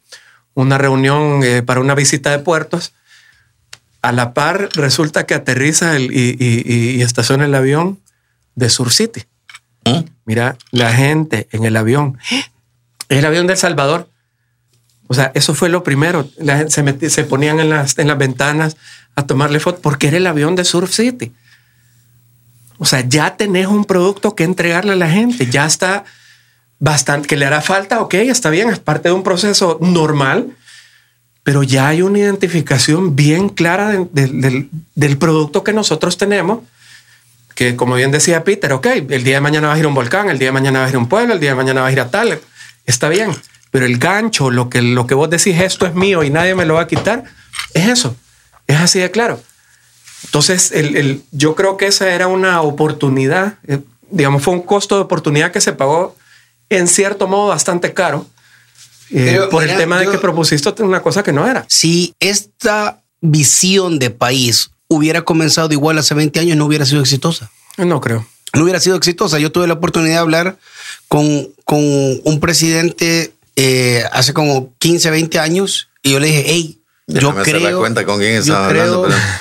una 0.55 0.79
reunión 0.79 1.43
eh, 1.43 1.63
para 1.63 1.81
una 1.81 1.95
visita 1.95 2.31
de 2.31 2.39
puertos. 2.39 2.93
A 4.03 4.13
la 4.13 4.35
par 4.35 4.69
resulta 4.75 5.27
que 5.27 5.35
aterriza 5.35 5.97
el, 5.97 6.11
y, 6.13 7.01
estaciona 7.03 7.45
el 7.45 7.55
avión 7.55 8.01
de 8.55 8.71
Sur 8.71 8.93
City. 8.93 9.25
¿Eh? 9.85 10.05
Mira, 10.25 10.57
la 10.71 10.93
gente 10.93 11.49
en 11.53 11.65
el 11.65 11.77
avión, 11.77 12.19
el 13.09 13.25
avión 13.25 13.47
de 13.47 13.55
El 13.55 13.59
Salvador. 13.59 14.09
O 15.07 15.15
sea, 15.15 15.33
eso 15.35 15.55
fue 15.55 15.69
lo 15.69 15.85
primero. 15.85 16.29
La 16.39 16.59
gente 16.59 16.71
se, 16.71 17.11
se 17.11 17.25
ponían 17.25 17.61
en 17.61 17.71
las, 17.71 17.99
en 17.99 18.09
las 18.09 18.19
ventanas 18.19 18.77
a 19.15 19.27
tomarle 19.27 19.61
fotos 19.61 19.81
porque 19.81 20.09
era 20.09 20.17
el 20.17 20.27
avión 20.27 20.55
de 20.55 20.65
Surf 20.65 20.93
City. 20.93 21.33
O 22.79 22.85
sea, 22.85 23.01
ya 23.01 23.37
tenés 23.37 23.67
un 23.67 23.85
producto 23.85 24.35
que 24.35 24.45
entregarle 24.45 24.93
a 24.93 24.97
la 24.97 25.09
gente. 25.09 25.47
Ya 25.47 25.67
está 25.67 26.05
bastante, 26.79 27.29
que 27.29 27.37
le 27.37 27.47
hará 27.47 27.61
falta, 27.61 28.01
ok, 28.01 28.15
está 28.15 28.51
bien, 28.51 28.71
es 28.71 28.79
parte 28.79 29.09
de 29.09 29.15
un 29.15 29.23
proceso 29.23 29.79
normal, 29.81 30.57
pero 31.43 31.63
ya 31.63 31.89
hay 31.89 32.03
una 32.03 32.19
identificación 32.19 33.15
bien 33.15 33.49
clara 33.49 34.07
del 34.13 35.19
producto 35.19 35.63
que 35.63 35.73
nosotros 35.73 36.17
tenemos, 36.17 36.61
que 37.55 37.77
como 37.77 37.95
bien 37.95 38.11
decía 38.11 38.45
Peter, 38.45 38.73
ok, 38.73 38.87
el 39.09 39.25
día 39.25 39.37
de 39.37 39.41
mañana 39.41 39.69
va 39.69 39.75
a 39.75 39.79
ir 39.79 39.87
un 39.87 39.95
volcán, 39.95 40.29
el 40.29 40.39
día 40.39 40.49
de 40.49 40.53
mañana 40.53 40.81
va 40.81 40.87
a 40.87 40.89
ir 40.89 40.97
un 40.97 41.09
pueblo, 41.09 41.35
el 41.35 41.41
día 41.41 41.51
de 41.51 41.57
mañana 41.57 41.83
va 41.83 41.89
a 41.89 41.93
ir 41.93 42.01
a 42.01 42.11
tal, 42.11 42.41
está 42.87 43.09
bien, 43.09 43.31
pero 43.71 43.87
el 43.87 43.99
gancho, 43.99 44.51
lo 44.51 44.69
que, 44.71 44.83
lo 44.83 45.07
que 45.07 45.15
vos 45.15 45.31
decís, 45.31 45.61
esto 45.61 45.87
es 45.87 45.95
mío 45.95 46.23
y 46.23 46.31
nadie 46.31 46.55
me 46.55 46.65
lo 46.65 46.75
va 46.75 46.83
a 46.83 46.87
quitar, 46.87 47.25
es 47.75 47.89
eso, 47.89 48.17
es 48.67 48.77
así 48.77 48.99
de 48.99 49.11
claro. 49.11 49.41
Entonces, 50.25 50.73
el, 50.73 51.23
yo 51.33 51.55
creo 51.55 51.77
que 51.77 51.87
esa 51.87 52.11
era 52.11 52.27
una 52.27 52.63
oportunidad, 52.63 53.59
eh, 53.69 53.81
digamos, 54.11 54.43
fue 54.43 54.55
un 54.55 54.63
costo 54.63 54.97
de 54.97 55.03
oportunidad 55.03 55.53
que 55.53 55.61
se 55.61 55.73
pagó 55.73 56.17
en 56.71 56.89
cierto 56.89 57.27
modo 57.29 57.49
bastante 57.49 57.93
caro 57.93 58.27
eh, 59.11 59.41
por 59.51 59.63
el 59.63 59.77
tema 59.77 60.01
de 60.01 60.11
que 60.11 60.19
propusiste 60.19 60.83
una 60.83 61.03
cosa 61.03 61.23
que 61.23 61.33
no 61.33 61.47
era. 61.49 61.65
Si 61.69 62.15
esta 62.21 63.03
visión 63.21 63.99
de 63.99 64.11
país 64.11 64.71
hubiera 64.89 65.23
comenzado 65.23 65.73
igual 65.73 65.99
hace 65.99 66.15
20 66.15 66.41
años, 66.41 66.57
no 66.57 66.67
hubiera 66.67 66.87
sido 66.87 67.01
exitosa. 67.01 67.51
No 67.77 68.01
creo. 68.01 68.27
No 68.55 68.63
hubiera 68.63 68.81
sido 68.81 68.97
exitosa. 68.97 69.39
Yo 69.39 69.51
tuve 69.51 69.67
la 69.67 69.75
oportunidad 69.75 70.15
de 70.15 70.19
hablar 70.19 70.57
con, 71.09 71.49
con 71.65 71.81
un 71.81 72.41
presidente 72.41 73.33
eh, 73.57 74.05
hace 74.13 74.33
como 74.33 74.73
15, 74.79 75.11
20 75.11 75.39
años 75.39 75.89
y 76.03 76.13
yo 76.13 76.21
le 76.21 76.27
dije, 76.29 76.45
hey, 76.47 76.79
yo 77.07 77.35
creo... 77.35 77.79
cuenta 77.79 78.05
con 78.05 78.19
quién 78.19 78.43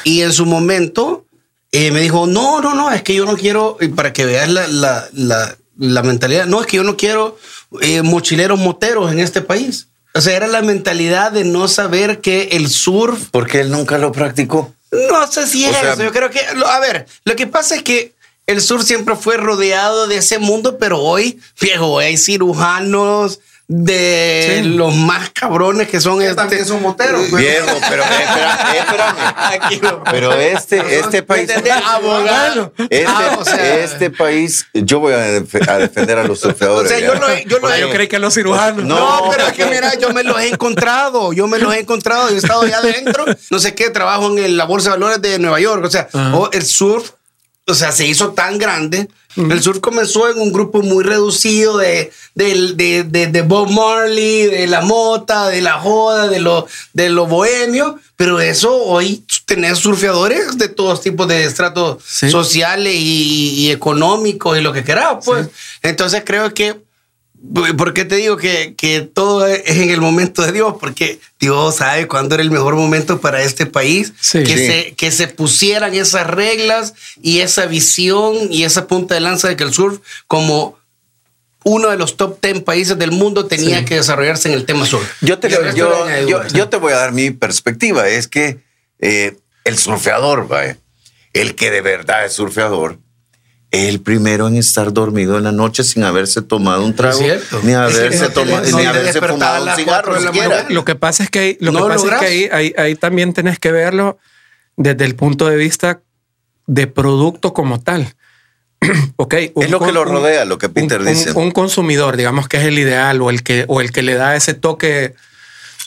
Y 0.03 0.21
en 0.21 0.33
su 0.33 0.45
momento 0.45 1.25
eh, 1.71 1.91
me 1.91 2.01
dijo, 2.01 2.27
no, 2.27 2.61
no, 2.61 2.75
no, 2.75 2.91
es 2.91 3.01
que 3.01 3.15
yo 3.15 3.25
no 3.25 3.35
quiero, 3.35 3.77
para 3.95 4.13
que 4.13 4.25
veas 4.25 4.49
la, 4.49 4.67
la, 4.67 5.07
la, 5.13 5.57
la 5.91 6.03
mentalidad, 6.03 6.45
no, 6.45 6.61
es 6.61 6.67
que 6.67 6.77
yo 6.77 6.83
no 6.83 6.95
quiero 6.97 7.37
eh, 7.81 8.01
mochileros 8.01 8.59
moteros 8.59 9.11
en 9.11 9.19
este 9.19 9.41
país. 9.41 9.87
O 10.13 10.21
sea, 10.21 10.35
era 10.35 10.47
la 10.47 10.61
mentalidad 10.61 11.31
de 11.31 11.43
no 11.43 11.67
saber 11.67 12.21
que 12.21 12.49
el 12.51 12.69
surf... 12.69 13.29
Porque 13.31 13.61
él 13.61 13.71
nunca 13.71 13.97
lo 13.97 14.11
practicó. 14.11 14.73
No 14.91 15.29
sé 15.31 15.47
si 15.47 15.65
es 15.65 15.75
eso. 15.75 16.03
Yo 16.03 16.11
creo 16.11 16.29
que, 16.29 16.39
a 16.39 16.79
ver, 16.79 17.07
lo 17.25 17.35
que 17.35 17.47
pasa 17.47 17.75
es 17.75 17.83
que 17.83 18.13
el 18.45 18.61
sur 18.61 18.83
siempre 18.83 19.15
fue 19.15 19.37
rodeado 19.37 20.07
de 20.07 20.17
ese 20.17 20.37
mundo, 20.37 20.77
pero 20.77 20.99
hoy, 20.99 21.39
viejo, 21.59 21.97
hay 21.97 22.17
cirujanos, 22.17 23.39
de 23.67 24.61
los 24.65 24.93
más 24.93 25.29
cabrones 25.29 25.87
que 25.87 26.01
son 26.01 26.21
este, 26.21 26.35
también 26.35 26.65
son 26.65 26.81
moteros 26.81 27.27
pues. 27.29 27.41
viejo 27.41 27.79
pero 27.89 28.03
espera, 28.03 28.75
espérame. 28.75 30.03
Pero 30.11 30.33
este 30.33 30.99
este 30.99 31.23
país 31.23 31.49
abogado. 31.85 32.73
este, 32.77 33.05
ah, 33.07 33.37
este 33.75 34.09
país 34.09 34.67
yo 34.73 34.99
voy 34.99 35.13
a, 35.13 35.19
defender 35.19 36.17
a 36.17 36.25
los 36.25 36.41
surfeadores 36.41 36.91
o 36.91 36.95
sea 36.95 37.05
yo, 37.05 37.15
lo, 37.15 37.33
yo, 37.45 37.89
creí 37.89 38.07
que 38.09 38.19
los 38.19 38.33
cirujanos. 38.33 38.83
no, 38.83 39.29
pero 39.31 39.47
es 39.47 39.53
que 39.53 39.65
mira 39.65 39.97
yo 39.97 40.11
me 40.11 40.23
los 40.23 40.37
he 40.39 40.49
encontrado 40.49 41.31
yo 41.31 41.47
me 41.47 41.57
los 41.57 41.73
he 41.73 41.79
encontrado 41.79 42.29
yo 42.29 42.35
he 42.35 42.39
estado 42.39 42.63
allá 42.63 42.79
adentro 42.79 43.23
no 43.49 43.59
sé 43.59 43.73
qué 43.73 43.89
trabajo 43.89 44.37
en 44.37 44.57
la 44.57 44.65
bolsa 44.65 44.89
de 44.89 44.97
valores 44.97 45.21
de 45.21 45.39
Nueva 45.39 45.61
York 45.61 45.85
o 45.85 45.89
sea 45.89 46.09
el 46.51 46.65
surf 46.65 47.11
o 47.65 47.73
sea 47.73 47.93
se 47.93 48.05
hizo 48.05 48.33
tan 48.33 48.57
grande 48.57 49.07
el 49.35 49.61
sur 49.61 49.81
comenzó 49.81 50.29
en 50.29 50.39
un 50.39 50.51
grupo 50.51 50.81
muy 50.81 51.03
reducido 51.03 51.77
de, 51.77 52.11
de, 52.35 53.03
de, 53.03 53.27
de, 53.27 53.41
Bob 53.41 53.69
Marley, 53.69 54.47
de 54.47 54.67
la 54.67 54.81
mota, 54.81 55.47
de 55.47 55.61
la 55.61 55.79
joda, 55.79 56.27
de 56.27 56.39
lo, 56.39 56.67
de 56.93 57.09
lo 57.09 57.25
bohemio, 57.25 57.99
pero 58.15 58.39
eso 58.39 58.75
hoy 58.75 59.25
tenés 59.45 59.79
surfeadores 59.79 60.57
de 60.57 60.69
todos 60.69 61.01
tipos 61.01 61.27
de 61.27 61.45
estratos 61.45 62.03
sociales 62.03 62.93
y, 62.95 63.71
económicos 63.71 64.57
y 64.57 64.61
lo 64.61 64.73
que 64.73 64.83
querás, 64.83 65.25
pues. 65.25 65.47
Entonces 65.81 66.23
creo 66.25 66.53
que 66.53 66.81
¿Por 67.77 67.93
qué 67.93 68.05
te 68.05 68.15
digo 68.15 68.37
que, 68.37 68.73
que, 68.77 69.01
todo 69.01 69.45
es 69.45 69.69
en 69.77 69.89
el 69.89 69.99
momento 69.99 70.43
de 70.43 70.53
Dios? 70.53 70.75
Porque 70.79 71.19
Dios 71.39 71.75
sabe 71.75 72.07
cuándo 72.07 72.35
era 72.35 72.41
el 72.41 72.51
mejor 72.51 72.75
momento 72.75 73.19
para 73.19 73.41
este 73.43 73.65
país, 73.65 74.13
que, 74.45 74.55
Se, 74.55 74.93
que 74.95 75.11
se 75.11 75.27
pusieran 75.27 75.93
esas 75.93 76.25
reglas 76.25 76.93
y 77.21 77.39
esa 77.39 77.65
visión 77.65 78.35
y 78.49 78.63
esa 78.63 78.87
punta 78.87 79.15
de 79.15 79.21
lanza 79.21 79.49
de 79.49 79.57
que 79.57 79.63
el 79.65 79.73
surf 79.73 79.99
como 80.27 80.79
uno 81.65 81.89
de 81.89 81.97
los 81.97 82.15
top 82.17 82.39
10 82.41 82.61
países 82.63 82.97
del 82.97 83.11
mundo 83.11 83.45
tenía 83.45 83.83
que 83.85 83.95
desarrollarse 83.95 84.47
en 84.47 84.53
el 84.53 84.65
tema 84.65 84.85
sur. 84.85 85.01
Yo 85.21 85.37
te, 85.39 85.49
yo, 85.49 85.57
yo- 86.27 86.69
yo 86.71 86.79
voy 86.79 86.93
a 86.93 86.97
dar 86.97 87.11
mi 87.11 87.31
perspectiva. 87.31 88.07
Es 88.07 88.27
que 88.27 88.59
eh, 88.99 89.37
el 89.65 89.77
surfeador, 89.77 90.47
vaya, 90.47 90.77
el 91.33 91.55
que 91.55 91.71
de 91.71 91.81
verdad 91.81 92.25
es 92.25 92.33
surfeador, 92.33 92.99
el 93.73 93.99
primero 94.01 94.47
en 94.47 94.55
estar 94.55 94.93
dormido 94.93 95.37
en 95.37 95.43
la 95.45 95.51
noche 95.51 95.83
sin 95.83 96.03
haberse 96.03 96.41
tomado 96.43 96.85
un 96.85 96.95
trago, 96.95 97.19
ni 97.63 97.71
haberse, 97.73 98.29
tomado, 98.29 98.69
no 98.69 98.77
ni 98.77 98.85
haberse 98.85 99.19
fumado 99.19 99.65
un 99.65 99.75
cigarro 99.75 100.21
siquiera. 100.21 100.65
Lo 100.69 100.85
que 100.85 100.95
pasa 100.95 101.23
es 101.23 101.29
que 101.29 101.39
ahí, 101.39 101.57
lo 101.59 101.71
No 101.71 101.87
que 101.87 101.93
pasa 101.95 102.07
es 102.15 102.19
que 102.21 102.25
ahí, 102.27 102.49
ahí, 102.51 102.73
ahí 102.77 102.95
también 102.95 103.33
tenés 103.33 103.57
que 103.59 103.71
verlo 103.71 104.19
desde 104.77 105.03
el 105.05 105.15
punto 105.15 105.47
de 105.49 105.57
vista 105.57 106.01
de 106.67 106.85
producto 106.87 107.51
como 107.53 107.81
tal. 107.81 108.13
ok. 109.15 109.35
un 109.55 109.63
Es 109.63 109.71
lo 109.71 109.79
que 109.79 109.91
lo 109.91 110.03
un- 110.03 110.07
rodea, 110.07 110.45
lo 110.45 110.57
que 110.59 110.69
Peter 110.69 111.01
un- 111.01 111.07
un- 111.07 111.13
dice. 111.13 111.31
Un, 111.31 111.49
consumidor, 111.51 112.15
digamos 112.15 112.47
que 112.47 112.57
es 112.57 112.63
el 112.65 112.77
ideal 112.77 113.21
o 113.23 113.29
el 113.31 113.41
que, 113.41 113.65
o 113.67 113.81
el 113.81 113.91
que 113.91 114.03
le 114.03 114.13
da 114.13 114.35
ese 114.35 114.53
toque, 114.53 115.15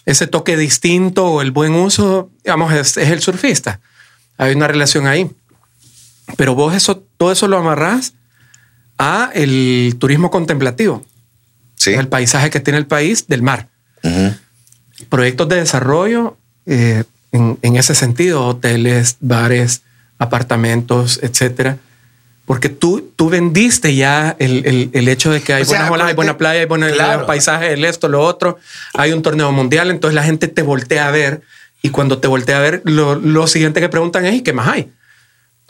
ese 0.06 0.26
toque 0.26 0.56
distinto 0.56 1.24
o 1.26 1.40
el 1.40 1.52
buen 1.52 1.74
uso, 1.74 2.30
digamos, 2.42 2.72
es, 2.72 2.96
es 2.96 3.10
el 3.10 3.20
surfista. 3.22 3.80
Hay 4.38 4.54
una 4.56 4.66
relación 4.66 5.06
ahí. 5.06 5.30
Pero 6.36 6.54
vos 6.54 6.74
eso, 6.74 7.02
todo 7.16 7.30
eso 7.32 7.46
lo 7.48 7.58
amarrás 7.58 8.14
a 8.98 9.30
el 9.34 9.96
turismo 9.98 10.30
contemplativo, 10.30 11.04
Sí. 11.76 11.92
el 11.92 12.08
paisaje 12.08 12.50
que 12.50 12.60
tiene 12.60 12.78
el 12.78 12.86
país 12.86 13.26
del 13.28 13.42
mar 13.42 13.68
proyectos 15.08 15.48
de 15.48 15.56
desarrollo 15.56 16.36
eh, 16.66 17.04
en, 17.32 17.58
en 17.62 17.76
ese 17.76 17.94
sentido, 17.94 18.46
hoteles, 18.46 19.16
bares, 19.20 19.82
apartamentos, 20.18 21.20
etcétera. 21.22 21.76
Porque 22.46 22.68
tú, 22.68 23.12
tú 23.16 23.28
vendiste 23.28 23.94
ya 23.96 24.36
el, 24.38 24.64
el- 24.64 24.90
el 24.92 25.08
hecho 25.08 25.30
de 25.32 25.42
que 25.42 25.52
hay 25.52 25.62
O 25.62 25.64
sea, 25.64 25.78
buenas 25.80 25.90
olas, 25.92 26.08
hay 26.08 26.14
buena 26.14 26.38
playa, 26.38 26.60
hay 26.60 26.66
buenos 26.66 26.92
Claro. 26.92 27.26
paisajes, 27.26 27.72
el 27.72 27.84
esto, 27.84 28.08
lo 28.08 28.20
otro, 28.22 28.58
hay 28.94 29.12
un 29.12 29.22
torneo 29.22 29.50
mundial, 29.52 29.90
entonces 29.90 30.14
la 30.14 30.22
gente 30.22 30.46
te 30.48 30.62
voltea 30.62 31.08
a 31.08 31.10
ver 31.10 31.42
y 31.82 31.90
cuando 31.90 32.18
te 32.18 32.28
voltea 32.28 32.58
a 32.58 32.60
ver, 32.60 32.82
lo, 32.84 33.16
lo 33.16 33.46
siguiente 33.48 33.80
que 33.80 33.88
preguntan 33.88 34.24
es 34.26 34.34
¿y 34.36 34.42
qué 34.42 34.52
más 34.52 34.68
hay? 34.68 34.90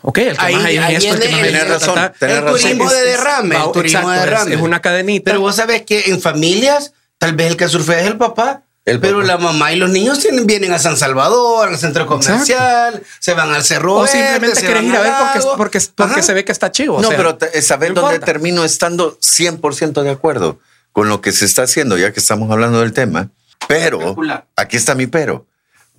Ok, 0.02 0.18
el 0.18 0.36
que 0.36 0.44
Ahí- 0.44 0.54
más 0.54 0.64
hay 0.64 0.76
ahí 0.76 0.94
es 0.96 1.04
esto, 1.04 1.14
el 1.16 1.20
que 1.30 1.40
el- 1.40 1.52
ta, 1.52 1.58
ta, 1.66 1.72
razón, 1.74 1.94
ta. 1.94 2.26
el 2.26 2.42
razón. 2.42 2.60
turismo 2.60 2.90
de 2.90 2.96
Es- 2.96 3.02
es- 3.02 3.10
derrame, 3.18 3.56
el 3.56 3.72
turismo 3.72 3.98
exacto, 4.00 4.10
de 4.10 4.20
derrame. 4.30 4.54
Es, 4.54 4.60
una 4.60 4.80
cadenita. 4.82 5.24
Pero 5.30 5.40
vos 5.40 5.56
sabés 5.56 5.82
que 5.82 6.04
en 6.06 6.20
familias, 6.20 6.92
tal 7.18 7.34
vez 7.34 7.48
el 7.50 7.56
que 7.56 7.68
surfea 7.68 8.00
es 8.00 8.06
el 8.06 8.16
papá. 8.16 8.62
El 8.84 9.00
pero 9.00 9.16
papá. 9.16 9.26
la 9.26 9.38
mamá 9.38 9.72
y 9.72 9.76
los 9.76 9.90
niños 9.90 10.20
tienen, 10.20 10.46
vienen 10.46 10.72
a 10.72 10.78
San 10.78 10.96
Salvador, 10.96 11.70
al 11.70 11.76
centro 11.78 12.06
comercial, 12.06 13.02
se 13.18 13.34
van 13.34 13.50
al 13.52 13.64
Cerro 13.64 13.94
o 13.94 14.06
simplemente 14.06 14.62
van 14.72 14.84
ir 14.86 14.94
a 14.96 15.00
ver 15.00 15.12
porque, 15.18 15.56
porque, 15.56 15.80
porque 15.96 16.22
se 16.22 16.32
ve 16.34 16.44
que 16.44 16.52
está 16.52 16.70
chivo. 16.70 16.98
o 16.98 17.02
No, 17.02 17.08
sea, 17.08 17.16
pero 17.16 17.36
saber 17.62 17.88
no 17.94 18.02
dónde 18.02 18.16
importa. 18.16 18.32
termino 18.32 18.64
estando 18.64 19.18
100% 19.20 20.02
de 20.04 20.10
acuerdo 20.10 20.60
con 20.92 21.08
lo 21.08 21.20
que 21.20 21.32
se 21.32 21.46
está 21.46 21.62
haciendo, 21.62 21.98
ya 21.98 22.12
que 22.12 22.20
estamos 22.20 22.48
hablando 22.52 22.78
del 22.80 22.92
tema. 22.92 23.30
Pero, 23.66 24.14
aquí 24.54 24.76
está 24.76 24.94
mi 24.94 25.08
pero. 25.08 25.46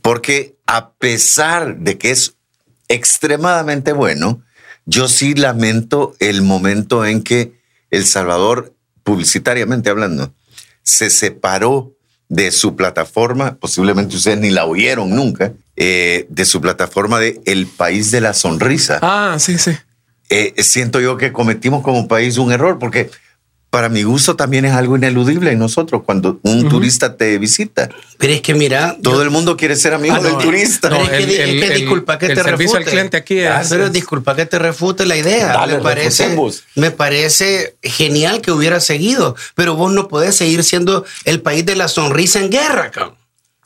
Porque 0.02 0.56
a 0.66 0.92
pesar 0.92 1.76
de 1.76 1.98
que 1.98 2.12
es 2.12 2.36
extremadamente 2.88 3.92
bueno, 3.92 4.42
yo 4.86 5.08
sí 5.08 5.34
lamento 5.36 6.16
el 6.20 6.42
momento 6.42 7.06
en 7.06 7.24
que 7.24 7.54
El 7.90 8.06
Salvador, 8.06 8.74
publicitariamente 9.04 9.90
hablando, 9.90 10.34
se 10.84 11.10
separó 11.10 11.94
de 12.30 12.52
su 12.52 12.76
plataforma, 12.76 13.56
posiblemente 13.56 14.16
ustedes 14.16 14.40
ni 14.40 14.50
la 14.50 14.66
oyeron 14.66 15.10
nunca, 15.16 15.54
eh, 15.76 16.26
de 16.30 16.46
su 16.46 16.60
plataforma 16.60 17.20
de 17.20 17.42
El 17.46 17.68
País 17.68 18.12
de 18.12 18.20
la 18.22 18.34
Sonrisa 18.34 19.00
Ah, 19.02 19.38
sí, 19.40 19.58
sí. 19.58 19.72
eh, 20.30 20.54
siento 20.64 21.00
yo 21.00 21.18
que 21.18 21.32
cometimos 21.32 21.84
como 21.84 22.08
país 22.08 22.38
un 22.38 22.52
error, 22.52 22.80
porque 22.80 23.10
para 23.70 23.90
mi 23.90 24.04
gusto 24.04 24.36
también 24.36 24.64
es 24.66 24.72
algo 24.74 24.96
ineludible 24.96 25.52
en 25.52 25.60
nosotros 25.60 26.02
cuando 26.06 26.40
un 26.44 26.70
turista 26.70 27.18
te 27.18 27.38
visita. 27.38 27.90
Pero 28.18 28.34
es 28.34 28.42
que 28.42 28.54
mira, 28.54 28.96
Todo 29.04 29.16
yo- 29.16 29.22
el 29.24 29.30
mundo 29.30 29.58
quiere 29.58 29.76
ser 29.76 29.94
amigo 29.94 30.16
Ah, 30.16 30.22
del 30.22 30.34
no, 30.34 30.40
turista. 30.40 30.90
Pero 30.90 31.02
No, 31.02 31.04
es 31.04 31.10
que, 31.10 31.18
el- 31.18 31.30
es 31.30 31.36
que 31.38 31.74
el- 31.74 31.82
disculpa 31.82 32.18
que 32.18 32.28
el 32.28 32.36
te 32.36 32.44
servicio 32.44 32.78
al 32.78 32.84
refute. 32.84 32.92
cliente 32.92 33.18
aquí 33.18 33.40
Ah, 33.42 33.62
es- 33.62 33.68
pero 33.70 33.86
es- 33.88 33.92
disculpa 33.92 34.36
que 34.36 34.46
te 34.46 34.58
refute 34.58 35.06
la 35.06 35.18
idea. 35.18 35.48
Dale, 35.48 35.76
me 35.78 35.84
parece, 35.84 36.24
refutemos. 36.24 36.64
me 36.76 36.92
parece 36.92 37.76
genial 37.84 38.42
que 38.42 38.52
hubiera 38.52 38.80
seguido, 38.80 39.36
pero 39.54 39.76
vos 39.76 39.92
no 39.92 40.08
podés 40.08 40.36
seguir 40.36 40.64
siendo 40.64 41.06
el 41.26 41.42
país 41.42 41.66
de 41.66 41.76
la 41.76 41.88
sonrisa 41.90 42.40
en 42.40 42.50
guerra, 42.50 42.90
cabrón. 42.90 43.16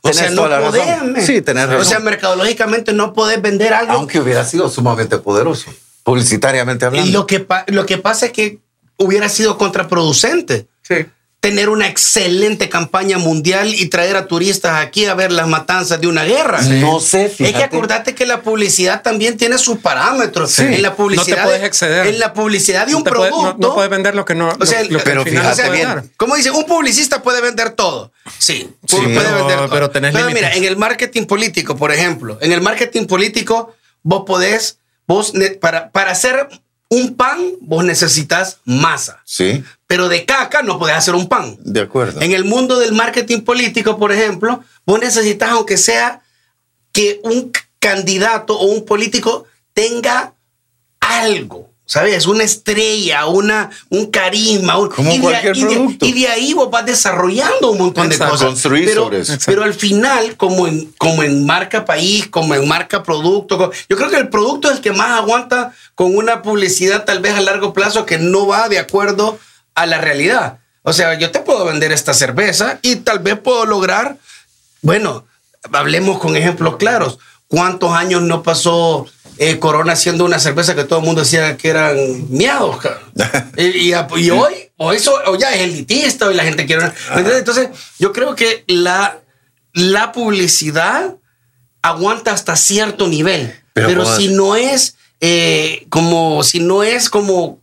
O 0.04 0.10
Tenés 0.10 0.16
sea, 0.16 0.30
no 0.30 0.42
podés. 0.42 1.24
Sí, 1.26 1.42
tenés 1.42 1.66
O 1.66 1.68
razón. 1.68 1.84
sea, 1.86 2.00
mercadológicamente 2.00 2.92
no 2.92 3.12
podés 3.12 3.40
vender 3.40 3.72
algo. 3.72 3.92
Aunque 3.92 4.18
hubiera 4.18 4.44
sido 4.44 4.68
sumamente 4.68 5.16
poderoso, 5.18 5.72
publicitariamente 6.02 6.84
hablando. 6.84 7.08
y 7.08 7.12
lo 7.12 7.26
que, 7.26 7.38
pa- 7.38 7.64
lo 7.68 7.86
que 7.86 7.98
pasa 7.98 8.26
es 8.26 8.32
que 8.32 8.58
hubiera 9.02 9.28
sido 9.28 9.58
contraproducente. 9.58 10.66
Sí. 10.82 11.06
Tener 11.40 11.68
una 11.70 11.88
excelente 11.88 12.68
campaña 12.68 13.18
mundial 13.18 13.74
y 13.74 13.86
traer 13.86 14.14
a 14.14 14.28
turistas 14.28 14.76
aquí 14.80 15.06
a 15.06 15.14
ver 15.14 15.32
las 15.32 15.48
matanzas 15.48 16.00
de 16.00 16.06
una 16.06 16.22
guerra. 16.22 16.62
No 16.62 17.00
sé, 17.00 17.24
Es 17.24 17.32
que 17.32 17.46
fíjate. 17.46 17.64
acordate 17.64 18.14
que 18.14 18.26
la 18.26 18.42
publicidad 18.42 19.02
también 19.02 19.36
tiene 19.36 19.58
sus 19.58 19.78
parámetros. 19.78 20.52
Sí. 20.52 20.62
En 20.62 20.82
la 20.82 20.94
publicidad, 20.94 21.26
No 21.26 21.34
te 21.34 21.42
puedes 21.42 21.60
de- 21.62 21.66
exceder. 21.66 22.06
En 22.06 22.20
la 22.20 22.32
publicidad 22.32 22.86
de 22.86 22.92
No 22.92 22.98
un 22.98 23.02
puede- 23.04 23.16
producto. 23.30 23.56
no, 23.58 23.68
no 23.68 23.74
puedes 23.74 23.90
vender 23.90 24.14
lo 24.14 24.24
que 24.24 24.36
no. 24.36 24.50
O 24.60 24.64
sea, 24.66 24.84
lo, 24.84 24.90
lo 24.90 24.98
que 24.98 25.04
pero 25.04 25.24
fíjate 25.24 25.68
bien. 25.70 26.12
Como 26.16 26.36
dice, 26.36 26.52
un 26.52 26.64
publicista 26.64 27.20
puede 27.24 27.40
vender 27.40 27.70
todo. 27.70 28.12
Sí, 28.38 28.70
Sí, 28.86 28.96
puede 28.98 29.08
pero- 29.18 29.36
vender 29.38 29.56
todo. 29.58 29.68
pero 29.70 29.90
tenés 29.90 30.14
mira, 30.14 30.28
límites. 30.28 30.56
en 30.56 30.62
el 30.64 30.76
marketing 30.76 31.24
político, 31.24 31.76
por 31.76 31.90
ejemplo, 31.90 32.38
en 32.40 32.52
el 32.52 32.60
marketing 32.60 33.06
político, 33.06 33.74
vos 34.04 34.22
podés, 34.24 34.78
vos 35.08 35.32
para, 35.60 35.90
para 35.90 36.12
hacer 36.12 36.48
un 36.92 37.14
pan, 37.14 37.38
vos 37.62 37.82
necesitas 37.84 38.58
masa. 38.66 39.22
Sí, 39.24 39.64
Pero 39.86 40.10
de 40.10 40.26
caca 40.26 40.62
no 40.62 40.78
podés 40.78 40.96
hacer 40.96 41.14
un 41.14 41.26
pan. 41.26 41.56
de 41.60 41.80
acuerdo. 41.80 42.20
En 42.20 42.32
el 42.32 42.44
mundo 42.44 42.78
del 42.78 42.92
marketing 42.92 43.40
político, 43.40 43.98
por 43.98 44.12
ejemplo, 44.12 44.62
vos 44.84 45.00
necesitas, 45.00 45.48
aunque 45.52 45.78
sea 45.78 46.20
que 46.92 47.18
un 47.24 47.50
candidato 47.78 48.58
o 48.58 48.66
un 48.66 48.84
político 48.84 49.46
tenga 49.72 50.34
algo, 51.00 51.71
¿sabes? 51.86 52.26
Una 52.26 52.44
estrella, 52.44 53.26
una, 53.26 53.70
un 53.90 54.10
carisma. 54.10 54.78
un- 54.78 54.88
Como 54.88 55.10
y, 55.12 55.16
de, 55.16 55.20
cualquier 55.22 55.56
y 55.56 55.60
de- 55.64 55.66
producto. 55.74 56.06
y 56.06 56.12
de 56.12 56.28
ahí 56.28 56.54
vos 56.54 56.70
vas 56.70 56.86
desarrollando 56.86 57.70
un 57.70 57.78
montón 57.78 58.08
de 58.08 58.18
cosas. 58.18 58.42
Construir 58.42 58.84
pero, 58.86 59.04
sobre 59.04 59.20
eso. 59.20 59.34
pero 59.46 59.64
al 59.64 59.74
final, 59.74 60.36
como 60.36 60.66
en, 60.66 60.92
como 60.98 61.22
en 61.22 61.44
marca 61.44 61.84
país, 61.84 62.28
como 62.28 62.54
en 62.54 62.66
marca 62.66 63.02
producto, 63.02 63.70
yo 63.88 63.96
creo 63.96 64.08
que 64.10 64.16
el 64.16 64.28
producto 64.28 64.70
es 64.70 64.76
el 64.76 64.80
que 64.82 64.92
más 64.92 65.10
aguanta 65.18 65.72
con 65.94 66.16
una 66.16 66.40
publicidad 66.42 67.04
tal 67.04 67.20
vez 67.20 67.34
a 67.34 67.40
largo 67.40 67.72
plazo 67.74 68.06
que 68.06 68.18
no 68.18 68.46
va 68.46 68.68
de 68.68 68.78
acuerdo 68.78 69.38
a 69.74 69.86
la 69.86 69.98
realidad. 69.98 70.58
O 70.82 70.92
sea, 70.92 71.18
yo 71.18 71.30
te 71.30 71.40
puedo 71.40 71.64
vender 71.64 71.92
esta 71.92 72.12
cerveza 72.14 72.78
y 72.82 72.96
tal 72.96 73.18
vez 73.20 73.38
puedo 73.38 73.66
lograr, 73.66 74.16
bueno, 74.80 75.24
hablemos 75.72 76.18
con 76.18 76.36
ejemplos 76.36 76.76
claros. 76.76 77.18
¿Cuántos 77.46 77.92
años 77.92 78.22
no 78.22 78.42
pasó 78.42 79.06
eh, 79.38 79.58
Corona 79.58 79.92
haciendo 79.94 80.24
una 80.24 80.38
cerveza 80.38 80.74
que 80.74 80.84
todo 80.84 80.98
el 81.00 81.04
mundo 81.04 81.22
decía 81.22 81.56
que 81.56 81.68
eran 81.68 81.96
miados? 82.30 82.76
y, 83.56 83.90
y- 83.90 83.94
y 84.16 84.30
hoy, 84.30 84.54
o 84.76 84.92
eso 84.92 85.14
o 85.26 85.36
ya 85.36 85.54
es 85.54 85.60
elitista, 85.62 86.26
hoy 86.26 86.34
la 86.34 86.44
gente 86.44 86.66
quiere... 86.66 86.82
¿me 86.82 86.88
entiendes? 87.20 87.38
Entonces, 87.38 87.68
yo 87.98 88.12
creo 88.12 88.34
que 88.34 88.64
la, 88.66 89.18
la 89.72 90.12
publicidad 90.12 91.14
aguanta 91.82 92.32
hasta 92.32 92.56
cierto 92.56 93.08
nivel. 93.08 93.54
Pero 93.72 93.88
Pero, 93.88 94.16
si 94.16 94.28
no 94.28 94.54
es 94.56 94.96
eh, 95.20 95.86
como, 95.88 96.42
si 96.42 96.60
no 96.60 96.82
es 96.82 97.08
como, 97.08 97.60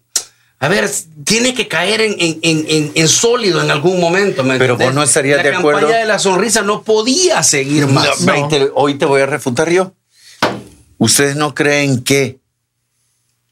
a 0.59 0.67
ver, 0.69 0.89
tiene 1.23 1.53
que 1.53 1.67
caer 1.67 2.01
en, 2.01 2.15
en- 2.19 2.39
en- 2.41 2.91
en- 2.95 3.07
sólido 3.07 3.61
en 3.61 3.69
algún 3.69 3.99
momento. 3.99 4.43
¿me 4.43 4.57
Pero 4.57 4.75
vos 4.77 4.93
no 4.93 5.03
estarías 5.03 5.37
la 5.37 5.43
de 5.43 5.55
acuerdo- 5.55 5.81
La 5.81 5.87
campaña 5.87 5.99
de 5.99 6.05
la 6.07 6.19
sonrisa 6.19 6.61
no 6.63 6.81
podía 6.83 7.43
seguir 7.43 7.87
más. 7.87 8.21
No, 8.21 8.33
ve, 8.33 8.45
te- 8.49 8.71
hoy 8.73 8.95
te 8.95 9.05
voy 9.05 9.21
a 9.21 9.25
refutar 9.25 9.69
yo. 9.69 9.93
¿Ustedes 10.99 11.35
no 11.35 11.55
creen 11.55 12.03
que 12.03 12.37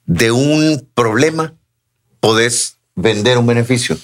de 0.05 0.31
un 0.31 0.87
problema 0.93 1.53
podés 2.19 2.75
vender 2.95 3.37
un 3.39 3.47
beneficio? 3.47 3.97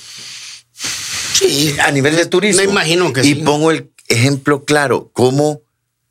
Sí, 1.33 1.75
A 1.83 1.91
nivel 1.91 2.15
de 2.15 2.25
turismo. 2.25 2.63
Me 2.63 2.69
imagino 2.69 3.11
que 3.13 3.21
y 3.21 3.23
sí. 3.23 3.35
pongo 3.35 3.69
el 3.71 3.91
ejemplo 4.07 4.63
claro, 4.65 5.09
como... 5.13 5.61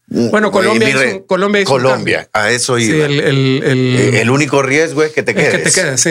Bueno, 0.08 0.50
Colombia 0.50 0.88
un- 1.14 1.20
Colombia 1.20 1.62
hizo 1.62 1.72
un 1.74 1.80
Colombia, 1.80 2.28
a 2.34 2.50
eso 2.50 2.76
Sí, 2.76 2.84
iba. 2.84 3.06
el, 3.06 3.18
el, 3.20 3.62
el, 3.64 3.96
Eh, 4.14 4.20
el 4.20 4.30
único 4.30 4.60
riesgo 4.62 5.02
es 5.02 5.12
que 5.12 5.22
te 5.22 5.30
es 5.30 5.36
quedes. 5.38 5.50
que 5.52 5.58
te 5.58 5.72
quedes, 5.72 6.00
sí. 6.00 6.10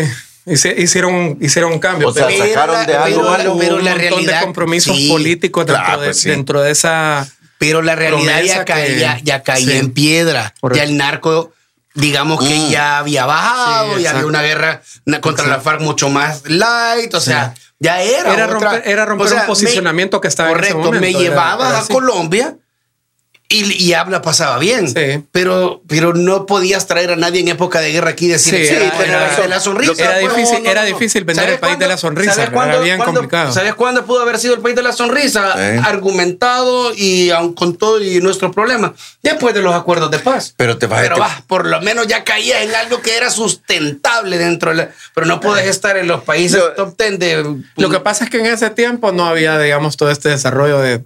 Hicieron, 0.81 1.37
hicieron 1.39 1.71
un 1.73 1.77
cambio. 1.79 2.07
O 2.07 2.13
sea, 2.13 2.25
pero- 2.25 2.43
sacaron 2.47 2.85
de 2.87 2.95
algo 2.95 3.19
pero 3.21 3.23
la- 3.31 3.37
malo 3.37 3.57
pero 3.59 3.75
un 3.75 3.83
la 3.85 3.91
montón 3.91 4.09
realidad- 4.09 4.39
de 4.39 4.45
compromisos 4.45 4.97
sí, 4.97 5.07
políticos 5.07 5.67
dentro, 5.67 5.83
claro, 5.85 6.01
de, 6.01 6.07
pues 6.07 6.17
sí. 6.19 6.29
dentro 6.29 6.61
de 6.63 6.71
esa. 6.71 7.31
Pero 7.61 7.83
la 7.83 7.95
realidad 7.95 8.37
promesa 8.37 8.55
ya 8.57 8.65
caía, 8.65 9.15
que- 9.17 9.23
ya 9.23 9.43
caía 9.43 9.71
sí. 9.73 9.77
en 9.77 9.93
piedra. 9.93 10.53
Correcto. 10.59 10.77
Ya 10.83 10.89
el 10.89 10.97
narco, 10.97 11.53
digamos 11.93 12.43
que 12.43 12.55
Mm. 12.55 12.69
ya 12.71 12.97
había 12.97 13.27
bajado, 13.27 13.97
Sí, 13.97 14.01
ya 14.01 14.11
había 14.11 14.25
una 14.25 14.41
guerra 14.41 14.81
contra 15.21 15.45
la 15.45 15.59
FARC 15.61 15.79
mucho 15.81 16.09
más 16.09 16.41
light, 16.49 17.13
o 17.13 17.21
sea, 17.21 17.53
ya 17.79 18.01
era. 18.01 18.33
Era 18.33 18.45
otra- 18.47 18.71
romper- 18.71 18.81
era 18.85 19.05
romper 19.05 19.27
o 19.27 19.29
sea, 19.29 19.41
un 19.41 19.45
posicionamiento 19.47 20.19
que 20.19 20.27
estaba 20.27 20.49
en 20.49 20.55
ese 20.55 20.73
Correcto, 20.73 20.85
momento, 20.91 21.01
me 21.01 21.09
era- 21.11 21.19
llevabas 21.19 21.69
era 21.69 21.77
a 21.77 21.81
así. 21.81 21.93
Colombia 21.93 22.55
Y, 23.51 23.83
y 23.83 23.93
habla 23.93 24.21
pasaba 24.21 24.57
bien, 24.59 24.87
Sí. 24.87 25.23
pero, 25.31 25.81
pero 25.87 26.13
no 26.13 26.45
podías 26.45 26.87
traer 26.87 27.11
a 27.11 27.15
nadie 27.15 27.41
en 27.41 27.49
época 27.49 27.81
de 27.81 27.91
guerra 27.91 28.11
aquí 28.11 28.25
y 28.25 28.29
decir, 28.29 28.55
Sí, 28.55 28.65
sí, 28.65 28.73
era- 28.73 28.93
pero 28.97 29.11
era- 29.11 29.35
de 29.41 29.47
la 29.47 29.59
sonrisa. 29.59 29.91
era 30.01 30.19
pues, 30.21 30.35
difícil- 30.35 30.65
era 30.65 30.83
difícil 30.83 31.23
vender 31.25 31.43
¿Sabes 31.45 31.55
el 31.55 31.59
país 31.59 31.77
de 31.79 31.87
la 31.87 31.97
sonrisa, 31.97 32.31
¿sabes 32.31 32.47
era 32.47 32.53
cuándo- 32.53 32.81
bien 32.81 32.97
cuándo- 32.97 33.19
complicado. 33.21 33.51
¿Sabes 33.53 33.75
cuándo 33.75 34.05
pudo 34.05 34.21
haber 34.21 34.39
sido 34.39 34.53
el 34.55 34.61
país 34.61 34.75
de 34.75 34.81
la 34.83 34.93
sonrisa? 34.93 35.53
Sí. 35.55 35.81
Argumentado 35.85 36.93
y 36.95 37.29
aun 37.31 37.53
con 37.53 37.75
todo 37.77 38.01
y 38.01 38.19
nuestros 38.21 38.53
problemas. 38.53 38.91
Después 39.21 39.53
de 39.53 39.61
los 39.61 39.75
acuerdos 39.75 40.09
de 40.11 40.19
paz. 40.19 40.53
Pero 40.57 40.77
te 40.77 40.87
vas- 40.87 41.01
Pero 41.01 41.15
te- 41.17 41.21
por 41.47 41.65
lo 41.65 41.81
menos 41.81 42.07
ya 42.07 42.23
caías 42.23 42.61
en 42.63 42.73
algo 42.75 43.01
que 43.01 43.17
era 43.17 43.29
sustentable 43.29 44.37
dentro 44.37 44.71
de 44.71 44.77
la... 44.77 44.89
Pero 45.13 45.27
no 45.27 45.39
puedes 45.39 45.65
estar 45.67 45.97
en 45.97 46.07
los 46.07 46.23
países 46.23 46.61
top 46.75 46.95
10 46.97 47.19
de... 47.19 47.55
Lo 47.77 47.89
que 47.89 47.99
pasa 47.99 48.23
es 48.25 48.29
que 48.29 48.39
en 48.39 48.45
ese 48.45 48.69
tiempo 48.69 49.11
no 49.11 49.25
había, 49.25 49.59
digamos, 49.59 49.97
todo 49.97 50.09
este 50.11 50.29
desarrollo 50.29 50.79
de 50.79 51.01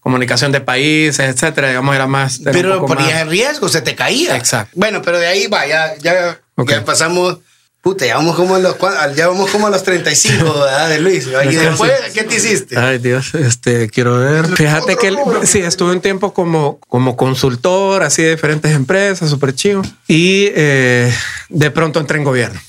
comunicación 0.00 0.52
de 0.52 0.60
países, 0.60 1.20
etcétera. 1.20 1.68
Digamos, 1.68 1.94
era 1.94 2.06
más. 2.06 2.40
era 2.40 2.52
Pero 2.52 2.86
ponías 2.86 3.12
más- 3.12 3.22
en 3.22 3.30
riesgo, 3.30 3.68
se 3.68 3.80
te 3.82 3.94
caía. 3.94 4.36
Exacto. 4.36 4.72
Bueno, 4.74 5.02
pero 5.02 5.18
de 5.18 5.26
ahí 5.26 5.46
va, 5.46 5.66
ya, 5.66 5.94
ya, 5.98 6.40
pasamos. 6.84 7.38
Puta, 7.80 8.04
ya 8.04 8.16
vamos 8.16 8.34
como 8.34 8.56
a 8.56 8.58
los, 8.58 8.76
ya 9.14 9.28
vamos 9.28 9.50
como 9.50 9.68
a 9.68 9.70
los 9.70 9.84
35 9.84 10.42
¿verdad, 10.60 10.88
de 10.88 10.98
Luis. 10.98 11.26
Y 11.28 11.54
después, 11.54 11.92
¿qué 12.12 12.24
te 12.24 12.34
hiciste? 12.34 12.76
Ay, 12.76 12.98
Dios, 12.98 13.34
este, 13.36 13.88
quiero 13.88 14.18
ver. 14.18 14.46
Fíjate 14.48 14.96
que 14.96 15.16
sí, 15.44 15.60
estuve 15.60 15.92
un 15.92 16.00
tiempo 16.00 16.34
como, 16.34 16.80
como 16.88 17.16
consultor, 17.16 18.02
así 18.02 18.22
de 18.24 18.30
diferentes 18.30 18.72
empresas, 18.72 19.30
súper 19.30 19.54
chido. 19.54 19.82
Y 20.08 20.48
eh, 20.56 21.14
de 21.48 21.70
pronto 21.70 22.00
entré 22.00 22.18
en 22.18 22.24
gobierno. 22.24 22.60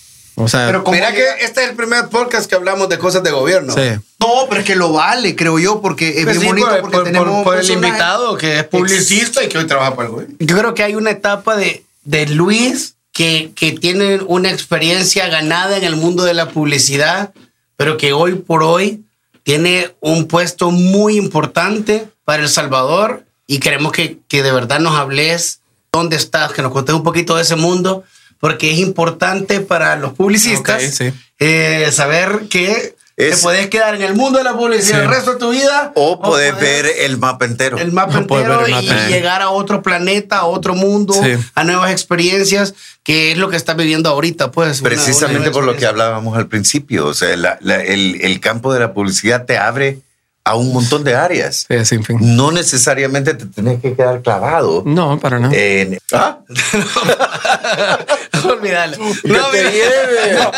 O 0.41 0.47
sea, 0.47 0.67
Pero 0.67 0.83
¿cómo 0.83 0.95
Mira 0.95 1.11
que 1.11 1.23
este 1.41 1.63
es 1.63 1.69
el 1.69 1.75
primer 1.75 2.07
podcast 2.09 2.49
que 2.49 2.55
hablamos 2.55 2.87
de 2.89 2.97
cosas 2.97 3.21
de 3.23 3.31
gobierno. 3.31 3.73
sí. 3.73 3.99
No, 4.19 4.47
pero 4.49 4.59
es 4.61 4.67
que 4.67 4.75
lo 4.75 4.91
vale, 4.91 5.33
creo 5.35 5.59
yo, 5.59 5.79
porque 5.81 6.09
es 6.09 6.25
Pues 6.25 6.39
bien 6.39 6.41
sí, 6.41 6.47
bonito 6.47 6.67
por, 6.69 6.81
porque 6.81 6.95
por- 6.97 7.03
tenemos 7.05 7.29
por- 7.43 7.43
por 7.55 7.57
el 7.57 7.69
invitado 7.69 8.37
que 8.37 8.59
es 8.59 8.63
publicista 8.65 9.43
y 9.43 9.47
que 9.49 9.57
hoy 9.57 9.65
trabaja 9.65 9.95
para 9.95 10.07
el 10.07 10.13
gobierno. 10.13 10.35
Yo 10.39 10.57
creo 10.57 10.73
que 10.73 10.83
hay 10.83 10.95
una 10.95 11.11
etapa 11.11 11.55
de, 11.55 11.85
de 12.03 12.25
Luis 12.27 12.95
que, 13.13 13.51
que 13.55 13.71
tiene 13.73 14.19
una 14.27 14.49
experiencia 14.51 15.27
ganada 15.29 15.77
en 15.77 15.83
el 15.85 15.95
mundo 15.95 16.23
de 16.25 16.33
la 16.33 16.49
publicidad, 16.49 17.31
pero 17.77 17.95
que 17.97 18.11
hoy 18.11 18.35
por 18.35 18.61
hoy 18.63 19.03
tiene 19.43 19.95
un 20.01 20.27
puesto 20.27 20.69
muy 20.71 21.15
importante 21.17 22.07
para 22.25 22.43
El 22.43 22.49
Salvador 22.49 23.23
y 23.47 23.59
queremos 23.59 23.93
que, 23.93 24.19
que 24.27 24.43
de 24.43 24.51
verdad 24.51 24.79
nos 24.79 24.97
hables 24.97 25.61
dónde 25.93 26.17
estás, 26.17 26.51
que 26.51 26.61
nos 26.61 26.71
contes 26.73 26.93
un 26.93 27.03
poquito 27.03 27.35
de 27.37 27.43
ese 27.43 27.55
mundo, 27.55 28.03
porque 28.39 28.71
es 28.71 28.79
importante 28.79 29.59
para 29.61 29.95
los 29.95 30.13
publicistas 30.13 30.81
sí. 30.83 31.11
eh, 31.39 31.89
saber 31.91 32.47
que 32.49 32.95
Es- 33.17 33.35
te 33.35 33.41
puedes 33.43 33.67
quedar 33.67 33.95
en 33.95 34.01
el 34.01 34.15
mundo 34.15 34.37
de 34.37 34.45
la 34.45 34.53
publicidad 34.55 34.99
Sí. 34.99 35.03
el 35.03 35.09
resto 35.09 35.33
de 35.33 35.39
tu 35.39 35.49
vida 35.51 35.91
O 35.95 36.21
puedes 36.21 36.53
puedes- 36.53 36.83
ver 36.85 36.89
el 37.01 37.17
mapa 37.17 37.43
entero. 37.45 37.77
el 37.77 37.91
mapa 37.91 38.17
entero 38.19 38.65
y 38.67 38.81
llegar 39.09 39.41
a 39.41 39.49
otro 39.49 39.81
planeta, 39.81 40.37
a 40.37 40.45
otro 40.45 40.73
mundo, 40.73 41.13
Sí. 41.13 41.35
a 41.53 41.63
nuevas 41.65 41.91
experiencias, 41.91 42.73
que 43.03 43.33
es 43.33 43.37
lo 43.37 43.49
que 43.49 43.57
estás 43.57 43.75
viviendo 43.75 44.09
ahorita, 44.09 44.51
pues. 44.51 44.81
Precisamente 44.81 45.49
una 45.49 45.51
por 45.51 45.63
lo 45.65 45.75
que 45.75 45.85
hablábamos 45.85 46.37
al 46.37 46.47
principio. 46.47 47.07
O 47.07 47.13
sea, 47.13 47.35
la- 47.35 47.57
la- 47.61 47.83
el, 47.83 48.19
el 48.21 48.39
campo 48.39 48.73
de 48.73 48.79
la 48.79 48.93
publicidad 48.93 49.45
te 49.45 49.57
abre 49.57 49.99
a 50.45 50.55
un 50.55 50.71
montón 50.73 51.03
de 51.03 51.13
áreas. 51.15 51.65
Sí, 51.67 51.85
sin 51.85 52.03
fin. 52.03 52.17
No 52.21 52.51
necesariamente 52.53 53.33
te 53.33 53.45
tenés 53.47 53.81
que 53.81 53.95
quedar 53.95 54.21
clavado. 54.21 54.81
No, 54.85 55.19
para 55.19 55.39
nada. 55.39 55.53
En, 55.55 55.99
¿Ah? 56.13 56.39
Olvídalo. 58.59 58.97
Que 59.21 59.27
No, 59.29 59.51
lleve. 59.51 60.37
No, 60.39 60.51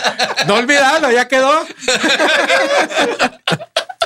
no 0.48 0.54
olvidarlo, 0.56 1.12
ya 1.12 1.28
quedó. 1.28 1.66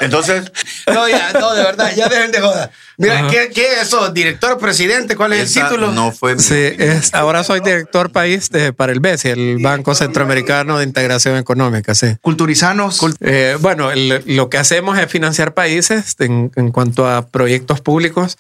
Entonces, 0.01 0.51
No, 0.93 1.07
ya, 1.07 1.31
no, 1.33 1.53
de 1.53 1.63
verdad, 1.63 1.93
ya 1.95 2.09
dejen 2.09 2.31
de 2.31 2.41
joder. 2.41 2.69
Mira. 2.97 3.27
¿qué, 3.29 3.49
¿qué 3.53 3.73
es 3.73 3.81
eso? 3.83 4.09
¿Director, 4.09 4.57
presidente? 4.57 5.15
¿Cuál 5.15 5.33
es 5.33 5.55
el 5.55 5.63
título? 5.63 5.91
no 5.91 6.11
fue 6.11 6.35
mi 6.35 6.41
Sí, 6.41 6.53
es, 6.77 7.13
ahora 7.13 7.43
soy 7.45 7.61
director 7.61 8.11
país 8.11 8.49
de, 8.49 8.73
para 8.73 8.91
el 8.91 8.99
BESI, 8.99 9.29
el 9.29 9.57
Banco 9.61 9.95
Centroamericano 9.95 10.77
de 10.77 10.83
Integración 10.83 11.37
Económica, 11.37 11.95
sí. 11.95 12.15
Culturizanos. 12.21 12.99
Eh, 13.21 13.57
bueno, 13.61 13.89
el- 13.91 14.21
lo 14.25 14.49
que 14.49 14.57
hacemos 14.57 14.97
es 14.99 15.09
financiar 15.09 15.53
países 15.53 16.15
en, 16.19 16.51
en 16.57 16.71
cuanto 16.71 17.07
a 17.09 17.27
proyectos 17.27 17.79
públicos 17.81 18.37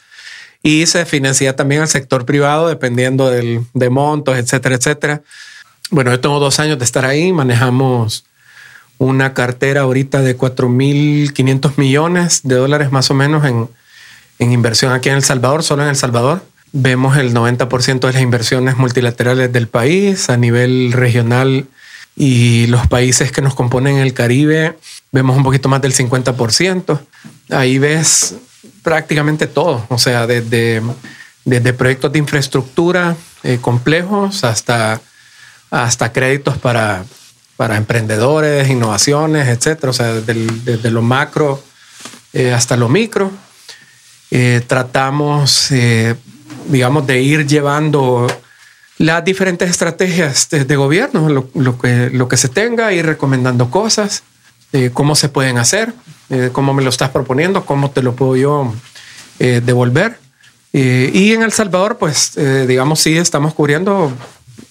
y 0.61 0.85
se 0.85 1.05
financia 1.05 1.55
también 1.55 1.81
al 1.81 1.87
sector 1.87 2.25
privado 2.25 2.67
dependiendo 2.67 3.29
del, 3.29 3.65
de 3.73 3.89
montos, 3.89 4.37
etcétera, 4.37 4.75
etcétera. 4.75 5.21
Bueno, 5.91 6.11
yo 6.11 6.19
tengo 6.19 6.39
dos 6.39 6.59
años 6.59 6.79
de 6.79 6.85
estar 6.85 7.05
ahí, 7.05 7.31
manejamos 7.31 8.25
una 8.97 9.33
cartera 9.33 9.81
ahorita 9.81 10.21
de 10.21 10.37
4.500 10.37 11.73
millones 11.77 12.41
de 12.43 12.55
dólares 12.55 12.91
más 12.91 13.11
o 13.11 13.13
menos 13.13 13.45
en, 13.45 13.69
en 14.39 14.51
inversión 14.51 14.93
aquí 14.93 15.09
en 15.09 15.15
El 15.15 15.23
Salvador, 15.23 15.63
solo 15.63 15.83
en 15.83 15.89
El 15.89 15.95
Salvador. 15.95 16.43
Vemos 16.71 17.17
el 17.17 17.33
90% 17.33 17.99
de 17.99 18.13
las 18.13 18.21
inversiones 18.21 18.77
multilaterales 18.77 19.51
del 19.51 19.67
país 19.67 20.29
a 20.29 20.37
nivel 20.37 20.91
regional 20.91 21.67
y 22.15 22.67
los 22.67 22.87
países 22.87 23.31
que 23.31 23.41
nos 23.41 23.55
componen 23.55 23.97
el 23.97 24.13
Caribe, 24.13 24.77
vemos 25.11 25.35
un 25.35 25.43
poquito 25.43 25.67
más 25.69 25.81
del 25.81 25.93
50%. 25.93 26.99
Ahí 27.49 27.77
ves 27.77 28.35
prácticamente 28.85 29.47
todo, 29.47 29.83
o 29.89 29.97
sea, 29.97 30.27
desde, 30.27 30.79
desde 31.43 31.73
proyectos 31.73 32.13
de 32.13 32.19
infraestructura 32.19 33.17
eh, 33.41 33.57
complejos 33.59 34.43
hasta, 34.43 35.01
hasta 35.71 36.13
créditos 36.13 36.59
para, 36.59 37.03
para 37.57 37.77
emprendedores, 37.77 38.69
innovaciones, 38.69 39.47
etcétera, 39.47 39.89
o 39.89 39.93
sea, 39.93 40.13
desde, 40.13 40.91
lo 40.91 41.01
macro 41.01 41.63
eh, 42.31 42.53
hasta 42.53 42.77
lo 42.77 42.87
micro. 42.87 43.31
Eh, 44.29 44.61
tratamos, 44.67 45.73
digamos, 46.67 47.07
de 47.07 47.21
ir 47.21 47.47
llevando 47.47 48.27
las 48.99 49.25
diferentes 49.25 49.67
estrategias 49.67 50.47
de, 50.51 50.75
gobierno, 50.75 51.27
lo, 51.29 51.79
que, 51.79 52.11
lo 52.11 52.27
que 52.27 52.37
se 52.37 52.49
tenga, 52.49 52.93
ir 52.93 53.05
recomendando 53.07 53.71
cosas, 53.71 54.21
cómo 54.93 55.15
se 55.15 55.29
pueden 55.29 55.57
hacer, 55.57 55.93
eh, 56.29 56.49
cómo 56.51 56.73
me 56.73 56.83
lo 56.83 56.89
estás 56.89 57.09
proponiendo, 57.09 57.65
cómo 57.65 57.91
te 57.91 58.01
lo 58.01 58.15
puedo 58.15 58.35
yo 58.35 58.73
eh, 59.39 59.61
devolver. 59.63 60.17
Eh, 60.73 61.09
y 61.13 61.33
en 61.33 61.43
El 61.43 61.51
Salvador, 61.53 61.97
pues, 61.97 62.35
eh, 62.37 62.65
digamos, 62.67 62.99
sí, 62.99 63.17
estamos 63.17 63.53
cubriendo, 63.53 64.11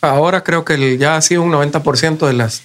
ahora 0.00 0.42
creo 0.44 0.64
que 0.64 0.74
el- 0.74 0.98
ya 0.98 1.16
ha 1.16 1.22
sido 1.22 1.42
un 1.42 1.50
90% 1.50 2.26
de 2.26 2.32
las, 2.34 2.62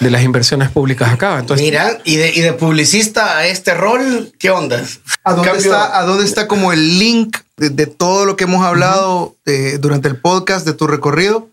de 0.00 0.10
las 0.10 0.22
inversiones 0.22 0.70
públicas 0.70 1.10
acá. 1.12 1.38
Entonces, 1.38 1.64
Mira, 1.66 1.98
y 2.04 2.16
de, 2.16 2.30
y 2.32 2.40
de 2.42 2.52
publicista 2.52 3.38
a 3.38 3.46
este 3.46 3.74
rol, 3.74 4.32
¿qué 4.38 4.50
onda? 4.50 4.84
¿A 5.24 5.32
dónde, 5.32 5.50
Cambio- 5.50 5.72
está, 5.72 5.98
¿A 5.98 6.04
dónde 6.04 6.24
está 6.24 6.46
como 6.46 6.72
el 6.72 6.98
link 6.98 7.38
de, 7.56 7.70
de 7.70 7.86
todo 7.86 8.24
lo 8.26 8.36
que 8.36 8.44
hemos 8.44 8.64
hablado 8.64 9.34
eh, 9.46 9.78
durante 9.80 10.06
el 10.08 10.16
podcast, 10.16 10.64
de 10.66 10.74
tu 10.74 10.86
recorrido, 10.86 11.48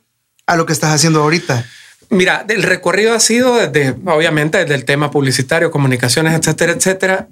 a 0.45 0.55
lo 0.55 0.65
que 0.65 0.73
estás 0.73 0.93
haciendo 0.93 1.21
ahorita? 1.23 1.65
Mira, 2.09 2.45
el 2.47 2.63
recorrido 2.63 3.13
ha 3.13 3.19
sido 3.19 3.55
desde, 3.55 3.95
obviamente, 4.05 4.59
desde 4.59 4.75
el 4.75 4.85
tema 4.85 5.11
publicitario, 5.11 5.71
comunicaciones, 5.71 6.33
etcétera, 6.33 6.73
etcétera. 6.73 7.27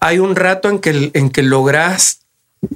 Hay 0.00 0.18
un 0.18 0.36
rato 0.36 0.68
en 0.68 0.78
que, 0.78 1.10
en 1.14 1.30
que 1.30 1.42
logras, 1.42 2.20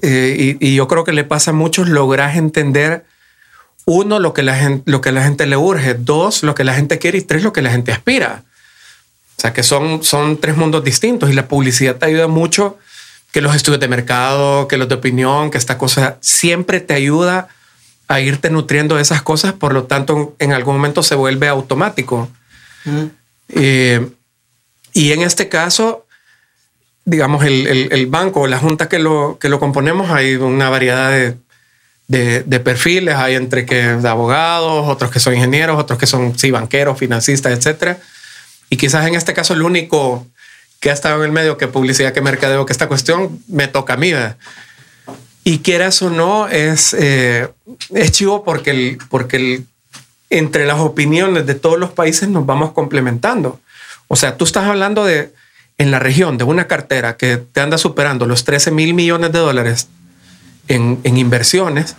eh, 0.02 0.56
y, 0.60 0.74
yo 0.74 0.88
creo 0.88 1.04
que 1.04 1.12
le 1.12 1.24
pasa 1.24 1.50
a 1.50 1.54
muchos, 1.54 1.88
logras 1.88 2.36
entender, 2.36 3.04
uno, 3.86 4.20
lo 4.20 4.32
que, 4.34 4.42
la 4.42 4.56
gente, 4.56 4.90
lo 4.90 5.00
que 5.00 5.12
la 5.12 5.22
gente 5.22 5.46
le 5.46 5.56
urge, 5.56 5.94
dos, 5.94 6.42
lo 6.42 6.54
que 6.54 6.64
la 6.64 6.74
gente 6.74 6.98
quiere 6.98 7.18
y 7.18 7.22
tres, 7.22 7.42
lo 7.42 7.52
que 7.52 7.62
la 7.62 7.70
gente 7.70 7.92
aspira. 7.92 8.44
O 9.36 9.40
sea, 9.40 9.52
que 9.52 9.62
son, 9.62 10.04
son 10.04 10.38
tres 10.38 10.56
mundos 10.56 10.84
distintos 10.84 11.30
y 11.30 11.32
la 11.32 11.48
publicidad 11.48 11.96
te 11.96 12.06
ayuda 12.06 12.28
mucho, 12.28 12.78
que 13.32 13.40
los 13.40 13.54
estudios 13.54 13.80
de 13.80 13.88
mercado, 13.88 14.68
que 14.68 14.76
los 14.76 14.88
de 14.88 14.96
opinión, 14.96 15.50
que 15.50 15.58
esta 15.58 15.78
cosa 15.78 16.18
siempre 16.20 16.80
te 16.80 16.94
ayuda 16.94 17.48
a 18.10 18.20
irte 18.20 18.50
nutriendo 18.50 18.96
de 18.96 19.02
esas 19.02 19.22
cosas, 19.22 19.52
por 19.52 19.72
lo 19.72 19.84
tanto 19.84 20.34
en 20.40 20.52
algún 20.52 20.74
momento 20.74 21.02
se 21.04 21.14
vuelve 21.14 21.46
automático. 21.46 22.28
Eh, 23.48 24.10
y 24.92 25.12
en 25.12 25.22
este 25.22 25.48
caso, 25.48 26.06
digamos, 27.04 27.44
el, 27.44 27.66
el- 27.68 27.92
el 27.92 28.06
banco 28.06 28.40
o 28.40 28.46
la 28.48 28.58
junta 28.58 28.88
que 28.88 28.98
lo, 28.98 29.38
que 29.40 29.48
lo 29.48 29.60
componemos, 29.60 30.10
hay 30.10 30.34
una 30.34 30.68
variedad 30.68 31.10
de, 31.10 31.36
de- 32.08 32.42
de 32.42 32.60
perfiles, 32.60 33.14
hay 33.14 33.36
entre 33.36 33.64
que 33.64 33.76
de 33.76 34.08
abogados, 34.08 34.88
otros 34.88 35.10
que 35.12 35.20
son 35.20 35.34
ingenieros, 35.34 35.78
otros 35.78 35.96
que 35.98 36.08
son 36.08 36.36
sí, 36.36 36.50
banqueros, 36.50 36.98
financistas, 36.98 37.52
etcétera. 37.56 37.98
Y 38.70 38.76
quizás 38.76 39.06
en 39.06 39.14
este 39.14 39.34
caso 39.34 39.54
el 39.54 39.62
único 39.62 40.26
que 40.80 40.90
ha 40.90 40.94
estado 40.94 41.18
en 41.18 41.26
el 41.26 41.32
medio 41.32 41.56
que 41.58 41.68
publicidad, 41.68 42.12
que 42.12 42.20
mercadeo, 42.22 42.66
que 42.66 42.72
esta 42.72 42.88
cuestión 42.88 43.40
me 43.46 43.68
toca 43.68 43.92
a 43.94 43.96
mí. 43.96 44.12
¿verdad? 44.12 44.36
Y 45.44 45.60
quieras 45.60 46.02
o 46.02 46.10
no, 46.10 46.48
es, 46.48 46.94
eh, 46.98 47.48
es 47.94 48.12
chivo 48.12 48.44
porque, 48.44 48.70
el, 48.70 48.98
porque 49.08 49.36
el, 49.36 49.66
entre 50.28 50.66
las 50.66 50.78
opiniones 50.80 51.46
de 51.46 51.54
todos 51.54 51.78
los 51.78 51.90
países 51.90 52.28
nos 52.28 52.44
vamos 52.46 52.72
complementando. 52.72 53.58
O 54.08 54.16
sea, 54.16 54.36
tú 54.36 54.44
estás 54.44 54.64
hablando 54.66 55.04
de 55.04 55.32
en 55.78 55.90
la 55.90 55.98
región 55.98 56.36
de 56.36 56.44
una 56.44 56.66
cartera 56.66 57.16
que 57.16 57.38
te 57.38 57.60
anda 57.62 57.78
superando 57.78 58.26
los 58.26 58.44
13 58.44 58.70
mil 58.70 58.92
millones 58.92 59.32
de 59.32 59.38
dólares 59.38 59.88
en, 60.68 61.00
en 61.04 61.16
inversiones. 61.16 61.96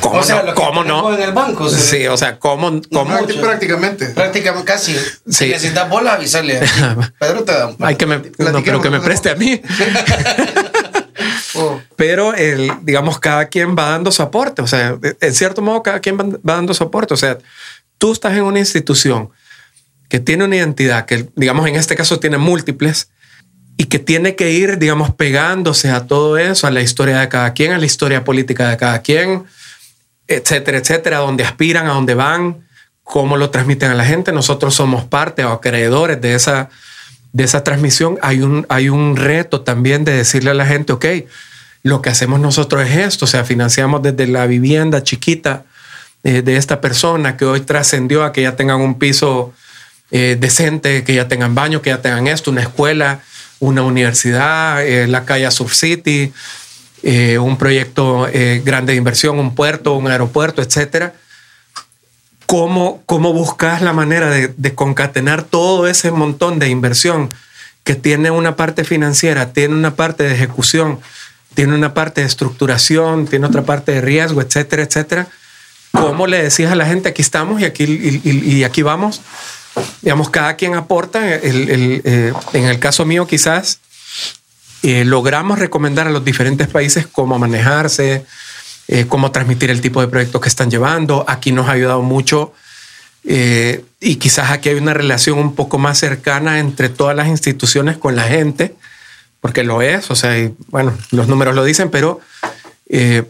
¿Cómo 0.00 0.18
O 0.18 0.22
sea, 0.22 0.36
no? 0.36 0.42
lo 0.42 0.54
que 0.54 0.60
¿Cómo 0.60 0.84
no? 0.84 1.14
en 1.14 1.22
el 1.22 1.32
banco, 1.32 1.68
Sí, 1.70 2.06
o 2.08 2.16
sea, 2.16 2.38
¿cómo? 2.38 2.80
cómo? 2.92 3.10
Prácti- 3.16 3.40
Prácticamente. 3.40 4.06
Prácticamente 4.08 4.66
casi. 4.70 4.94
Si 4.94 5.32
Sí. 5.32 5.48
necesitas 5.48 5.88
bolas, 5.88 6.14
avisarle. 6.16 6.60
Pedro 7.18 7.44
te 7.44 7.52
da 7.52 7.68
un 7.68 7.76
Hay 7.80 7.96
que 7.96 8.04
me, 8.06 8.16
no, 8.18 8.62
pero 8.64 8.82
que 8.82 8.90
me 8.90 9.00
preste 9.00 9.30
a 9.30 9.34
mí. 9.36 9.62
Pero, 11.96 12.34
el, 12.34 12.72
digamos, 12.82 13.18
cada 13.18 13.46
quien 13.46 13.76
va 13.76 13.90
dando 13.90 14.10
su 14.12 14.22
aporte. 14.22 14.62
O 14.62 14.66
sea, 14.66 14.98
en 15.20 15.34
cierto 15.34 15.62
modo, 15.62 15.82
cada 15.82 16.00
quien 16.00 16.18
va, 16.18 16.24
va 16.24 16.54
dando 16.56 16.74
su 16.74 16.84
aporte. 16.84 17.14
O 17.14 17.16
sea, 17.16 17.38
tú 17.98 18.12
estás 18.12 18.34
en 18.34 18.42
una 18.42 18.58
institución 18.58 19.30
que 20.08 20.20
tiene 20.20 20.44
una 20.44 20.56
identidad, 20.56 21.06
que, 21.06 21.28
digamos, 21.34 21.66
en 21.66 21.76
este 21.76 21.96
caso 21.96 22.20
tiene 22.20 22.38
múltiples, 22.38 23.08
y 23.76 23.86
que 23.86 23.98
tiene 23.98 24.36
que 24.36 24.52
ir, 24.52 24.78
digamos, 24.78 25.14
pegándose 25.14 25.90
a 25.90 26.06
todo 26.06 26.38
eso, 26.38 26.66
a 26.66 26.70
la 26.70 26.80
historia 26.80 27.18
de 27.20 27.28
cada 27.28 27.52
quien, 27.54 27.72
a 27.72 27.78
la 27.78 27.86
historia 27.86 28.24
política 28.24 28.68
de 28.68 28.76
cada 28.76 29.00
quien, 29.00 29.44
etcétera, 30.28 30.78
etcétera, 30.78 31.18
a 31.18 31.20
dónde 31.20 31.44
aspiran, 31.44 31.86
a 31.86 31.94
dónde 31.94 32.14
van, 32.14 32.66
cómo 33.02 33.36
lo 33.36 33.50
transmiten 33.50 33.90
a 33.90 33.94
la 33.94 34.04
gente. 34.04 34.32
Nosotros 34.32 34.74
somos 34.74 35.04
parte 35.04 35.44
o 35.44 35.50
acreedores 35.50 36.20
de 36.20 36.34
esa, 36.34 36.70
de 37.34 37.44
esa 37.44 37.62
transmisión. 37.64 38.18
Hay 38.22 38.40
un, 38.40 38.64
hay 38.70 38.88
un 38.88 39.16
reto 39.16 39.60
también 39.60 40.04
de 40.04 40.12
decirle 40.12 40.52
a 40.52 40.54
la 40.54 40.64
gente, 40.64 40.94
ok, 40.94 41.04
lo 41.82 42.00
que 42.00 42.08
hacemos 42.08 42.40
nosotros 42.40 42.88
es 42.88 42.96
esto, 42.96 43.26
o 43.26 43.28
sea, 43.28 43.44
financiamos 43.44 44.02
desde 44.02 44.26
la 44.26 44.46
vivienda 44.46 45.02
chiquita 45.02 45.64
eh, 46.22 46.40
de 46.40 46.56
esta 46.56 46.80
persona 46.80 47.36
que 47.36 47.44
hoy 47.44 47.60
trascendió 47.60 48.24
a 48.24 48.32
que 48.32 48.42
ya 48.42 48.56
tengan 48.56 48.80
un 48.80 48.98
piso 48.98 49.52
eh, 50.12 50.38
decente, 50.40 51.02
que 51.02 51.14
ya 51.14 51.28
tengan 51.28 51.54
baño, 51.54 51.82
que 51.82 51.90
ya 51.90 52.00
tengan 52.00 52.28
esto, 52.28 52.52
una 52.52 52.62
escuela, 52.62 53.20
una 53.58 53.82
universidad, 53.82 54.86
eh, 54.86 55.08
la 55.08 55.24
calle 55.24 55.50
Surf 55.50 55.74
City, 55.74 56.32
un 57.38 57.58
proyecto 57.58 58.26
grande 58.64 58.94
de 58.94 58.96
inversión, 58.96 59.38
un 59.38 59.54
puerto, 59.54 59.92
un 59.92 60.10
aeropuerto, 60.10 60.62
etcétera. 60.62 61.12
¿Cómo, 62.46 63.02
¿Cómo 63.06 63.32
buscas 63.32 63.80
la 63.82 63.92
manera 63.92 64.28
de, 64.30 64.48
de 64.56 64.74
concatenar 64.74 65.42
todo 65.42 65.86
ese 65.88 66.10
montón 66.10 66.58
de 66.58 66.68
inversión 66.68 67.32
que 67.84 67.94
tiene 67.94 68.30
una 68.30 68.56
parte 68.56 68.84
financiera, 68.84 69.52
tiene 69.52 69.74
una 69.74 69.94
parte 69.96 70.24
de 70.24 70.34
ejecución, 70.34 71.00
tiene 71.54 71.74
una 71.74 71.94
parte 71.94 72.20
de 72.22 72.26
estructuración, 72.26 73.26
tiene 73.26 73.46
otra 73.46 73.62
parte 73.62 73.92
de 73.92 74.00
riesgo, 74.00 74.40
etcétera, 74.42 74.82
etcétera? 74.82 75.26
¿Cómo 75.92 76.26
le 76.26 76.42
decías 76.42 76.72
a 76.72 76.74
la 76.74 76.86
gente 76.86 77.08
aquí 77.08 77.22
estamos 77.22 77.60
y 77.60 77.64
aquí, 77.64 77.84
y, 77.84 78.20
y- 78.28 78.56
y 78.56 78.64
aquí 78.64 78.82
vamos? 78.82 79.20
digamos, 80.02 80.30
cada 80.30 80.54
quien 80.54 80.74
aporta. 80.74 81.34
El- 81.34 81.68
el, 81.70 82.02
eh, 82.04 82.32
en 82.52 82.64
el 82.66 82.78
caso 82.78 83.04
mío, 83.04 83.26
quizás 83.26 83.80
eh, 84.82 85.04
logramos 85.04 85.58
recomendar 85.58 86.06
a 86.06 86.10
los 86.10 86.24
diferentes 86.24 86.68
países 86.68 87.06
cómo 87.10 87.38
manejarse, 87.38 88.24
eh, 88.88 89.06
cómo 89.06 89.32
transmitir 89.32 89.70
el 89.70 89.80
tipo 89.80 90.00
de 90.00 90.08
proyectos 90.08 90.40
que 90.40 90.48
están 90.48 90.70
llevando. 90.70 91.24
Aquí 91.28 91.52
nos 91.52 91.68
ha 91.68 91.72
ayudado 91.72 92.02
mucho 92.02 92.52
eh, 93.24 93.84
y 94.00 94.16
quizás 94.16 94.50
aquí 94.50 94.68
hay 94.68 94.74
una 94.74 94.92
relación 94.92 95.38
un 95.38 95.54
poco 95.54 95.78
más 95.78 95.98
cercana 95.98 96.58
entre 96.58 96.90
todas 96.90 97.16
las 97.16 97.28
instituciones 97.28 97.96
con 97.96 98.16
la 98.16 98.24
gente, 98.24 98.74
porque 99.40 99.64
lo 99.64 99.80
es, 99.80 100.10
o 100.10 100.14
sea, 100.14 100.38
y, 100.38 100.54
bueno, 100.68 100.96
los 101.10 101.28
números 101.28 101.54
lo 101.54 101.64
dicen, 101.64 101.90
pero 101.90 102.20
eh, 102.88 103.24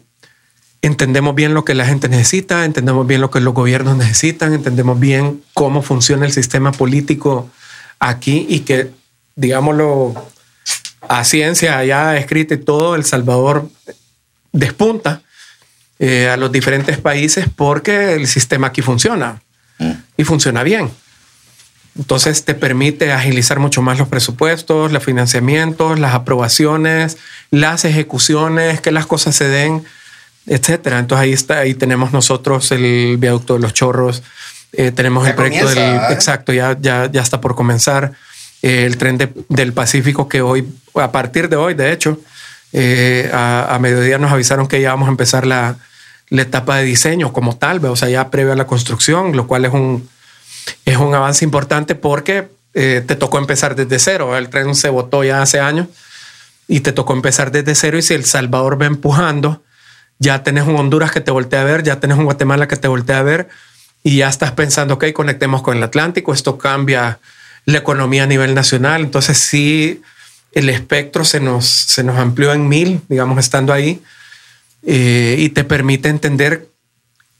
entendemos 0.82 1.34
bien 1.34 1.54
lo 1.54 1.64
que 1.64 1.74
la 1.74 1.86
gente 1.86 2.08
necesita, 2.08 2.64
entendemos 2.64 3.06
bien 3.06 3.20
lo 3.20 3.30
que 3.30 3.40
los 3.40 3.54
gobiernos 3.54 3.96
necesitan, 3.96 4.52
entendemos 4.52 4.98
bien 4.98 5.42
cómo 5.54 5.82
funciona 5.82 6.26
el 6.26 6.32
sistema 6.32 6.72
político 6.72 7.48
aquí 8.00 8.46
y 8.48 8.60
que, 8.60 8.90
digámoslo, 9.36 10.14
a 11.08 11.24
ciencia 11.24 11.84
ya 11.84 12.16
escrita 12.16 12.54
y 12.54 12.58
todo, 12.58 12.96
El 12.96 13.04
Salvador 13.04 13.68
despunta 14.52 15.22
eh, 15.98 16.28
a 16.28 16.36
los 16.36 16.50
diferentes 16.52 16.98
países 16.98 17.46
porque 17.54 18.14
el 18.14 18.26
sistema 18.26 18.68
aquí 18.68 18.82
funciona 18.82 19.40
y 20.16 20.24
funciona 20.24 20.62
bien. 20.62 20.90
Entonces 21.96 22.44
te 22.44 22.54
permite 22.54 23.12
agilizar 23.12 23.60
mucho 23.60 23.80
más 23.80 23.98
los 23.98 24.08
presupuestos, 24.08 24.90
los 24.90 25.04
financiamientos, 25.04 25.98
las 26.00 26.14
aprobaciones, 26.14 27.18
las 27.50 27.84
ejecuciones, 27.84 28.80
que 28.80 28.90
las 28.90 29.06
cosas 29.06 29.36
se 29.36 29.46
den, 29.46 29.84
etcétera. 30.46 30.98
Entonces 30.98 31.22
ahí 31.22 31.32
está, 31.32 31.58
ahí 31.60 31.74
tenemos 31.74 32.12
nosotros 32.12 32.72
el 32.72 33.16
viaducto 33.18 33.54
de 33.54 33.60
los 33.60 33.74
chorros, 33.74 34.24
eh, 34.72 34.90
tenemos 34.90 35.22
Ya 35.24 35.30
el 35.30 35.36
proyecto 35.36 35.66
comienza, 35.68 35.92
del 35.92 36.00
¿eh? 36.10 36.14
exacto, 36.14 36.52
ya, 36.52 36.76
ya, 36.80 37.08
ya 37.10 37.22
está 37.22 37.40
por 37.40 37.54
comenzar. 37.54 38.12
Eh, 38.62 38.86
el 38.86 38.96
tren 38.96 39.16
de- 39.18 39.32
del 39.50 39.72
Pacífico 39.72 40.28
que 40.28 40.40
hoy, 40.42 40.66
a 40.94 41.12
partir 41.12 41.48
de 41.48 41.54
hoy, 41.56 41.74
de 41.74 41.92
hecho, 41.92 42.18
eh, 42.76 43.30
a, 43.32 43.78
mediodía 43.80 44.18
nos 44.18 44.32
avisaron 44.32 44.66
que 44.66 44.80
ya 44.80 44.90
vamos 44.90 45.06
a 45.06 45.12
empezar 45.12 45.46
la, 45.46 45.76
etapa 46.30 46.78
de 46.78 46.82
diseño 46.82 47.32
como 47.32 47.56
tal, 47.56 47.84
o 47.84 47.94
sea, 47.94 48.08
ya 48.08 48.30
previo 48.30 48.52
a 48.52 48.56
la 48.56 48.66
construcción, 48.66 49.36
lo 49.36 49.46
cual 49.46 49.64
es 49.64 49.72
un, 49.72 50.08
es 50.84 50.96
un 50.96 51.14
avance 51.14 51.44
importante 51.44 51.94
porque 51.94 52.48
eh, 52.74 53.04
te 53.06 53.14
tocó 53.14 53.38
empezar 53.38 53.76
desde 53.76 54.00
cero. 54.00 54.36
El 54.36 54.48
tren 54.48 54.74
se 54.74 54.88
votó 54.88 55.22
ya 55.22 55.40
hace 55.40 55.60
años 55.60 55.86
y 56.66 56.80
te 56.80 56.90
tocó 56.90 57.12
empezar 57.12 57.52
desde 57.52 57.76
cero. 57.76 57.96
Y 57.96 58.02
si 58.02 58.14
El 58.14 58.24
Salvador 58.24 58.80
va 58.82 58.86
empujando, 58.86 59.62
ya 60.18 60.42
tenés 60.42 60.66
un 60.66 60.74
Honduras 60.74 61.12
que 61.12 61.20
te 61.20 61.30
voltea 61.30 61.60
a 61.60 61.64
ver, 61.64 61.84
ya 61.84 62.00
tenés 62.00 62.18
un 62.18 62.24
Guatemala 62.24 62.66
que 62.66 62.76
te 62.76 62.88
voltea 62.88 63.20
a 63.20 63.22
ver 63.22 63.48
y 64.02 64.16
ya 64.16 64.28
estás 64.28 64.50
pensando, 64.50 64.94
ok, 64.94 65.12
conectemos 65.12 65.62
con 65.62 65.76
el 65.76 65.82
Atlántico, 65.84 66.32
esto 66.32 66.58
cambia 66.58 67.20
la 67.66 67.78
economía 67.78 68.24
a 68.24 68.26
nivel 68.26 68.52
nacional. 68.52 69.02
Entonces, 69.02 69.38
sí, 69.38 70.02
el 70.54 70.68
espectro 70.68 71.24
se 71.24 71.40
nos, 71.40 71.66
se 71.66 72.04
nos 72.04 72.16
amplió 72.16 72.52
en 72.52 72.68
mil, 72.68 73.00
digamos, 73.08 73.38
estando 73.38 73.72
ahí 73.72 74.00
eh, 74.86 75.36
y 75.38 75.48
te 75.50 75.64
permite 75.64 76.08
entender 76.08 76.68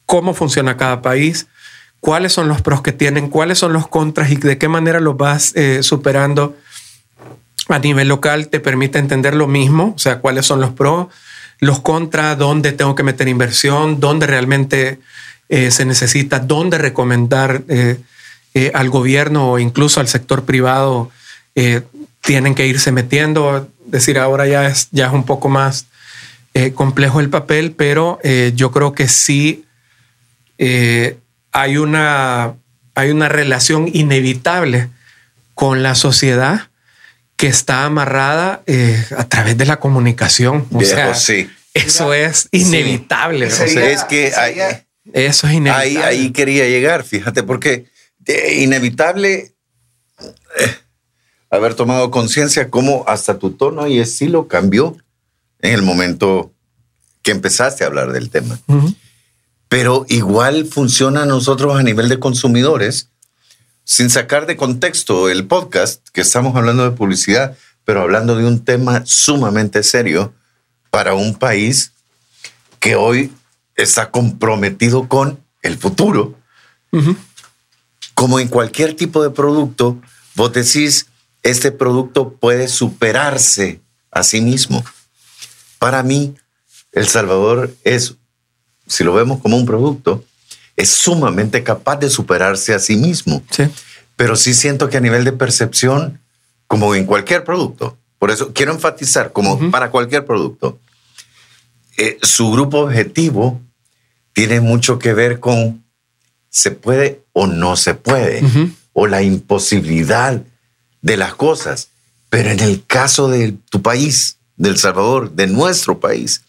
cómo 0.05 0.35
funciona 0.35 0.77
cada 0.77 1.01
país, 1.01 1.47
cuáles 2.01 2.33
son 2.33 2.49
los 2.49 2.61
pros 2.61 2.83
que 2.83 2.93
tienen, 2.93 3.31
cuáles 3.31 3.59
son 3.59 3.73
los 3.73 3.87
contras 3.87 4.31
y 4.31 4.37
de 4.37 4.59
qué 4.59 4.69
manera 4.69 5.01
los 5.01 5.17
vas 5.17 5.53
eh, 5.55 5.83
superando 5.83 6.57
a 7.69 7.79
nivel 7.79 8.09
local, 8.09 8.49
te 8.49 8.61
permite 8.61 8.99
entender 8.99 9.35
lo 9.35 9.47
mismo, 9.47 9.95
o 9.97 9.99
sea, 9.99 10.19
cuáles 10.19 10.45
son 10.45 10.61
los 10.61 10.73
pros, 10.73 11.07
los 11.61 11.81
contras, 11.81 12.37
dónde 12.37 12.73
tengo 12.73 12.95
que 12.95 13.05
meter 13.05 13.29
inversión, 13.29 14.01
dónde 14.01 14.27
realmente 14.27 14.99
eh, 15.49 15.71
se 15.71 15.85
necesita, 15.85 16.41
dónde 16.41 16.79
recomendar 16.79 17.62
al 18.73 18.91
gobierno 18.91 19.53
o 19.53 19.59
incluso 19.59 20.01
al 20.01 20.09
sector 20.09 20.45
privado, 20.45 21.11
tienen 22.25 22.55
que 22.55 22.66
irse 22.66 22.91
metiendo. 22.93 23.68
Es 23.87 23.91
decir, 23.91 24.18
ahora 24.18 24.47
ya 24.47 24.66
es, 24.66 24.89
ya 24.91 25.07
es 25.07 25.12
un 25.12 25.25
poco 25.25 25.49
más 25.49 25.87
eh, 26.55 26.72
complejo 26.72 27.20
el 27.20 27.31
papel, 27.31 27.72
pero 27.72 28.18
eh, 28.22 28.53
yo 28.55 28.70
creo 28.70 28.93
que 28.95 29.09
sí 29.09 29.64
eh, 30.59 31.18
hay, 31.53 31.77
una, 31.77 32.55
hay 32.95 33.11
una 33.11 33.29
relación 33.29 33.89
inevitable 33.93 34.89
con 35.55 35.83
la 35.83 35.95
sociedad 35.95 36.68
que 37.37 37.49
está 37.49 37.85
amarrada 37.85 38.62
eh, 38.66 39.05
a 39.16 39.29
través 39.29 39.59
de 39.59 39.66
la 39.66 39.77
comunicación. 39.81 40.66
O 40.72 40.79
Viejo, 40.79 40.95
sea, 40.95 41.14
sí. 41.14 41.51
eso 41.75 42.14
es 42.14 42.49
inevitable. 42.53 43.47
o 43.47 43.51
sea, 43.51 43.66
Sería- 43.66 43.91
es 43.91 44.05
que 44.05 44.33
hay- 44.37 44.55
sería- 44.55 44.85
eso 45.12 45.47
es 45.47 45.51
ahí, 45.53 45.57
inevitable. 45.57 46.05
ahí 46.05 46.31
quería 46.33 46.66
llegar, 46.68 47.05
fíjate, 47.05 47.43
porque 47.43 47.87
inevitable 48.57 49.53
eh, 50.59 50.75
haber 51.55 51.74
tomado 51.74 52.11
conciencia 52.11 52.70
cómo 52.70 53.05
hasta 53.07 53.38
tu 53.38 53.50
tono 53.52 53.86
y 53.86 53.98
estilo 53.98 54.48
cambió 54.48 54.96
en 55.61 55.72
el 55.72 55.82
momento 55.82 56.52
que 57.22 57.30
empezaste 57.30 57.84
a 57.84 57.86
hablar 57.86 58.12
del 58.12 58.30
tema. 58.30 58.59
Ujú. 58.66 58.94
Pero 59.68 60.05
igual 60.09 60.66
funciona 60.66 61.22
a 61.22 61.26
nosotros 61.26 61.76
a 61.76 61.82
nivel 61.82 62.09
de 62.09 62.18
consumidores, 62.18 63.09
sin 63.84 64.11
sacar 64.11 64.46
de 64.46 64.57
contexto 64.57 65.28
el 65.28 65.46
podcast, 65.46 66.09
que 66.11 66.20
estamos 66.20 66.57
hablando 66.57 66.84
de 66.84 66.96
publicidad, 66.96 67.57
pero 67.84 68.02
hablando 68.02 68.36
de 68.36 68.46
un 68.46 68.64
tema 68.64 69.02
sumamente 69.05 69.82
serio 69.82 70.32
para 70.90 71.14
un 71.14 71.34
país 71.34 71.92
que 72.78 72.96
hoy 72.96 73.32
está 73.76 74.11
comprometido 74.11 75.09
con 75.09 75.40
el 75.62 75.78
futuro. 75.78 76.38
Ujú. 76.92 77.16
Como 78.14 78.38
en 78.38 78.48
cualquier 78.48 78.94
tipo 78.94 79.22
de 79.22 79.30
producto, 79.30 80.00
vos 80.34 80.52
decís, 80.52 81.07
este 81.45 81.70
producto 81.70 82.32
puede 82.32 82.66
superarse 82.66 83.80
a 84.11 84.24
sí 84.24 84.40
mismo. 84.40 84.84
Para 85.78 86.03
mí, 86.03 86.34
El 86.90 87.07
Salvador 87.07 87.72
es, 87.84 88.16
si 88.86 89.05
lo 89.05 89.12
vemos 89.12 89.40
como 89.40 89.57
un 89.57 89.66
producto, 89.66 90.24
es 90.76 90.90
sumamente 90.90 91.62
capaz 91.62 91.97
de 91.97 92.11
superarse 92.11 92.74
a 92.74 92.78
sí 92.78 92.97
mismo. 92.97 93.42
Sí. 93.51 93.64
Pero 94.16 94.36
sí 94.36 94.55
siento 94.55 94.88
que 94.88 94.97
a 94.97 95.01
nivel 95.01 95.24
de 95.24 95.32
percepción, 95.32 96.20
como 96.66 96.95
en 96.95 97.05
cualquier 97.05 97.45
producto, 97.45 97.99
por 98.18 98.30
eso 98.30 98.53
quiero 98.55 98.72
enfatizar, 98.72 99.32
como 99.32 99.70
para 99.70 99.90
cualquier 99.90 100.24
producto, 100.24 100.80
eh, 101.99 102.18
su 102.22 102.51
grupo 102.51 102.78
objetivo 102.78 103.61
tiene 104.32 104.61
mucho 104.61 104.99
que 104.99 105.12
ver 105.12 105.40
con 105.40 105.84
se 106.49 106.70
puede 106.70 107.22
o 107.32 107.47
no 107.47 107.76
se 107.76 107.95
puede, 107.95 108.42
o 108.92 109.07
la 109.07 109.22
imposibilidad 109.22 110.42
de 111.05 111.18
las 111.18 111.34
cosas. 111.34 111.88
Pero 112.30 112.50
en 112.50 112.61
el 112.61 112.82
caso 112.86 113.28
de 113.28 113.55
tu 113.70 113.82
país, 113.82 114.38
de 114.57 114.70
El 114.70 114.78
Salvador, 114.78 115.30
de 115.32 115.46
nuestro 115.46 116.00
país, 116.00 116.40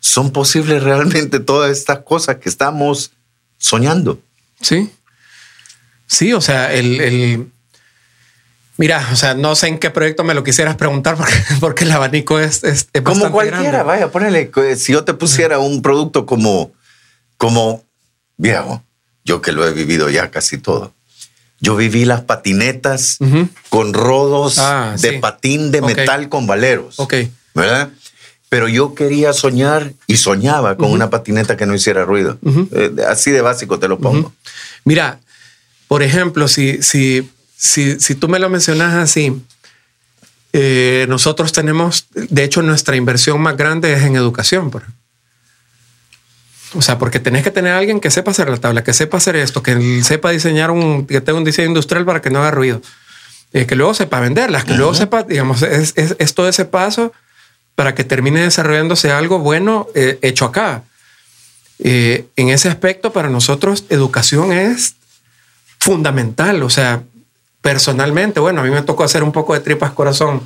son 0.00 0.32
posibles 0.32 0.82
realmente 0.82 1.38
todas 1.40 1.70
estas 1.76 1.98
cosas 2.00 2.36
que 2.36 2.48
estamos 2.48 3.12
soñando. 3.58 4.18
Sí. 4.62 4.90
Sí, 6.06 6.32
o 6.32 6.40
sea, 6.40 6.72
el, 6.72 7.00
el- 7.00 7.52
Mira, 8.78 9.08
o 9.10 9.16
sea, 9.16 9.34
no 9.34 9.54
sé 9.56 9.68
en 9.68 9.78
qué 9.78 9.88
proyecto 9.90 10.22
me 10.22 10.34
lo 10.34 10.44
quisieras 10.44 10.76
preguntar 10.76 11.16
porque, 11.16 11.34
porque 11.60 11.84
el 11.84 11.92
abanico 11.92 12.38
es, 12.38 12.62
es, 12.64 12.88
es 12.92 13.02
Como 13.02 13.30
cualquiera, 13.30 13.60
grande. 13.62 13.82
vaya, 13.84 14.10
ponele, 14.10 14.50
si 14.76 14.92
yo 14.92 15.04
te 15.04 15.14
pusiera 15.14 15.58
un 15.58 15.80
producto 15.82 16.24
como, 16.26 16.72
como 17.38 17.84
viejo, 18.36 18.82
yo 19.24 19.40
que 19.42 19.52
lo 19.52 19.66
he 19.66 19.72
vivido 19.72 20.08
ya 20.10 20.30
casi 20.30 20.58
todo. 20.58 20.92
Yo 21.60 21.74
viví 21.76 22.04
las 22.04 22.20
patinetas 22.22 23.18
con 23.70 23.94
rodos 23.94 24.58
Ah, 24.58 24.94
de 25.00 25.10
sí. 25.12 25.18
patín 25.18 25.70
de 25.70 25.80
metal 25.82 26.28
con 26.28 26.46
valeros. 26.46 26.98
Ok. 27.00 27.14
¿Verdad? 27.54 27.90
Pero 28.48 28.68
yo 28.68 28.94
quería 28.94 29.32
soñar 29.32 29.92
y 30.06 30.18
soñaba 30.18 30.76
con 30.76 30.92
una 30.92 31.10
patineta 31.10 31.56
que 31.56 31.66
no 31.66 31.74
hiciera 31.74 32.04
ruido. 32.04 32.38
Eh, 32.72 32.90
así 33.08 33.30
de 33.30 33.40
básico 33.40 33.78
te 33.78 33.88
lo 33.88 33.98
pongo. 33.98 34.32
Mira, 34.84 35.18
por 35.88 36.02
ejemplo, 36.02 36.46
si, 36.46 36.82
si, 36.82 37.28
si, 37.56 37.98
si 37.98 38.14
tú 38.14 38.28
me 38.28 38.38
lo 38.38 38.48
mencionas 38.50 38.94
así, 38.94 39.32
eh, 40.52 41.06
nosotros 41.08 41.52
tenemos, 41.52 42.06
de 42.14 42.44
hecho, 42.44 42.62
nuestra 42.62 42.96
inversión 42.96 43.40
más 43.40 43.56
grande 43.56 43.92
es 43.92 44.02
en 44.02 44.16
educación. 44.16 44.70
Por, 44.70 44.84
o 46.76 46.82
sea, 46.82 46.98
porque 46.98 47.20
tenés 47.20 47.42
que 47.42 47.50
tener 47.50 47.72
a 47.72 47.78
alguien 47.78 48.00
que 48.00 48.10
sepa 48.10 48.30
hacer 48.30 48.48
la 48.48 48.56
tabla, 48.56 48.84
que 48.84 48.92
sepa 48.92 49.16
hacer 49.18 49.36
esto, 49.36 49.62
que 49.62 50.02
sepa 50.02 50.30
diseñar 50.30 50.70
un, 50.70 51.06
que 51.06 51.20
tenga 51.20 51.38
un 51.38 51.44
diseño 51.44 51.68
industrial 51.68 52.04
para 52.04 52.20
que 52.20 52.30
no 52.30 52.40
haga 52.40 52.50
ruido, 52.50 52.80
eh, 53.52 53.66
que 53.66 53.74
luego 53.74 53.94
sepa 53.94 54.20
venderlas, 54.20 54.64
que 54.64 54.74
luego 54.74 54.94
sepa, 54.94 55.22
digamos, 55.22 55.62
es, 55.62 55.92
es, 55.96 56.16
es 56.18 56.34
todo 56.34 56.48
ese 56.48 56.64
paso 56.64 57.12
para 57.76 57.94
que 57.94 58.04
termine 58.04 58.40
desarrollándose 58.40 59.12
algo 59.12 59.38
bueno 59.38 59.86
eh, 59.94 60.18
hecho 60.22 60.46
acá. 60.46 60.82
Eh, 61.78 62.26
en 62.36 62.48
ese 62.48 62.68
aspecto, 62.68 63.12
para 63.12 63.28
nosotros, 63.28 63.84
educación 63.90 64.52
es 64.52 64.96
fundamental. 65.78 66.62
O 66.62 66.70
sea, 66.70 67.02
personalmente, 67.60 68.40
bueno, 68.40 68.62
a 68.62 68.64
mí 68.64 68.70
me 68.70 68.82
tocó 68.82 69.04
hacer 69.04 69.22
un 69.22 69.32
poco 69.32 69.54
de 69.54 69.60
tripas 69.60 69.92
corazón 69.92 70.42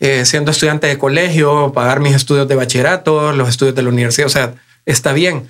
eh, 0.00 0.24
siendo 0.24 0.50
estudiante 0.50 0.86
de 0.86 0.98
colegio, 0.98 1.72
pagar 1.72 2.00
mis 2.00 2.14
estudios 2.14 2.48
de 2.48 2.56
bachillerato, 2.56 3.32
los 3.32 3.48
estudios 3.48 3.76
de 3.76 3.82
la 3.82 3.90
universidad. 3.90 4.26
O 4.26 4.30
sea, 4.30 4.54
está 4.86 5.12
bien. 5.12 5.46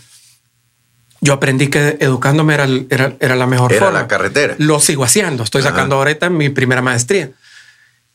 Yo 1.22 1.32
aprendí 1.32 1.68
que 1.68 1.96
educándome 2.00 2.52
era, 2.54 2.66
era, 2.90 3.14
era 3.20 3.36
la 3.36 3.46
mejor 3.46 3.72
Era 3.72 3.86
forma. 3.86 4.00
la 4.00 4.08
carretera. 4.08 4.56
Lo 4.58 4.80
sigo 4.80 5.04
haciendo. 5.04 5.44
Estoy 5.44 5.60
Ajá. 5.62 5.70
sacando 5.70 5.94
ahorita 5.96 6.28
mi 6.28 6.48
primera 6.50 6.82
maestría. 6.82 7.30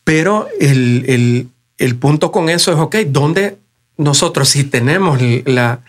Pero 0.04 0.48
el, 0.60 1.06
el, 1.08 1.48
el 1.78 1.96
punto 1.96 2.32
con 2.32 2.50
eso 2.50 2.72
es, 2.74 2.78
ok, 2.78 2.98
¿dónde 3.08 3.58
nosotros 3.98 4.50
si 4.50 4.66
tenemos 4.66 5.20
la, 5.46 5.80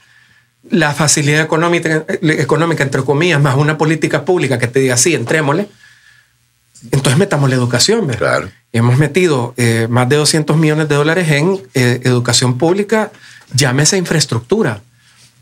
la 0.70 0.94
facilidad 0.94 1.42
económica, 1.42 2.04
económica, 2.22 2.84
entre 2.84 3.02
comillas, 3.02 3.40
más 3.42 3.56
una 3.56 3.76
política 3.76 4.24
pública 4.24 4.58
que 4.58 4.68
te 4.68 4.80
diga, 4.80 4.96
sí, 4.96 5.14
entrémosle, 5.14 5.68
entonces 6.92 7.18
metamos 7.18 7.50
la 7.50 7.56
educación. 7.56 8.06
¿verdad? 8.06 8.18
Claro. 8.18 8.50
Hemos 8.72 8.96
metido 8.96 9.54
eh, 9.56 9.88
más 9.90 10.08
de 10.08 10.16
200 10.16 10.56
millones 10.56 10.88
de 10.88 10.94
dólares 10.94 11.28
en 11.30 11.60
eh, 11.74 12.00
educación 12.04 12.58
pública, 12.58 13.10
llámese 13.54 13.96
infraestructura. 13.98 14.82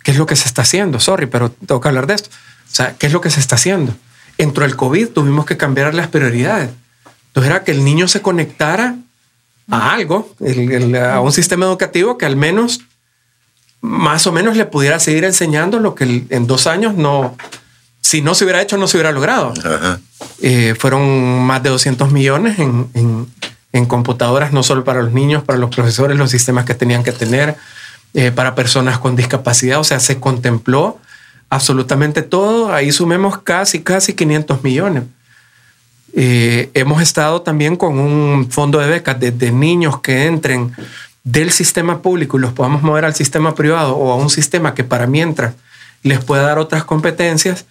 ¿Qué 0.06 0.12
es 0.12 0.18
lo 0.18 0.24
que 0.26 0.36
se 0.36 0.46
está 0.46 0.62
haciendo? 0.62 1.00
Sorry, 1.00 1.26
pero 1.26 1.50
tengo 1.50 1.80
que 1.80 1.88
hablar 1.88 2.06
de 2.06 2.14
esto. 2.14 2.30
O 2.30 2.72
sea, 2.76 2.94
¿qué 2.96 3.08
es 3.08 3.12
lo 3.12 3.20
que 3.20 3.28
se 3.28 3.40
está 3.40 3.56
haciendo? 3.56 3.92
Entró 4.38 4.64
el 4.64 4.76
COVID, 4.76 5.08
tuvimos 5.08 5.46
que 5.46 5.56
cambiar 5.56 5.92
las 5.94 6.06
prioridades. 6.06 6.70
Entonces 7.26 7.50
era 7.50 7.64
que 7.64 7.72
el 7.72 7.82
niño 7.84 8.06
se 8.06 8.22
conectara 8.22 8.94
a 9.68 9.92
algo, 9.94 10.32
el- 10.38 10.70
el- 10.70 10.94
a 10.96 11.20
un 11.20 11.32
sistema 11.32 11.66
educativo 11.66 12.16
que 12.18 12.24
al 12.24 12.36
menos, 12.36 12.82
más 13.80 14.28
o 14.28 14.32
menos 14.32 14.56
le 14.56 14.64
pudiera 14.64 15.00
seguir 15.00 15.24
enseñando 15.24 15.80
lo 15.80 15.96
que 15.96 16.24
en 16.30 16.46
dos 16.46 16.68
años 16.68 16.94
no, 16.94 17.36
si 18.00 18.22
no 18.22 18.36
se 18.36 18.44
hubiera 18.44 18.62
hecho, 18.62 18.76
no 18.76 18.86
se 18.86 18.98
hubiera 18.98 19.10
logrado. 19.10 19.54
Ajá. 19.58 19.98
Eh, 20.40 20.76
fueron 20.78 21.40
más 21.44 21.64
de 21.64 21.70
200 21.70 22.12
millones 22.12 22.60
en, 22.60 22.88
en- 22.94 23.26
en 23.72 23.86
computadoras, 23.86 24.52
no 24.52 24.62
solo 24.62 24.84
para 24.84 25.02
los 25.02 25.12
niños, 25.12 25.42
para 25.42 25.58
los 25.58 25.74
profesores, 25.74 26.16
los 26.16 26.30
sistemas 26.30 26.64
que 26.64 26.74
tenían 26.74 27.02
que 27.02 27.10
tener, 27.12 27.56
eh, 28.14 28.30
para 28.30 28.54
personas 28.54 28.98
con 28.98 29.16
discapacidad. 29.16 29.80
O 29.80 29.84
sea, 29.84 30.00
se 30.00 30.18
contempló 30.20 30.98
absolutamente 31.50 32.22
todo. 32.22 32.72
Ahí 32.72 32.92
sumemos 32.92 33.38
casi, 33.38 33.80
casi 33.82 34.14
500 34.14 34.62
millones. 34.64 35.04
Eh, 36.14 36.70
hemos 36.74 37.02
estado 37.02 37.42
también 37.42 37.76
con 37.76 37.98
un 37.98 38.50
fondo 38.50 38.78
de 38.78 38.88
becas 38.88 39.20
de, 39.20 39.30
de 39.30 39.52
niños 39.52 40.00
que 40.00 40.26
entren 40.26 40.74
del 41.24 41.50
sistema 41.50 42.00
público 42.02 42.38
y 42.38 42.40
los 42.40 42.52
podamos 42.52 42.82
mover 42.82 43.04
al 43.04 43.14
sistema 43.14 43.54
privado 43.54 43.96
o 43.96 44.12
a 44.12 44.16
un 44.16 44.30
sistema 44.30 44.74
que 44.74 44.84
para 44.84 45.06
mientras 45.06 45.54
les 46.02 46.24
pueda 46.24 46.42
dar 46.42 46.58
otras 46.58 46.84
competencias. 46.84 47.66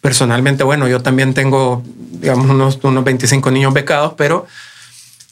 Personalmente, 0.00 0.64
bueno, 0.64 0.88
yo 0.88 1.00
también 1.00 1.32
tengo, 1.32 1.82
digamos, 2.20 2.50
unos, 2.50 2.78
unos 2.82 3.04
25 3.04 3.50
niños 3.50 3.72
becados, 3.72 4.14
pero 4.16 4.46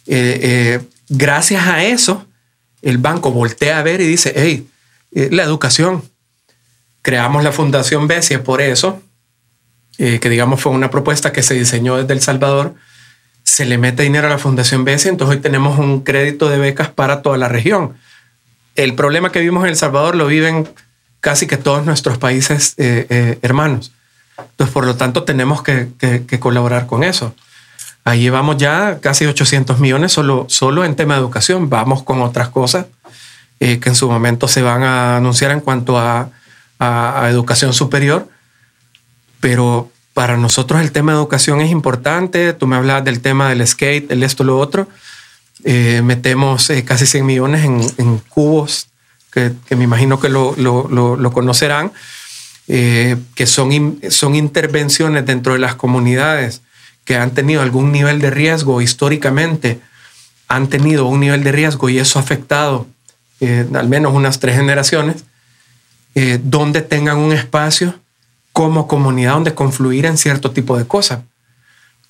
eh, 0.06 0.38
eh, 0.42 0.80
gracias 1.08 1.66
a 1.66 1.84
eso, 1.84 2.24
el 2.84 2.98
banco 2.98 3.32
voltea 3.32 3.78
a 3.78 3.82
ver 3.82 4.00
y 4.00 4.06
dice, 4.06 4.32
hey, 4.36 4.68
eh, 5.14 5.30
la 5.32 5.42
educación. 5.42 6.04
Creamos 7.02 7.42
la 7.42 7.52
Fundación 7.52 8.06
Besia 8.06 8.44
por 8.44 8.60
eso, 8.60 9.02
eh, 9.98 10.20
que 10.20 10.28
digamos 10.28 10.60
fue 10.60 10.72
una 10.72 10.90
propuesta 10.90 11.32
que 11.32 11.42
se 11.42 11.54
diseñó 11.54 11.96
desde 11.96 12.12
El 12.12 12.20
Salvador, 12.20 12.74
se 13.42 13.64
le 13.64 13.78
mete 13.78 14.02
dinero 14.02 14.26
a 14.26 14.30
la 14.30 14.38
Fundación 14.38 14.84
Besia, 14.84 15.10
entonces 15.10 15.36
hoy 15.36 15.42
tenemos 15.42 15.78
un 15.78 16.00
crédito 16.00 16.48
de 16.48 16.58
becas 16.58 16.88
para 16.88 17.20
toda 17.22 17.36
la 17.36 17.48
región. 17.48 17.94
El 18.74 18.94
problema 18.94 19.32
que 19.32 19.40
vimos 19.40 19.64
en 19.64 19.70
El 19.70 19.76
Salvador 19.76 20.14
lo 20.14 20.26
viven 20.26 20.68
casi 21.20 21.46
que 21.46 21.56
todos 21.56 21.84
nuestros 21.84 22.18
países 22.18 22.74
eh, 22.78 23.38
hermanos. 23.42 23.92
Entonces, 24.38 24.72
por 24.72 24.84
lo 24.84 24.96
tanto, 24.96 25.24
tenemos 25.24 25.62
que 25.62 26.38
colaborar 26.40 26.86
con 26.86 27.04
eso. 27.04 27.34
Ahí 28.04 28.20
llevamos 28.20 28.58
ya 28.58 28.98
casi 29.00 29.24
800 29.26 29.78
millones 29.80 30.12
solo, 30.12 30.46
solo 30.48 30.84
en 30.84 30.94
tema 30.94 31.14
de 31.14 31.20
educación. 31.20 31.70
Vamos 31.70 32.02
con 32.02 32.20
otras 32.20 32.48
cosas 32.50 32.86
eh, 33.60 33.78
que 33.80 33.88
en 33.88 33.94
su 33.94 34.08
momento 34.10 34.46
se 34.46 34.60
van 34.62 34.82
a 34.82 35.16
anunciar 35.16 35.50
en 35.52 35.60
cuanto 35.60 35.98
a, 35.98 36.28
a- 36.78 37.24
a 37.24 37.30
educación 37.30 37.72
superior. 37.72 38.28
Pero 39.40 39.90
para 40.12 40.36
nosotros 40.36 40.80
el 40.80 40.92
tema 40.92 41.12
de 41.12 41.18
educación 41.18 41.60
es 41.60 41.70
importante. 41.70 42.52
Tú 42.52 42.66
me 42.66 42.76
hablabas 42.76 43.04
del 43.04 43.20
tema 43.20 43.48
del 43.48 43.66
skate, 43.66 44.10
el 44.10 44.22
esto, 44.22 44.44
lo 44.44 44.58
otro. 44.58 44.86
Eh, 45.64 46.02
metemos 46.04 46.68
eh, 46.70 46.84
casi 46.84 47.06
100 47.06 47.24
millones 47.26 47.64
en, 47.64 47.80
en 47.98 48.18
cubos, 48.18 48.88
que, 49.32 49.52
que 49.66 49.76
me 49.76 49.84
imagino 49.84 50.20
que 50.20 50.28
lo, 50.28 50.54
lo- 50.56 50.88
lo- 50.90 51.16
lo 51.16 51.32
conocerán, 51.32 51.92
eh, 52.68 53.16
que 53.34 53.46
son, 53.46 53.72
in- 53.72 54.00
son 54.10 54.34
intervenciones 54.34 55.24
dentro 55.26 55.54
de 55.54 55.58
las 55.58 55.74
comunidades 55.74 56.60
que 57.04 57.16
han 57.16 57.32
tenido 57.32 57.62
algún 57.62 57.92
nivel 57.92 58.20
de 58.20 58.30
riesgo 58.30 58.80
históricamente, 58.80 59.80
han 60.48 60.68
tenido 60.68 61.06
un 61.06 61.20
nivel 61.20 61.44
de 61.44 61.52
riesgo 61.52 61.88
y 61.88 61.98
eso 61.98 62.18
ha 62.18 62.22
afectado 62.22 62.86
eh, 63.40 63.66
al 63.74 63.88
menos 63.88 64.14
unas 64.14 64.38
tres 64.40 64.56
generaciones, 64.56 65.24
eh, 66.14 66.38
donde 66.42 66.80
tengan 66.82 67.18
un 67.18 67.32
espacio 67.32 67.94
como 68.52 68.86
comunidad 68.86 69.32
donde 69.32 69.54
confluir 69.54 70.06
en 70.06 70.16
cierto 70.16 70.52
tipo 70.52 70.78
de 70.78 70.86
cosas, 70.86 71.20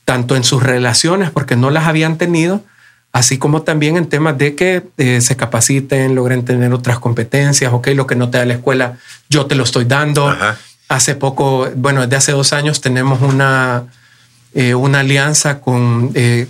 tanto 0.05 0.37
en 0.37 0.45
sus 0.45 0.63
relaciones, 0.63 1.31
porque 1.31 1.57
no 1.57 1.71
las 1.71 1.87
habían 1.87 2.19
tenido, 2.19 2.63
así 3.13 3.39
como 3.39 3.63
también 3.63 3.97
en 3.97 4.07
temas 4.07 4.37
de 4.37 4.55
que 4.55 4.85
eh, 4.99 5.23
se 5.23 5.37
capaciten, 5.37 6.15
logren 6.15 6.45
tener 6.45 6.73
otras 6.75 6.99
competencias, 6.99 7.73
ok, 7.73 7.89
lo 7.95 8.07
que 8.07 8.15
no 8.15 8.29
te 8.29 8.39
da 8.39 8.45
la 8.45 8.55
escuela, 8.55 8.99
yo 9.31 9.47
te 9.47 9.55
lo 9.55 9.65
estoy 9.65 9.87
dando. 9.87 10.29
Ajá. 10.29 10.59
Hace 10.89 11.15
poco, 11.15 11.71
bueno, 11.77 12.03
desde 12.03 12.17
hace 12.17 12.33
dos 12.33 12.53
años 12.53 12.83
tenemos 12.83 13.23
una, 13.23 13.85
eh, 14.55 14.75
una 14.75 15.01
alianza 15.01 15.61
con, 15.61 16.11
eh, 16.15 16.47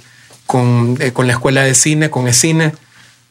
con, 0.46 0.96
eh, 1.00 1.12
con 1.12 1.26
la 1.26 1.32
escuela 1.34 1.62
de 1.62 1.74
cine, 1.74 2.10
con 2.10 2.28
ECINE, 2.28 2.72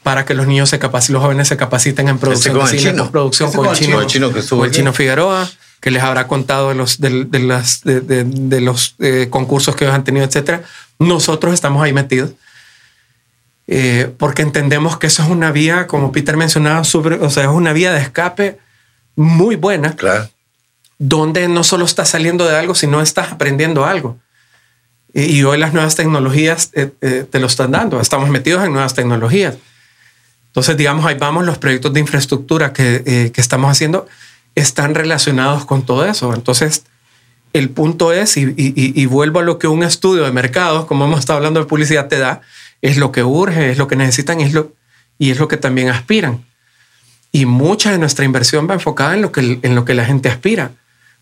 para 0.03 0.25
que 0.25 0.33
los 0.33 0.47
niños 0.47 0.69
se 0.69 0.79
capaciten, 0.79 1.13
los 1.13 1.23
jóvenes 1.23 1.47
se 1.47 1.55
capaciten 1.57 2.07
en 2.09 2.17
producción 2.19 2.55
con 2.57 2.65
de 2.65 2.71
el 2.73 2.79
cine, 2.79 2.91
chino. 2.91 3.11
producción 3.11 3.51
con, 3.51 3.65
con 3.65 3.67
el 3.67 3.71
el 3.73 3.77
chino, 3.85 4.03
chino, 4.05 4.27
el 4.27 4.33
que 4.33 4.39
estuvo 4.39 4.59
con 4.59 4.67
el 4.67 4.73
chino 4.75 4.91
Figueroa, 4.93 5.49
que 5.79 5.91
les 5.91 6.01
habrá 6.03 6.27
contado 6.27 6.69
de 6.69 6.75
los, 6.75 6.99
de, 6.99 7.25
de 7.25 7.39
las, 7.39 7.81
de, 7.83 8.01
de- 8.01 8.23
de 8.25 8.61
los 8.61 8.95
eh, 8.99 9.27
concursos 9.29 9.75
que 9.75 9.83
ellos 9.85 9.95
han 9.95 10.03
tenido, 10.03 10.25
etcétera. 10.25 10.63
Nosotros 10.99 11.53
estamos 11.53 11.83
ahí 11.83 11.93
metidos. 11.93 12.31
eh, 13.67 14.11
porque 14.17 14.41
entendemos 14.41 14.97
que 14.97 15.07
eso 15.07 15.23
es 15.23 15.29
una 15.29 15.51
vía, 15.51 15.87
como 15.87 16.11
Peter 16.11 16.35
mencionaba, 16.35 16.83
sobre, 16.83 17.15
o 17.15 17.29
sea, 17.29 17.43
es 17.43 17.49
una 17.49 17.71
vía 17.73 17.93
de 17.93 18.01
escape 18.01 18.59
muy 19.15 19.55
buena 19.55 19.95
Claro. 19.95 20.29
donde 20.99 21.47
no 21.47 21.63
solo 21.63 21.85
estás 21.85 22.09
saliendo 22.09 22.45
de 22.45 22.57
algo, 22.57 22.75
sino 22.75 23.01
estás 23.01 23.31
aprendiendo 23.31 23.85
algo. 23.85 24.17
Y, 25.13 25.43
hoy 25.43 25.59
las 25.59 25.73
nuevas 25.73 25.95
tecnologías 25.95 26.71
eh, 26.73 26.91
eh, 27.01 27.25
te 27.29 27.39
lo 27.39 27.45
están 27.45 27.71
dando. 27.71 28.01
Estamos 28.01 28.29
metidos 28.29 28.65
en 28.65 28.73
nuevas 28.73 28.95
tecnologías. 28.95 29.55
Entonces, 30.47 30.75
digamos, 30.75 31.05
ahí 31.05 31.15
vamos, 31.19 31.45
los 31.45 31.59
proyectos 31.59 31.93
de 31.93 31.99
infraestructura 31.99 32.73
que, 32.73 33.03
eh, 33.05 33.31
que 33.31 33.41
estamos 33.41 33.69
haciendo 33.71 34.07
están 34.55 34.95
relacionados 34.95 35.65
con 35.65 35.85
todo 35.85 36.05
eso. 36.05 36.33
Entonces, 36.33 36.85
el 37.53 37.69
punto 37.69 38.11
es, 38.11 38.35
y 38.37 39.05
vuelvo 39.05 39.39
a 39.39 39.43
lo 39.43 39.59
que 39.59 39.67
un 39.67 39.83
estudio 39.83 40.23
de 40.23 40.31
mercados, 40.31 40.85
como 40.85 41.05
hemos 41.05 41.19
estado 41.19 41.37
hablando 41.37 41.59
de 41.59 41.67
publicidad, 41.67 42.07
te 42.07 42.17
da, 42.17 42.41
es 42.81 42.97
lo 42.97 43.11
que 43.11 43.23
urge, 43.23 43.69
es 43.69 43.77
lo 43.77 43.87
que 43.87 43.95
necesitan 43.95 44.41
es 44.41 44.53
lo, 44.53 44.73
y 45.19 45.29
es 45.29 45.39
lo 45.39 45.47
que 45.47 45.57
también 45.57 45.89
aspiran. 45.89 46.45
Y 47.31 47.45
mucha 47.45 47.91
de 47.91 47.99
nuestra 47.99 48.25
inversión 48.25 48.67
va 48.67 48.73
enfocada 48.73 49.13
en 49.13 49.21
lo 49.21 49.31
que, 49.31 49.59
en 49.61 49.75
lo 49.75 49.85
que 49.85 49.93
la 49.93 50.05
gente 50.05 50.29
aspira. 50.29 50.71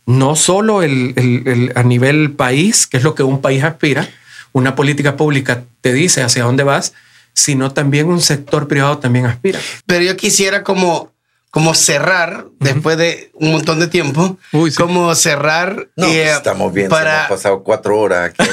No 0.05 0.35
solo 0.35 0.83
el, 0.83 1.13
el- 1.15 1.43
el- 1.47 1.71
a 1.75 1.83
nivel 1.83 2.31
país, 2.31 2.87
que 2.87 2.97
es 2.97 3.03
lo 3.03 3.15
que 3.15 3.23
un 3.23 3.41
país 3.41 3.63
aspira. 3.63 4.07
una 4.53 4.75
política 4.75 5.15
pública 5.15 5.63
te 5.79 5.93
dice 5.93 6.23
hacia 6.23 6.43
dónde 6.43 6.63
vas, 6.63 6.91
sino 7.33 7.71
también 7.71 8.07
un 8.07 8.19
sector 8.19 8.67
privado 8.67 8.97
también 8.97 9.25
aspira. 9.25 9.59
Pero 9.85 10.03
yo 10.03 10.17
quisiera 10.17 10.61
como, 10.63 11.13
como 11.51 11.73
cerrar, 11.73 12.47
después 12.59 12.97
de 12.97 13.31
un 13.35 13.53
montón 13.53 13.79
de 13.79 13.87
tiempo, 13.87 14.37
Uy, 14.51 14.71
sí. 14.71 14.75
como 14.77 15.15
cerrar. 15.15 15.87
No, 15.95 16.05
eh, 16.07 16.23
pues, 16.25 16.35
estamos 16.37 16.73
bien, 16.73 16.89
Para, 16.89 17.27
hemos 17.27 17.29
pasado 17.29 17.63
cuatro 17.63 17.97
horas 17.97 18.31
aquí. 18.33 18.43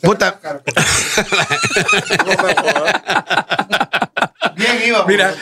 puta, 0.02 0.40
Bien 4.56 4.78
iba. 4.86 5.04
Mira, 5.06 5.34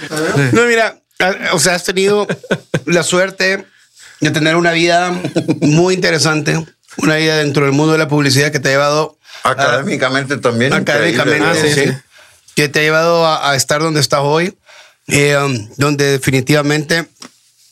No, 0.53 0.63
mira, 0.67 0.97
a- 1.21 1.55
o 1.55 1.59
sea, 1.59 1.75
has 1.75 1.85
tenido 1.85 2.27
la 2.87 3.03
suerte 3.03 3.65
de 4.23 4.31
tener 4.31 4.57
una 4.57 4.73
vida 4.73 5.15
muy 5.61 5.95
interesante, 5.95 6.65
una 6.97 7.17
vida 7.17 7.37
dentro 7.37 7.65
del 7.67 7.75
mundo 7.75 7.93
de 7.93 7.99
la 7.99 8.09
publicidad 8.09 8.51
que 8.53 8.61
te 8.61 8.69
ha 8.69 8.73
llevado 8.73 9.19
Académicamente 9.43 10.37
también. 10.39 10.73
académicamente, 10.73 11.45
Ah, 11.45 11.55
sí, 11.55 11.93
que 12.55 12.69
te 12.69 12.79
ha 12.81 12.83
llevado 12.83 13.27
a, 13.27 13.51
a 13.51 13.57
estar 13.57 13.81
donde 13.83 14.01
estás 14.01 14.21
hoy, 14.23 14.57
eh, 15.09 15.37
um, 15.37 15.69
donde 15.77 16.13
definitivamente 16.13 17.07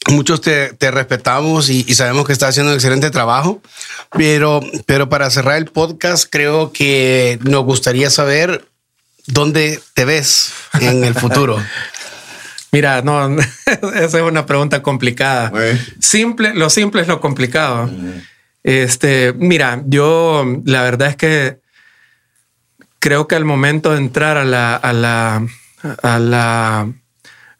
muchos 0.08 0.40
te, 0.40 0.72
te 0.72 0.90
respetamos 0.90 1.68
y, 1.70 1.84
y 1.86 1.94
sabemos 1.94 2.26
que 2.26 2.32
estás 2.32 2.48
haciendo 2.50 2.72
un 2.72 2.76
excelente 2.76 3.10
trabajo, 3.10 3.62
pero, 4.10 4.60
pero 4.86 5.08
para 5.08 5.30
cerrar 5.30 5.56
el 5.58 5.66
podcast 5.66 6.26
creo 6.28 6.72
que 6.72 7.38
nos 7.42 7.64
gustaría 7.64 8.10
saber 8.10 8.66
dónde 9.26 9.80
te 9.94 10.04
ves 10.04 10.50
en 10.80 11.04
el 11.04 11.14
futuro. 11.14 11.62
Mira, 12.72 13.02
no, 13.02 13.36
esa 13.94 14.18
es 14.18 14.22
una 14.22 14.46
pregunta 14.46 14.82
complicada. 14.82 15.50
Simple, 15.98 16.54
lo 16.54 16.70
simple 16.70 17.02
es 17.02 17.08
lo 17.08 17.20
complicado. 17.20 17.90
Este, 18.62 19.32
mira, 19.32 19.82
yo 19.86 20.44
la 20.64 20.82
verdad 20.82 21.08
es 21.08 21.16
que 21.16 21.58
creo 22.98 23.26
que 23.26 23.34
al 23.34 23.44
momento 23.44 23.92
de 23.92 23.98
entrar 23.98 24.36
a 24.36 24.44
la, 24.44 24.76
a 24.76 24.92
la, 24.92 25.46
a 26.02 26.18
la, 26.18 26.92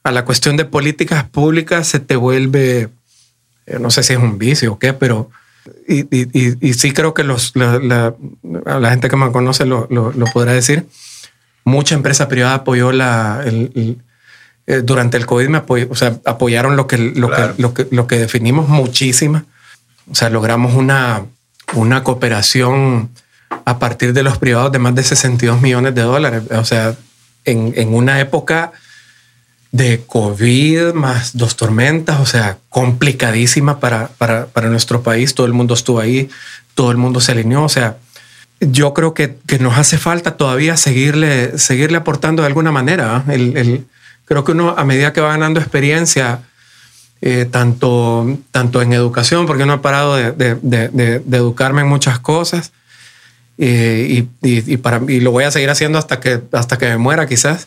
a 0.03 0.11
la 0.13 0.25
cuestión 0.25 0.57
de 0.57 0.65
políticas 0.65 1.25
públicas 1.25 1.87
se 1.89 2.01
te 2.01 2.17
vuelve, 2.17 2.89
eh, 3.67 3.79
no 3.81 3.91
sé 3.91 4.03
si 4.03 4.13
es 4.13 4.19
un 4.19 4.39
vicio 4.39 4.75
o 4.75 4.79
qué, 4.79 4.93
pero 4.93 5.31
y, 5.89 6.01
y- 6.17 6.29
y- 6.33 6.69
y 6.71 6.75
sí 6.75 6.93
creo 6.93 7.15
que 7.15 7.25
los, 7.25 7.53
la, 7.57 7.79
la- 7.79 8.15
la 8.79 8.91
gente 8.91 9.09
que 9.09 9.17
me 9.17 9.33
conoce 9.33 9.65
lo, 9.67 9.87
lo- 9.91 10.13
lo 10.13 10.27
podrá 10.27 10.53
decir. 10.53 10.87
Mucha 11.65 11.95
empresa 11.95 12.29
privada 12.29 12.55
apoyó 12.57 12.93
la, 12.93 13.43
el- 13.45 13.73
el- 13.75 13.99
eh, 14.67 14.83
durante 14.85 15.17
el 15.17 15.27
COVID, 15.27 15.49
me 15.49 15.59
apoyó, 15.59 15.87
o 15.91 15.95
sea, 15.95 16.19
apoyaron 16.25 16.77
lo 16.77 16.87
que, 16.87 16.99
lo, 16.99 17.29
Claro. 17.29 17.57
que, 17.57 17.63
lo, 17.63 17.75
que, 17.75 17.87
lo 17.91 18.07
que 18.07 18.19
definimos 18.19 18.69
muchísima. 18.69 19.45
O 20.11 20.15
sea, 20.15 20.31
logramos 20.31 20.75
una, 20.75 21.25
una 21.75 22.03
cooperación 22.05 23.11
a 23.65 23.79
partir 23.79 24.13
de 24.13 24.23
los 24.23 24.39
privados 24.39 24.73
de 24.73 24.79
más 24.79 24.95
de 24.95 25.03
62 25.03 25.61
millones 25.61 25.95
de 25.95 26.03
dólares. 26.03 26.43
O 26.53 26.65
sea, 26.65 26.95
en, 27.45 27.73
en 27.77 27.95
una 27.95 28.21
época 28.21 28.73
de 29.73 30.03
COVID 30.07 30.95
más 30.95 31.37
dos 31.37 31.57
tormentas, 31.57 32.19
o 32.21 32.27
sea, 32.27 32.59
complicadísima 32.69 33.79
para, 33.79 34.09
para, 34.19 34.47
para 34.47 34.69
nuestro 34.69 35.03
país. 35.03 35.35
Todo 35.35 35.47
el 35.47 35.53
mundo 35.53 35.75
estuvo 35.75 36.01
ahí, 36.01 36.29
todo 36.75 36.91
el 36.91 36.97
mundo 36.97 37.21
se 37.21 37.33
alineó. 37.33 37.63
O 37.65 37.69
sea, 37.69 37.97
yo 38.61 38.93
creo 38.95 39.15
que, 39.15 39.37
que 39.47 39.59
nos 39.59 39.79
hace 39.79 39.97
falta 39.97 40.37
todavía 40.37 40.77
seguirle, 40.77 41.57
seguirle 41.59 41.99
aportando 41.99 42.43
de 42.43 42.49
alguna 42.49 42.73
manera. 42.73 43.17
¿ah? 43.17 43.33
El, 43.33 43.57
el- 43.57 43.87
creo 44.31 44.45
que 44.45 44.53
uno 44.53 44.77
a 44.79 44.85
medida 44.85 45.13
que 45.13 45.21
va 45.21 45.31
ganando 45.31 45.59
experiencia, 45.59 46.39
eh, 47.21 47.49
tanto, 47.51 48.39
tanto 48.53 48.81
en 48.81 48.93
educación, 48.93 49.45
porque 49.45 49.67
no 49.67 49.75
he 49.75 49.79
parado 49.79 50.15
de, 50.15 50.31
de- 50.31 50.55
de- 50.63 50.89
de- 51.19 51.37
educarme 51.37 51.81
en 51.81 51.89
muchas 51.89 52.21
cosas, 52.21 52.71
eh, 53.59 54.07
y, 54.09 54.49
y- 54.49 54.75
y 54.75 54.77
para, 54.77 55.01
y 55.09 55.19
lo 55.19 55.33
voy 55.33 55.43
a 55.43 55.51
seguir 55.51 55.69
haciendo 55.69 55.99
hasta 55.99 56.21
que, 56.21 56.41
hasta 56.53 56.79
que 56.79 56.87
me 56.87 56.97
muera 56.97 57.27
quizás, 57.27 57.67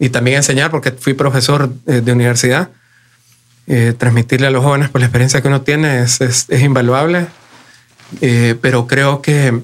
y 0.00 0.08
también 0.08 0.38
enseñar, 0.38 0.72
porque 0.72 0.90
fui 0.90 1.14
profesor 1.14 1.72
eh, 1.86 2.00
de 2.04 2.12
universidad. 2.12 2.70
Eh, 3.68 3.94
transmitirle 3.96 4.48
a 4.48 4.50
los 4.50 4.64
jóvenes 4.64 4.88
por 4.90 5.00
la 5.00 5.06
experiencia 5.06 5.40
que 5.40 5.46
uno 5.46 5.60
tiene 5.60 6.02
es, 6.02 6.20
es- 6.20 6.46
es 6.48 6.62
invaluable, 6.62 7.26
Eh, 8.20 8.56
pero 8.60 8.86
creo 8.88 9.22
que, 9.22 9.60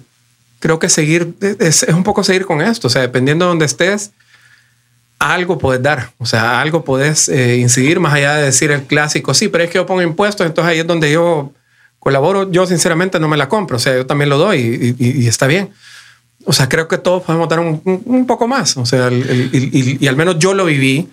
creo 0.60 0.78
que 0.78 0.88
seguir 0.88 1.34
es, 1.58 1.82
es 1.82 1.94
un 1.94 2.02
poco 2.04 2.22
seguir 2.22 2.46
con 2.46 2.62
esto, 2.62 2.86
o 2.86 2.90
sea, 2.90 3.02
dependiendo 3.02 3.44
de 3.44 3.48
donde 3.50 3.66
estés, 3.66 4.12
algo 5.18 5.58
puedes 5.58 5.82
dar, 5.82 6.10
o 6.18 6.26
sea, 6.26 6.60
algo 6.60 6.84
puedes 6.84 7.28
eh, 7.28 7.56
incidir 7.56 7.98
más 8.00 8.14
allá 8.14 8.36
de 8.36 8.44
decir 8.44 8.70
el 8.70 8.82
clásico, 8.82 9.34
sí, 9.34 9.48
pero 9.48 9.64
es 9.64 9.70
que 9.70 9.76
yo 9.76 9.86
pongo 9.86 10.02
impuestos, 10.02 10.46
entonces 10.46 10.70
ahí 10.72 10.78
es 10.78 10.86
donde 10.86 11.10
yo 11.10 11.52
colaboro, 11.98 12.50
yo 12.52 12.66
sinceramente 12.66 13.18
no 13.18 13.26
me 13.28 13.36
la 13.36 13.48
compro, 13.48 13.76
o 13.76 13.80
sea, 13.80 13.94
yo 13.96 14.06
también 14.06 14.30
lo 14.30 14.38
doy 14.38 14.94
y, 14.98 15.04
y- 15.04 15.24
y 15.24 15.26
está 15.26 15.46
bien. 15.46 15.70
O 16.44 16.52
sea, 16.52 16.68
creo 16.68 16.86
que 16.88 16.98
todos 16.98 17.24
podemos 17.24 17.48
dar 17.48 17.58
un, 17.58 17.82
un- 17.84 18.26
poco 18.26 18.46
más, 18.46 18.76
o 18.76 18.86
sea, 18.86 19.08
el- 19.08 19.28
el- 19.28 19.50
y, 19.52 19.98
y- 20.00 20.06
al 20.08 20.16
menos 20.16 20.38
yo 20.38 20.54
lo 20.54 20.64
viví, 20.64 21.08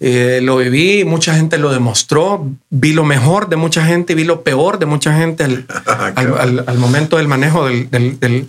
eh, 0.00 0.40
lo 0.42 0.56
viví, 0.58 1.04
mucha 1.04 1.34
gente 1.34 1.58
lo 1.58 1.72
demostró, 1.72 2.48
vi 2.70 2.92
lo 2.92 3.04
mejor 3.04 3.48
de 3.48 3.56
mucha 3.56 3.84
gente 3.84 4.12
y 4.12 4.16
vi 4.16 4.24
lo 4.24 4.42
peor 4.42 4.78
de 4.78 4.86
mucha 4.86 5.16
gente 5.18 5.44
al, 5.44 5.66
al- 6.14 6.38
al- 6.38 6.64
al 6.66 6.78
momento 6.78 7.16
del 7.16 7.28
manejo 7.28 7.66
del, 7.66 7.90
del- 7.90 8.18
del- 8.20 8.46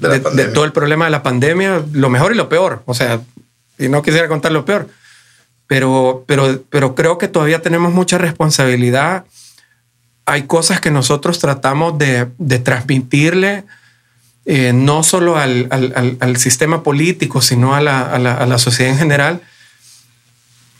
De 0.00 0.08
de- 0.08 0.30
de 0.30 0.44
todo 0.46 0.64
el 0.64 0.72
problema 0.72 1.04
de 1.06 1.10
la 1.12 1.22
pandemia, 1.22 1.82
lo 1.92 2.08
mejor 2.10 2.32
y 2.32 2.36
lo 2.36 2.48
peor. 2.48 2.82
O 2.86 2.94
sea, 2.94 3.20
y 3.78 3.88
no 3.88 4.02
quisiera 4.02 4.28
contar 4.28 4.52
lo 4.52 4.64
peor, 4.64 4.88
pero, 5.66 6.24
pero, 6.26 6.62
pero 6.70 6.94
creo 6.94 7.18
que 7.18 7.28
todavía 7.28 7.62
tenemos 7.62 7.92
mucha 7.92 8.18
responsabilidad. 8.18 9.24
Hay 10.26 10.42
cosas 10.44 10.80
que 10.80 10.90
nosotros 10.90 11.38
tratamos 11.38 11.98
de, 11.98 12.28
de 12.38 12.58
transmitirle 12.58 13.64
eh, 14.46 14.72
no 14.72 15.02
solo 15.02 15.36
al, 15.36 15.66
al- 15.70 15.92
al- 15.94 16.16
al 16.20 16.36
sistema 16.38 16.82
político, 16.82 17.42
sino 17.42 17.74
a 17.74 17.80
la, 17.82 18.00
a 18.02 18.18
la- 18.18 18.34
a 18.34 18.46
la 18.46 18.58
sociedad 18.58 18.92
en 18.92 18.98
general. 18.98 19.40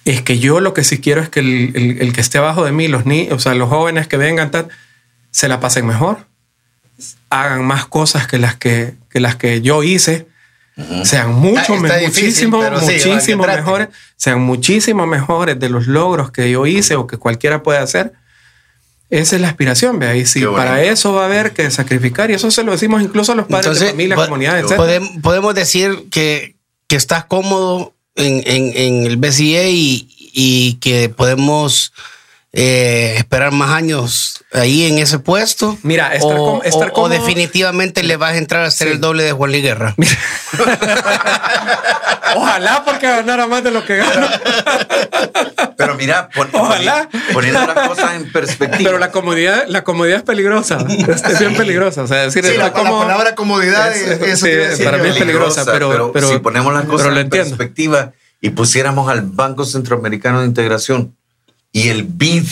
Es 0.06 0.22
que 0.22 0.38
yo 0.38 0.60
lo 0.60 0.72
que 0.72 0.84
sí 0.84 0.98
quiero 1.00 1.20
es 1.20 1.28
que 1.28 1.40
el, 1.40 1.72
el- 1.74 2.00
el 2.00 2.12
que 2.14 2.22
esté 2.22 2.38
abajo 2.38 2.64
de 2.64 2.72
mí, 2.72 2.88
los 2.88 3.04
niños, 3.04 3.34
o 3.34 3.38
sea, 3.38 3.54
los 3.54 3.68
jóvenes 3.68 4.08
que 4.08 4.16
vengan, 4.16 4.50
tal, 4.50 4.68
se 5.30 5.48
la 5.48 5.60
pasen 5.60 5.86
mejor, 5.86 6.26
hagan 7.28 7.64
más 7.66 7.84
cosas 7.86 8.26
que 8.26 8.38
las 8.38 8.56
que, 8.56 8.94
que 9.10 9.20
las 9.20 9.36
que 9.36 9.60
yo 9.60 9.82
hice, 9.82 10.26
sean 11.04 11.34
mucho, 11.34 11.60
Está- 11.60 11.74
está 11.74 11.94
me- 11.94 11.98
difícil, 12.00 12.48
muchísimo, 12.48 12.62
sí, 12.80 12.92
muchísimo 13.10 13.46
mejores, 13.46 13.88
sean 14.16 14.40
muchísimo 14.40 15.06
mejores 15.06 15.58
de 15.58 15.68
los 15.70 15.86
logros 15.86 16.30
que 16.30 16.50
yo 16.50 16.66
hice 16.66 16.94
o 16.96 17.06
que 17.06 17.16
cualquiera 17.16 17.62
puede 17.62 17.78
hacer. 17.78 18.12
Esa 19.10 19.36
es 19.36 19.42
la 19.42 19.48
aspiración, 19.48 19.98
vea. 19.98 20.14
Y 20.16 20.26
si 20.26 20.40
bonito. 20.44 20.56
para 20.56 20.82
eso 20.82 21.12
va 21.14 21.22
a 21.22 21.26
haber 21.26 21.52
que 21.52 21.70
sacrificar, 21.70 22.30
y 22.30 22.34
eso 22.34 22.50
se 22.50 22.62
lo 22.62 22.72
decimos 22.72 23.02
incluso 23.02 23.32
a 23.32 23.34
los 23.34 23.46
padres 23.46 23.80
de 23.80 23.88
familia, 23.90 24.16
comunidades, 24.16 24.66
etc. 24.66 24.78
podem- 24.78 25.20
podemos 25.22 25.54
decir 25.54 26.04
que, 26.10 26.56
que 26.86 26.96
estás 26.96 27.24
cómodo 27.24 27.94
en, 28.16 28.42
en- 28.46 28.72
en 28.76 29.06
el 29.06 29.16
BCA 29.16 29.68
y, 29.68 30.08
y 30.32 30.74
que 30.74 31.08
podemos 31.08 31.92
eh, 32.52 33.14
esperar 33.16 33.52
más 33.52 33.70
años 33.70 34.44
ahí 34.52 34.86
en 34.86 34.98
ese 34.98 35.18
puesto. 35.18 35.76
Mira, 35.82 36.14
estar 36.14 36.32
o, 36.38 36.44
com- 36.44 36.60
estar 36.64 36.90
o- 36.94 37.08
definitivamente 37.08 38.02
le 38.02 38.16
vas 38.16 38.32
a 38.32 38.38
entrar 38.38 38.64
a 38.64 38.70
ser 38.70 38.88
Sí. 38.88 38.94
el 38.94 39.00
doble 39.00 39.22
de 39.24 39.32
Juan 39.32 39.50
Luis 39.50 39.62
Guerra. 39.62 39.94
Ojalá 42.36 42.84
porque 42.84 43.06
ganara 43.06 43.46
más 43.46 43.64
de 43.64 43.70
lo 43.70 43.84
que 43.84 43.96
gana. 43.96 44.28
Pero 45.76 45.94
mira, 45.94 46.28
pon- 46.34 46.48
Ojalá. 46.52 47.08
poni- 47.10 47.32
poniendo 47.32 47.66
las 47.74 47.88
cosas 47.88 48.14
en 48.16 48.30
perspectiva. 48.32 48.78
Pero 48.84 48.98
la 48.98 49.10
comodidad, 49.10 49.64
la 49.68 49.82
comodidad 49.84 50.18
es 50.18 50.22
peligrosa. 50.24 50.78
Es, 50.88 51.38
bien 51.38 51.56
peligrosa. 51.56 52.02
O 52.02 52.06
sea, 52.06 52.18
decir, 52.24 52.44
Sí, 52.44 52.56
la, 52.56 52.64
la 52.64 52.72
palabra 52.72 53.34
comodidad, 53.34 53.94
Es- 53.94 54.02
es- 54.02 54.20
eso 54.22 54.36
sí, 54.46 54.52
te 54.52 54.54
iba 54.56 54.64
a 54.66 54.68
decir 54.70 54.84
para 54.84 54.98
mí 54.98 55.08
es 55.08 55.16
peligrosa, 55.16 55.64
pero- 55.64 56.12
pero- 56.12 56.28
si 56.30 56.38
ponemos 56.38 56.72
las 56.74 56.84
cosas 56.84 57.08
en 57.08 57.18
entiendo. 57.18 57.48
perspectiva 57.56 58.12
y 58.40 58.50
pusiéramos 58.50 59.08
al 59.10 59.22
Banco 59.22 59.64
Centroamericano 59.64 60.40
de 60.40 60.46
Integración 60.46 61.14
y 61.72 61.88
el 61.88 62.04
BID, 62.04 62.46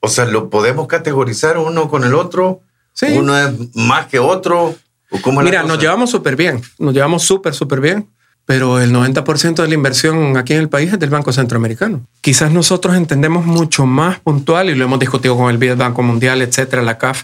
o 0.00 0.08
sea, 0.08 0.24
lo 0.24 0.50
podemos 0.50 0.86
categorizar 0.86 1.58
uno 1.58 1.88
con 1.88 2.04
el 2.04 2.14
otro, 2.14 2.60
Sí. 2.94 3.06
uno 3.16 3.38
es 3.38 3.52
más 3.74 4.06
que 4.06 4.18
otro, 4.18 4.74
o 5.10 5.20
cómo 5.22 5.40
es 5.40 5.44
Mira, 5.46 5.62
nos 5.62 5.78
llevamos 5.78 6.10
súper 6.10 6.36
bien. 6.36 6.60
Nos 6.78 6.92
llevamos 6.92 7.22
súper, 7.22 7.54
súper 7.54 7.80
bien. 7.80 8.08
Pero 8.44 8.80
el 8.80 8.92
90% 8.92 9.62
de 9.62 9.68
la 9.68 9.74
inversión 9.74 10.36
aquí 10.36 10.52
en 10.52 10.58
el 10.58 10.68
país 10.68 10.92
es 10.92 10.98
del 10.98 11.10
Banco 11.10 11.32
Centroamericano. 11.32 12.04
Quizás 12.20 12.50
nosotros 12.50 12.96
entendemos 12.96 13.46
mucho 13.46 13.86
más 13.86 14.18
puntual, 14.18 14.68
y 14.68 14.74
lo 14.74 14.84
hemos 14.84 14.98
discutido 14.98 15.36
con 15.36 15.48
el 15.48 15.58
BID, 15.58 15.76
Banco 15.76 16.02
Mundial, 16.02 16.42
etcétera, 16.42 16.82
la 16.82 16.98
CAF. 16.98 17.22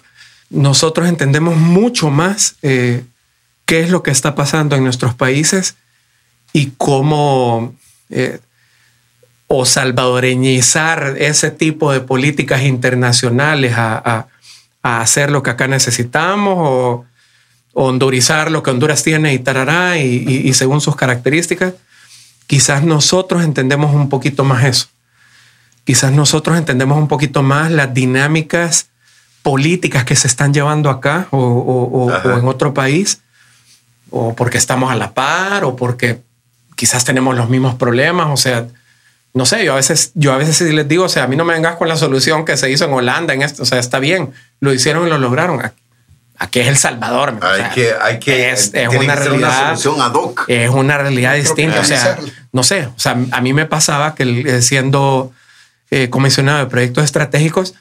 Nosotros 0.48 1.08
entendemos 1.08 1.56
mucho 1.56 2.08
más 2.08 2.54
eh, 2.62 3.04
qué 3.64 3.80
es 3.80 3.90
lo 3.90 4.04
que 4.04 4.12
está 4.12 4.36
pasando 4.36 4.76
en 4.76 4.84
nuestros 4.84 5.14
países 5.14 5.74
y 6.52 6.70
cómo 6.76 7.74
eh, 8.10 8.38
o 9.48 9.64
salvadoreñizar 9.64 11.14
ese 11.18 11.50
tipo 11.50 11.90
de 11.92 12.00
políticas 12.00 12.62
internacionales 12.62 13.74
a, 13.76 13.96
a- 13.96 14.26
a 14.82 15.00
hacer 15.00 15.30
lo 15.30 15.42
que 15.42 15.50
acá 15.50 15.66
necesitamos 15.66 16.54
o, 16.58 17.04
o 17.72 17.84
hondurizar 17.84 18.50
lo 18.50 18.62
que 18.62 18.70
Honduras 18.70 19.02
tiene 19.02 19.32
y 19.34 19.38
tarará 19.40 19.98
y, 19.98 20.24
y- 20.26 20.48
y 20.48 20.54
según 20.54 20.80
sus 20.80 20.94
características. 20.96 21.74
Quizás 22.46 22.82
nosotros 22.84 23.42
entendemos 23.42 23.94
un 23.94 24.08
poquito 24.08 24.44
más 24.44 24.64
eso. 24.64 24.86
Quizás 25.84 26.12
nosotros 26.12 26.56
entendemos 26.56 26.96
un 26.98 27.08
poquito 27.08 27.42
más 27.42 27.70
las 27.70 27.92
dinámicas 27.92 28.88
políticas 29.42 30.04
que 30.04 30.16
se 30.16 30.26
están 30.28 30.52
llevando 30.54 30.90
acá 30.90 31.26
o, 31.30 31.38
o- 31.38 32.06
o 32.06 32.38
en 32.38 32.46
otro 32.46 32.74
país, 32.74 33.20
o 34.10 34.34
porque 34.34 34.58
estamos 34.58 34.90
a 34.92 34.94
la 34.96 35.12
par, 35.12 35.64
o 35.64 35.74
porque 35.76 36.20
quizás 36.76 37.04
tenemos 37.04 37.34
los 37.36 37.48
mismos 37.48 37.74
problemas, 37.74 38.28
o 38.30 38.36
sea, 38.36 38.66
no 39.34 39.46
sé, 39.46 39.64
yo 39.64 39.72
a 39.74 39.76
veces, 39.76 40.12
yo 40.14 40.32
a 40.32 40.36
veces 40.38 40.56
sí 40.56 40.72
les 40.72 40.88
digo, 40.88 41.04
o 41.04 41.08
sea, 41.08 41.24
a 41.24 41.26
mí 41.28 41.36
no 41.36 41.44
me 41.44 41.54
vengas 41.54 41.76
con 41.76 41.88
la 41.88 41.96
solución 41.96 42.44
que 42.44 42.56
se 42.56 42.70
hizo 42.70 42.84
en 42.86 42.92
Holanda, 42.92 43.34
en 43.34 43.42
esto, 43.42 43.62
o 43.62 43.66
sea, 43.66 43.78
está 43.78 43.98
bien, 43.98 44.32
lo 44.60 44.72
hicieron 44.72 45.06
y 45.06 45.10
lo 45.10 45.18
lograron. 45.18 45.60
Aquí- 46.40 46.60
es 46.60 46.68
El 46.68 46.76
Salvador. 46.76 47.36
o 47.40 47.44
Hay 47.46 47.56
sea, 47.60 47.70
que, 47.70 47.92
hay 48.00 48.18
que, 48.20 48.50
es, 48.50 48.68
una 48.72 48.88
que 48.90 48.98
realidad. 48.98 49.34
una 49.34 49.76
solución 49.76 50.00
ad 50.00 50.14
hoc. 50.14 50.44
Es 50.48 50.70
una 50.70 50.96
realidad 50.98 51.34
distinta. 51.34 51.80
O 51.80 51.84
sea, 51.84 52.16
no 52.52 52.62
sé, 52.62 52.86
o 52.86 52.92
sea, 52.98 53.16
a 53.32 53.40
mí 53.40 53.52
me 53.52 53.66
pasaba 53.66 54.14
que 54.14 54.22
eh, 54.46 54.62
siendo 54.62 55.32
eh, 55.90 56.08
comisionado 56.10 56.58
de 56.60 56.66
proyectos 56.66 57.04
estratégicos, 57.04 57.74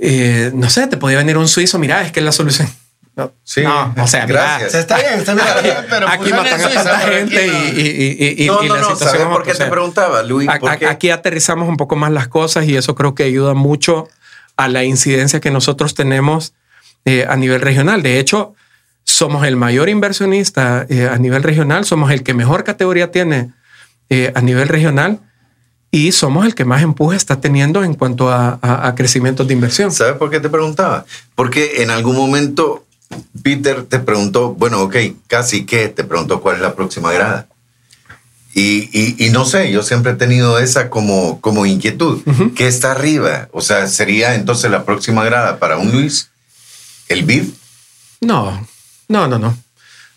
eh, 0.00 0.50
no 0.54 0.70
sé, 0.70 0.86
te 0.86 0.96
podía 0.96 1.18
venir 1.18 1.36
un 1.38 1.48
suizo, 1.48 1.78
mira, 1.78 2.02
es 2.02 2.12
que 2.12 2.20
es 2.20 2.24
la 2.26 2.32
solución. 2.32 2.68
No, 3.16 3.32
Sí, 3.44 3.62
no, 3.62 3.94
o 3.98 4.06
sea, 4.06 4.26
gracias. 4.26 4.74
Está 4.74 4.98
bien, 4.98 5.14
está 5.20 5.32
bien, 5.34 5.76
pero 5.90 6.06
aquí 6.06 6.30
funciona 6.30 6.42
matan 6.42 6.60
a 6.60 6.74
tanta 6.74 6.98
gente 7.00 7.46
y, 7.46 7.50
y- 7.80 8.26
y- 8.42 8.44
y- 8.44 8.46
no, 8.46 8.62
no, 8.62 8.74
la 8.74 8.80
no, 8.82 8.90
situación 8.90 8.98
¿sabes 8.98 9.20
es 9.22 9.26
por 9.28 9.42
qué 9.42 9.50
o 9.52 9.54
sea, 9.54 9.66
te 9.66 9.70
preguntaba, 9.72 10.22
Luis? 10.22 10.48
a- 10.48 10.60
Aquí 10.90 11.08
aterrizamos 11.10 11.66
un 11.68 11.76
poco 11.78 11.96
más 11.96 12.12
las 12.12 12.28
cosas 12.28 12.66
y 12.66 12.76
eso 12.76 12.94
creo 12.94 13.14
que 13.14 13.22
ayuda 13.24 13.54
mucho 13.54 14.08
a 14.58 14.68
la 14.68 14.84
incidencia 14.84 15.40
que 15.40 15.50
nosotros 15.50 15.94
tenemos 15.94 16.52
eh, 17.06 17.24
a 17.28 17.36
nivel 17.36 17.60
regional. 17.62 18.02
De 18.02 18.18
hecho, 18.18 18.54
somos 19.04 19.46
el 19.46 19.56
mayor 19.56 19.88
inversionista 19.88 20.84
eh, 20.90 21.08
a 21.10 21.16
nivel 21.16 21.42
regional, 21.42 21.84
somos 21.86 22.10
el 22.10 22.22
que 22.22 22.34
mejor 22.34 22.64
categoría 22.64 23.10
tiene 23.10 23.52
eh, 24.10 24.32
a 24.34 24.40
nivel 24.42 24.68
regional 24.68 25.20
y 25.90 26.12
somos 26.12 26.44
el 26.44 26.54
que 26.54 26.64
más 26.64 26.82
empuje 26.82 27.16
está 27.16 27.40
teniendo 27.40 27.82
en 27.84 27.94
cuanto 27.94 28.30
a, 28.30 28.58
a- 28.60 28.88
a 28.88 28.94
crecimientos 28.94 29.46
de 29.48 29.54
inversión. 29.54 29.90
¿Sabes 29.90 30.16
por 30.16 30.28
qué 30.30 30.40
te 30.40 30.50
preguntaba? 30.50 31.06
Porque 31.34 31.82
en 31.82 31.90
algún 31.90 32.16
momento 32.16 32.82
Peter 33.42 33.82
te 33.84 33.98
preguntó, 33.98 34.54
bueno, 34.54 34.82
ok, 34.82 34.96
casi 35.26 35.64
que 35.64 35.88
te 35.88 36.04
preguntó 36.04 36.40
cuál 36.40 36.56
es 36.56 36.62
la 36.62 36.74
próxima 36.74 37.12
grada. 37.12 37.46
Y, 38.54 38.88
y- 38.92 39.26
y 39.26 39.30
no 39.30 39.44
sé, 39.44 39.70
yo 39.70 39.82
siempre 39.82 40.12
he 40.12 40.16
tenido 40.16 40.58
esa 40.58 40.88
como, 40.88 41.40
como 41.42 41.66
inquietud. 41.66 42.22
¿Qué 42.54 42.66
está 42.66 42.92
arriba? 42.92 43.48
O 43.52 43.60
sea, 43.60 43.86
sería 43.86 44.34
entonces 44.34 44.70
la 44.70 44.84
próxima 44.84 45.24
grada 45.24 45.58
para 45.58 45.76
un 45.76 45.92
Luis, 45.92 46.30
el 47.08 47.22
BID. 47.24 47.50
No, 48.22 48.66
no, 49.08 49.28
no, 49.28 49.38
no. 49.38 49.56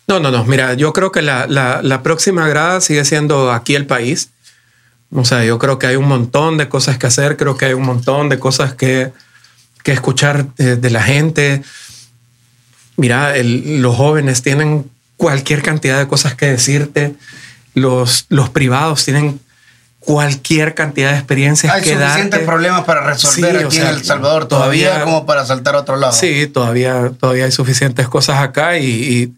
No, 0.08 0.18
no, 0.20 0.30
no. 0.30 0.44
Mira, 0.44 0.72
yo 0.74 0.92
creo 0.94 1.12
que 1.12 1.20
la, 1.22 1.46
la- 1.46 1.80
la 1.82 2.02
próxima 2.02 2.48
grada 2.48 2.80
sigue 2.80 3.04
siendo 3.04 3.52
aquí 3.52 3.74
el 3.74 3.86
país. 3.86 4.30
O 5.12 5.24
sea, 5.24 5.44
yo 5.44 5.58
creo 5.58 5.78
que 5.78 5.86
hay 5.88 5.96
un 5.96 6.08
montón 6.08 6.56
de 6.56 6.68
cosas 6.68 6.96
que 6.96 7.06
hacer, 7.06 7.36
creo 7.36 7.56
que 7.56 7.66
hay 7.66 7.74
un 7.74 7.82
montón 7.84 8.28
de 8.30 8.38
cosas 8.38 8.74
que, 8.74 9.12
que 9.84 9.92
escuchar 9.92 10.46
eh, 10.56 10.76
de 10.80 10.90
la 10.90 11.02
gente. 11.02 11.62
Mira, 13.00 13.36
el- 13.36 13.80
los 13.82 13.96
jóvenes 13.96 14.42
tienen 14.42 14.90
cualquier 15.16 15.62
cantidad 15.62 15.98
de 15.98 16.06
cosas 16.06 16.34
que 16.34 16.46
decirte. 16.46 17.14
Los, 17.74 18.26
los 18.28 18.50
privados 18.50 19.04
tienen 19.04 19.40
cualquier 20.00 20.74
cantidad 20.74 21.10
de 21.12 21.16
experiencias 21.18 21.72
Hay 21.74 21.82
que 21.82 21.90
suficientes 21.94 22.30
darte. 22.30 22.46
problemas 22.46 22.84
para 22.84 23.02
resolver 23.04 23.58
Sí, 23.58 23.64
aquí 23.64 23.76
sea, 23.76 23.90
en 23.90 23.96
El 23.96 24.04
Salvador 24.04 24.48
todavía, 24.48 24.86
todavía- 24.88 25.04
como 25.04 25.26
para 25.26 25.44
saltar 25.44 25.74
a 25.74 25.78
otro 25.80 25.96
lado. 25.96 26.12
Sí, 26.12 26.46
todavía, 26.46 27.10
todavía 27.18 27.44
hay 27.44 27.52
suficientes 27.52 28.08
cosas 28.08 28.38
acá 28.38 28.78
y, 28.78 28.86
y- 28.86 29.32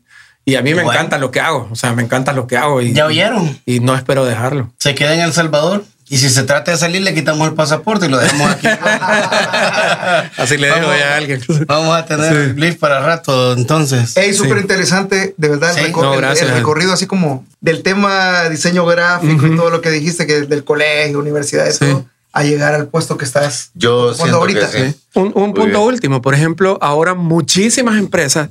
y 0.44 0.54
a 0.56 0.62
mí 0.62 0.70
me 0.74 0.82
Bueno. 0.82 0.92
encanta 0.98 1.18
lo 1.18 1.30
que 1.30 1.40
hago. 1.40 1.68
O 1.70 1.76
sea, 1.76 1.92
me 1.94 2.02
encanta 2.02 2.32
lo 2.32 2.46
que 2.46 2.56
hago. 2.56 2.80
Y, 2.80 2.92
¿Ya 2.92 3.06
oyeron? 3.06 3.60
Y, 3.66 3.80
no 3.80 3.94
espero 3.96 4.24
dejarlo. 4.24 4.72
Se 4.78 4.94
queda 4.94 5.14
en 5.14 5.20
El 5.20 5.32
Salvador 5.32 5.84
y 6.12 6.18
si 6.18 6.28
se 6.28 6.42
trata 6.42 6.72
de 6.72 6.76
salir 6.76 7.00
le 7.00 7.14
quitamos 7.14 7.48
el 7.48 7.54
pasaporte 7.54 8.04
y 8.04 8.08
lo 8.10 8.18
dejamos 8.18 8.50
aquí. 8.50 8.66
Así 10.36 10.56
le 10.58 10.70
Vamos- 10.70 10.94
ya 10.98 11.14
a 11.14 11.16
alguien. 11.16 11.40
Vamos 11.66 11.96
a 11.96 12.04
tener 12.04 12.54
Luis 12.58 12.76
para 12.76 13.00
rato 13.00 13.54
entonces. 13.54 14.16
Es 14.16 14.36
súper 14.36 14.58
interesante, 14.58 15.34
de 15.36 15.48
verdad, 15.48 15.72
Sí. 15.74 15.80
el, 15.80 15.92
recor- 15.92 16.02
No, 16.02 16.12
el- 16.14 16.20
gracias. 16.20 16.50
el 16.50 16.54
recorrido 16.56 16.92
así 16.92 17.06
como 17.06 17.46
del 17.60 17.82
tema 17.82 18.48
diseño 18.50 18.84
gráfico 18.84 19.46
y 19.46 19.56
todo 19.56 19.70
lo 19.70 19.80
que 19.80 19.90
dijiste, 19.90 20.26
que 20.26 20.42
del 20.42 20.64
colegio, 20.64 21.18
universidad, 21.18 21.66
y 21.66 21.72
Sí. 21.72 21.78
todo, 21.78 22.06
a 22.34 22.42
llegar 22.42 22.74
al 22.74 22.88
puesto 22.88 23.16
que 23.16 23.24
estás 23.24 23.70
Yo 23.74 24.12
siento 24.14 24.42
que 24.44 24.66
sí. 24.66 24.94
Un, 25.14 25.32
punto 25.32 25.64
bien. 25.64 25.76
último, 25.76 26.20
por 26.20 26.34
ejemplo, 26.34 26.78
ahora 26.82 27.14
muchísimas 27.14 27.96
empresas, 27.98 28.48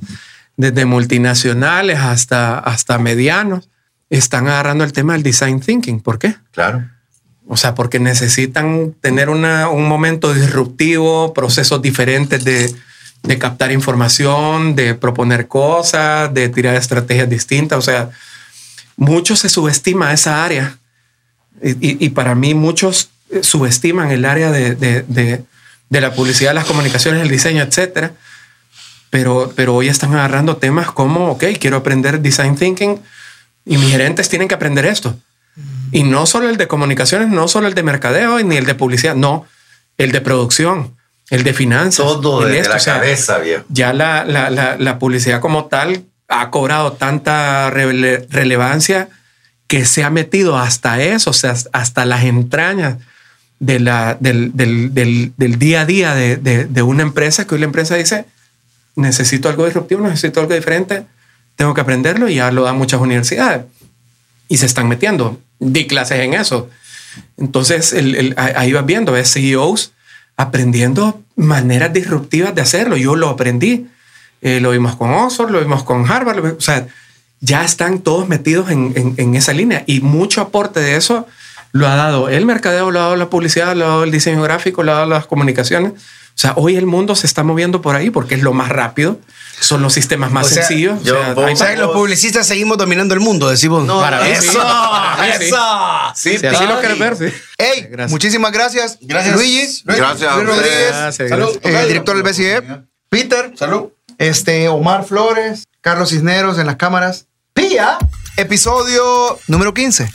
desde 0.56 0.84
multinacionales 0.84 1.98
hasta, 1.98 2.58
hasta 2.58 2.98
medianos, 2.98 3.68
están 4.10 4.46
agarrando 4.48 4.84
el 4.84 4.92
tema 4.92 5.12
del 5.14 5.22
design 5.22 5.60
thinking. 5.60 6.00
¿Por 6.00 6.18
qué? 6.18 6.34
Claro. 6.50 6.84
O 7.48 7.56
sea, 7.56 7.74
porque 7.74 7.98
necesitan 7.98 8.94
tener 9.00 9.28
una- 9.28 9.68
un 9.68 9.86
momento 9.88 10.32
disruptivo, 10.32 11.34
procesos 11.34 11.82
diferentes 11.82 12.44
de, 12.44 12.72
de 13.22 13.38
captar 13.38 13.72
información, 13.72 14.74
de 14.76 14.94
proponer 14.94 15.48
cosas, 15.48 16.32
de 16.32 16.48
tirar 16.48 16.76
estrategias 16.76 17.28
distintas. 17.28 17.78
O 17.78 17.82
sea, 17.82 18.10
mucho 18.96 19.36
se 19.36 19.48
subestima 19.48 20.12
esa 20.12 20.44
área. 20.44 20.78
Y, 21.62 21.70
y- 21.70 21.96
y 22.06 22.08
para 22.10 22.34
mí 22.34 22.54
muchos 22.54 23.10
eh, 23.30 23.42
subestiman 23.42 24.10
el 24.10 24.24
área 24.24 24.50
de, 24.50 24.74
de- 24.74 25.02
de- 25.08 25.44
la 26.00 26.14
publicidad, 26.14 26.54
las 26.54 26.64
comunicaciones, 26.64 27.22
el 27.22 27.28
diseño, 27.28 27.62
etcétera. 27.62 28.12
Pero, 29.10 29.52
pero 29.54 29.74
hoy 29.74 29.88
están 29.88 30.14
agarrando 30.14 30.56
temas 30.56 30.90
como, 30.90 31.32
ok, 31.32 31.44
quiero 31.60 31.76
aprender 31.76 32.20
design 32.20 32.56
thinking 32.56 32.98
y 33.66 33.76
mis 33.76 33.90
gerentes 33.90 34.28
tienen 34.30 34.48
que 34.48 34.54
aprender 34.54 34.86
esto. 34.86 35.14
Y 35.90 36.04
no 36.04 36.24
solo 36.26 36.48
el 36.48 36.56
de 36.56 36.66
comunicaciones, 36.68 37.28
no 37.28 37.46
solo 37.48 37.68
el 37.68 37.74
de 37.74 37.82
mercadeo 37.82 38.38
ni 38.42 38.56
el 38.56 38.64
de 38.64 38.74
publicidad, 38.74 39.14
no, 39.14 39.46
el 39.98 40.10
de 40.12 40.20
producción, 40.22 40.94
el 41.30 41.44
de 41.44 41.52
finanzas. 41.52 42.06
Todo 42.06 42.48
esto, 42.48 42.70
la 42.70 42.76
o 42.76 42.80
sea, 42.80 42.94
cabeza, 42.94 43.38
viejo. 43.38 43.64
Ya 43.68 43.92
la, 43.92 44.24
la- 44.24 44.50
la- 44.50 44.76
la 44.78 44.98
publicidad 44.98 45.40
como 45.40 45.66
tal 45.66 46.04
ha 46.28 46.50
cobrado 46.50 46.92
tanta 46.92 47.70
rele- 47.70 48.26
relevancia 48.30 49.08
que 49.66 49.84
se 49.84 50.02
ha 50.04 50.10
metido 50.10 50.56
hasta 50.58 51.02
eso, 51.02 51.30
o 51.30 51.34
sea, 51.34 51.54
hasta 51.72 52.04
las 52.06 52.24
entrañas 52.24 52.96
de 53.60 53.78
la, 53.80 54.16
del, 54.18 54.50
del- 54.54 54.92
del- 54.94 55.32
del 55.36 55.58
día 55.58 55.82
a 55.82 55.86
día 55.86 56.14
de, 56.14 56.36
de- 56.38 56.64
de 56.64 56.82
una 56.82 57.02
empresa, 57.02 57.46
que 57.46 57.54
hoy 57.54 57.60
la 57.60 57.66
empresa 57.66 57.94
dice, 57.96 58.24
necesito 58.96 59.48
algo 59.48 59.64
disruptivo, 59.66 60.00
necesito 60.06 60.40
algo 60.40 60.54
diferente, 60.54 61.04
tengo 61.56 61.74
que 61.74 61.80
aprenderlo 61.82 62.28
y 62.28 62.36
ya 62.36 62.50
lo 62.50 62.64
dan 62.64 62.76
muchas 62.78 63.00
universidades 63.00 63.62
y 64.52 64.56
se 64.58 64.66
están 64.66 64.88
metiendo. 64.88 65.38
Di 65.58 65.86
clases 65.86 66.20
en 66.20 66.34
eso. 66.34 66.68
Entonces, 67.38 67.92
el- 67.92 68.34
ahí 68.36 68.72
vas 68.72 68.86
viendo, 68.86 69.12
ves 69.12 69.32
CEOs 69.32 69.92
aprendiendo 70.36 71.20
maneras 71.36 71.92
disruptivas 71.92 72.54
de 72.54 72.62
hacerlo. 72.62 72.96
Yo 72.96 73.16
lo 73.16 73.28
aprendí. 73.28 73.86
Eh, 74.40 74.60
lo 74.60 74.70
vimos 74.72 74.96
con 74.96 75.10
Oxford, 75.10 75.50
lo 75.50 75.60
vimos 75.60 75.84
con 75.84 76.10
Harvard. 76.10 76.44
o 76.56 76.60
sea, 76.60 76.86
ya 77.40 77.64
están 77.64 78.00
todos 78.00 78.28
metidos 78.28 78.70
en, 78.70 78.92
en- 78.96 79.14
en 79.16 79.34
esa 79.34 79.52
línea 79.52 79.84
y 79.86 80.00
mucho 80.00 80.40
aporte 80.40 80.80
de 80.80 80.96
eso 80.96 81.26
lo 81.72 81.88
ha 81.88 81.94
dado 81.96 82.28
el 82.28 82.44
mercadeo, 82.44 82.90
lo 82.90 82.98
ha 83.00 83.02
dado 83.04 83.16
la 83.16 83.30
publicidad, 83.30 83.74
lo 83.76 83.84
ha 83.84 83.88
dado 83.88 84.04
el 84.04 84.10
diseño 84.10 84.42
gráfico, 84.42 84.82
lo 84.82 84.92
ha 84.92 84.96
dado 84.96 85.06
las 85.06 85.26
comunicaciones. 85.26 85.92
O 85.92 86.38
sea, 86.42 86.52
hoy 86.56 86.76
el 86.76 86.86
mundo 86.86 87.14
se 87.14 87.26
está 87.26 87.42
moviendo 87.44 87.80
por 87.82 87.94
ahí 87.96 88.10
porque 88.10 88.34
es 88.34 88.42
lo 88.42 88.52
más 88.52 88.68
rápido, 88.68 89.18
son 89.62 89.80
los 89.82 89.92
sistemas 89.94 90.30
más 90.30 90.46
O 90.46 90.48
sea, 90.50 90.64
sencillos. 90.64 91.00
O 91.00 91.04
sea, 91.04 91.34
vos- 91.34 91.78
los 91.78 91.92
publicistas 91.92 92.46
seguimos 92.46 92.76
dominando 92.78 93.14
el 93.14 93.20
mundo, 93.20 93.48
decimos. 93.48 93.84
No, 93.86 94.00
Para 94.00 94.24
sí. 94.24 94.32
eso, 94.32 94.52
sí. 94.52 95.44
eso. 95.44 95.56
Sí, 96.14 96.38
Si 96.38 96.46
así 96.46 96.66
lo 96.66 96.78
quieres 96.80 96.98
ver, 96.98 97.16
sí. 97.16 97.26
Hey, 97.58 97.86
Gracias. 97.90 98.10
muchísimas 98.10 98.52
gracias. 98.52 98.98
Gracias. 99.00 99.34
Luigi. 99.36 99.82
Gracias 99.84 100.30
a 100.32 100.36
Luis. 100.36 100.48
Rodríguez. 100.48 100.88
Gracias, 100.90 101.28
Salud. 101.30 101.58
eh, 101.62 101.84
director 101.88 102.14
del 102.16 102.22
BCE. 102.22 102.62
Peter. 103.08 103.52
Salud. 103.56 103.90
Este, 104.18 104.68
Omar 104.68 105.04
Flores. 105.04 105.64
Carlos 105.80 106.10
Cisneros 106.10 106.58
en 106.58 106.66
las 106.66 106.76
cámaras. 106.76 107.26
Pía. 107.54 107.98
Episodio 108.36 109.38
número 109.48 109.74
15. 109.74 110.08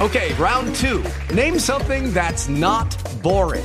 Okay, 0.00 0.32
round 0.38 0.74
two. 0.76 1.02
Name 1.34 1.58
something 1.58 2.12
that's 2.14 2.48
not 2.48 2.86
boring. 3.22 3.64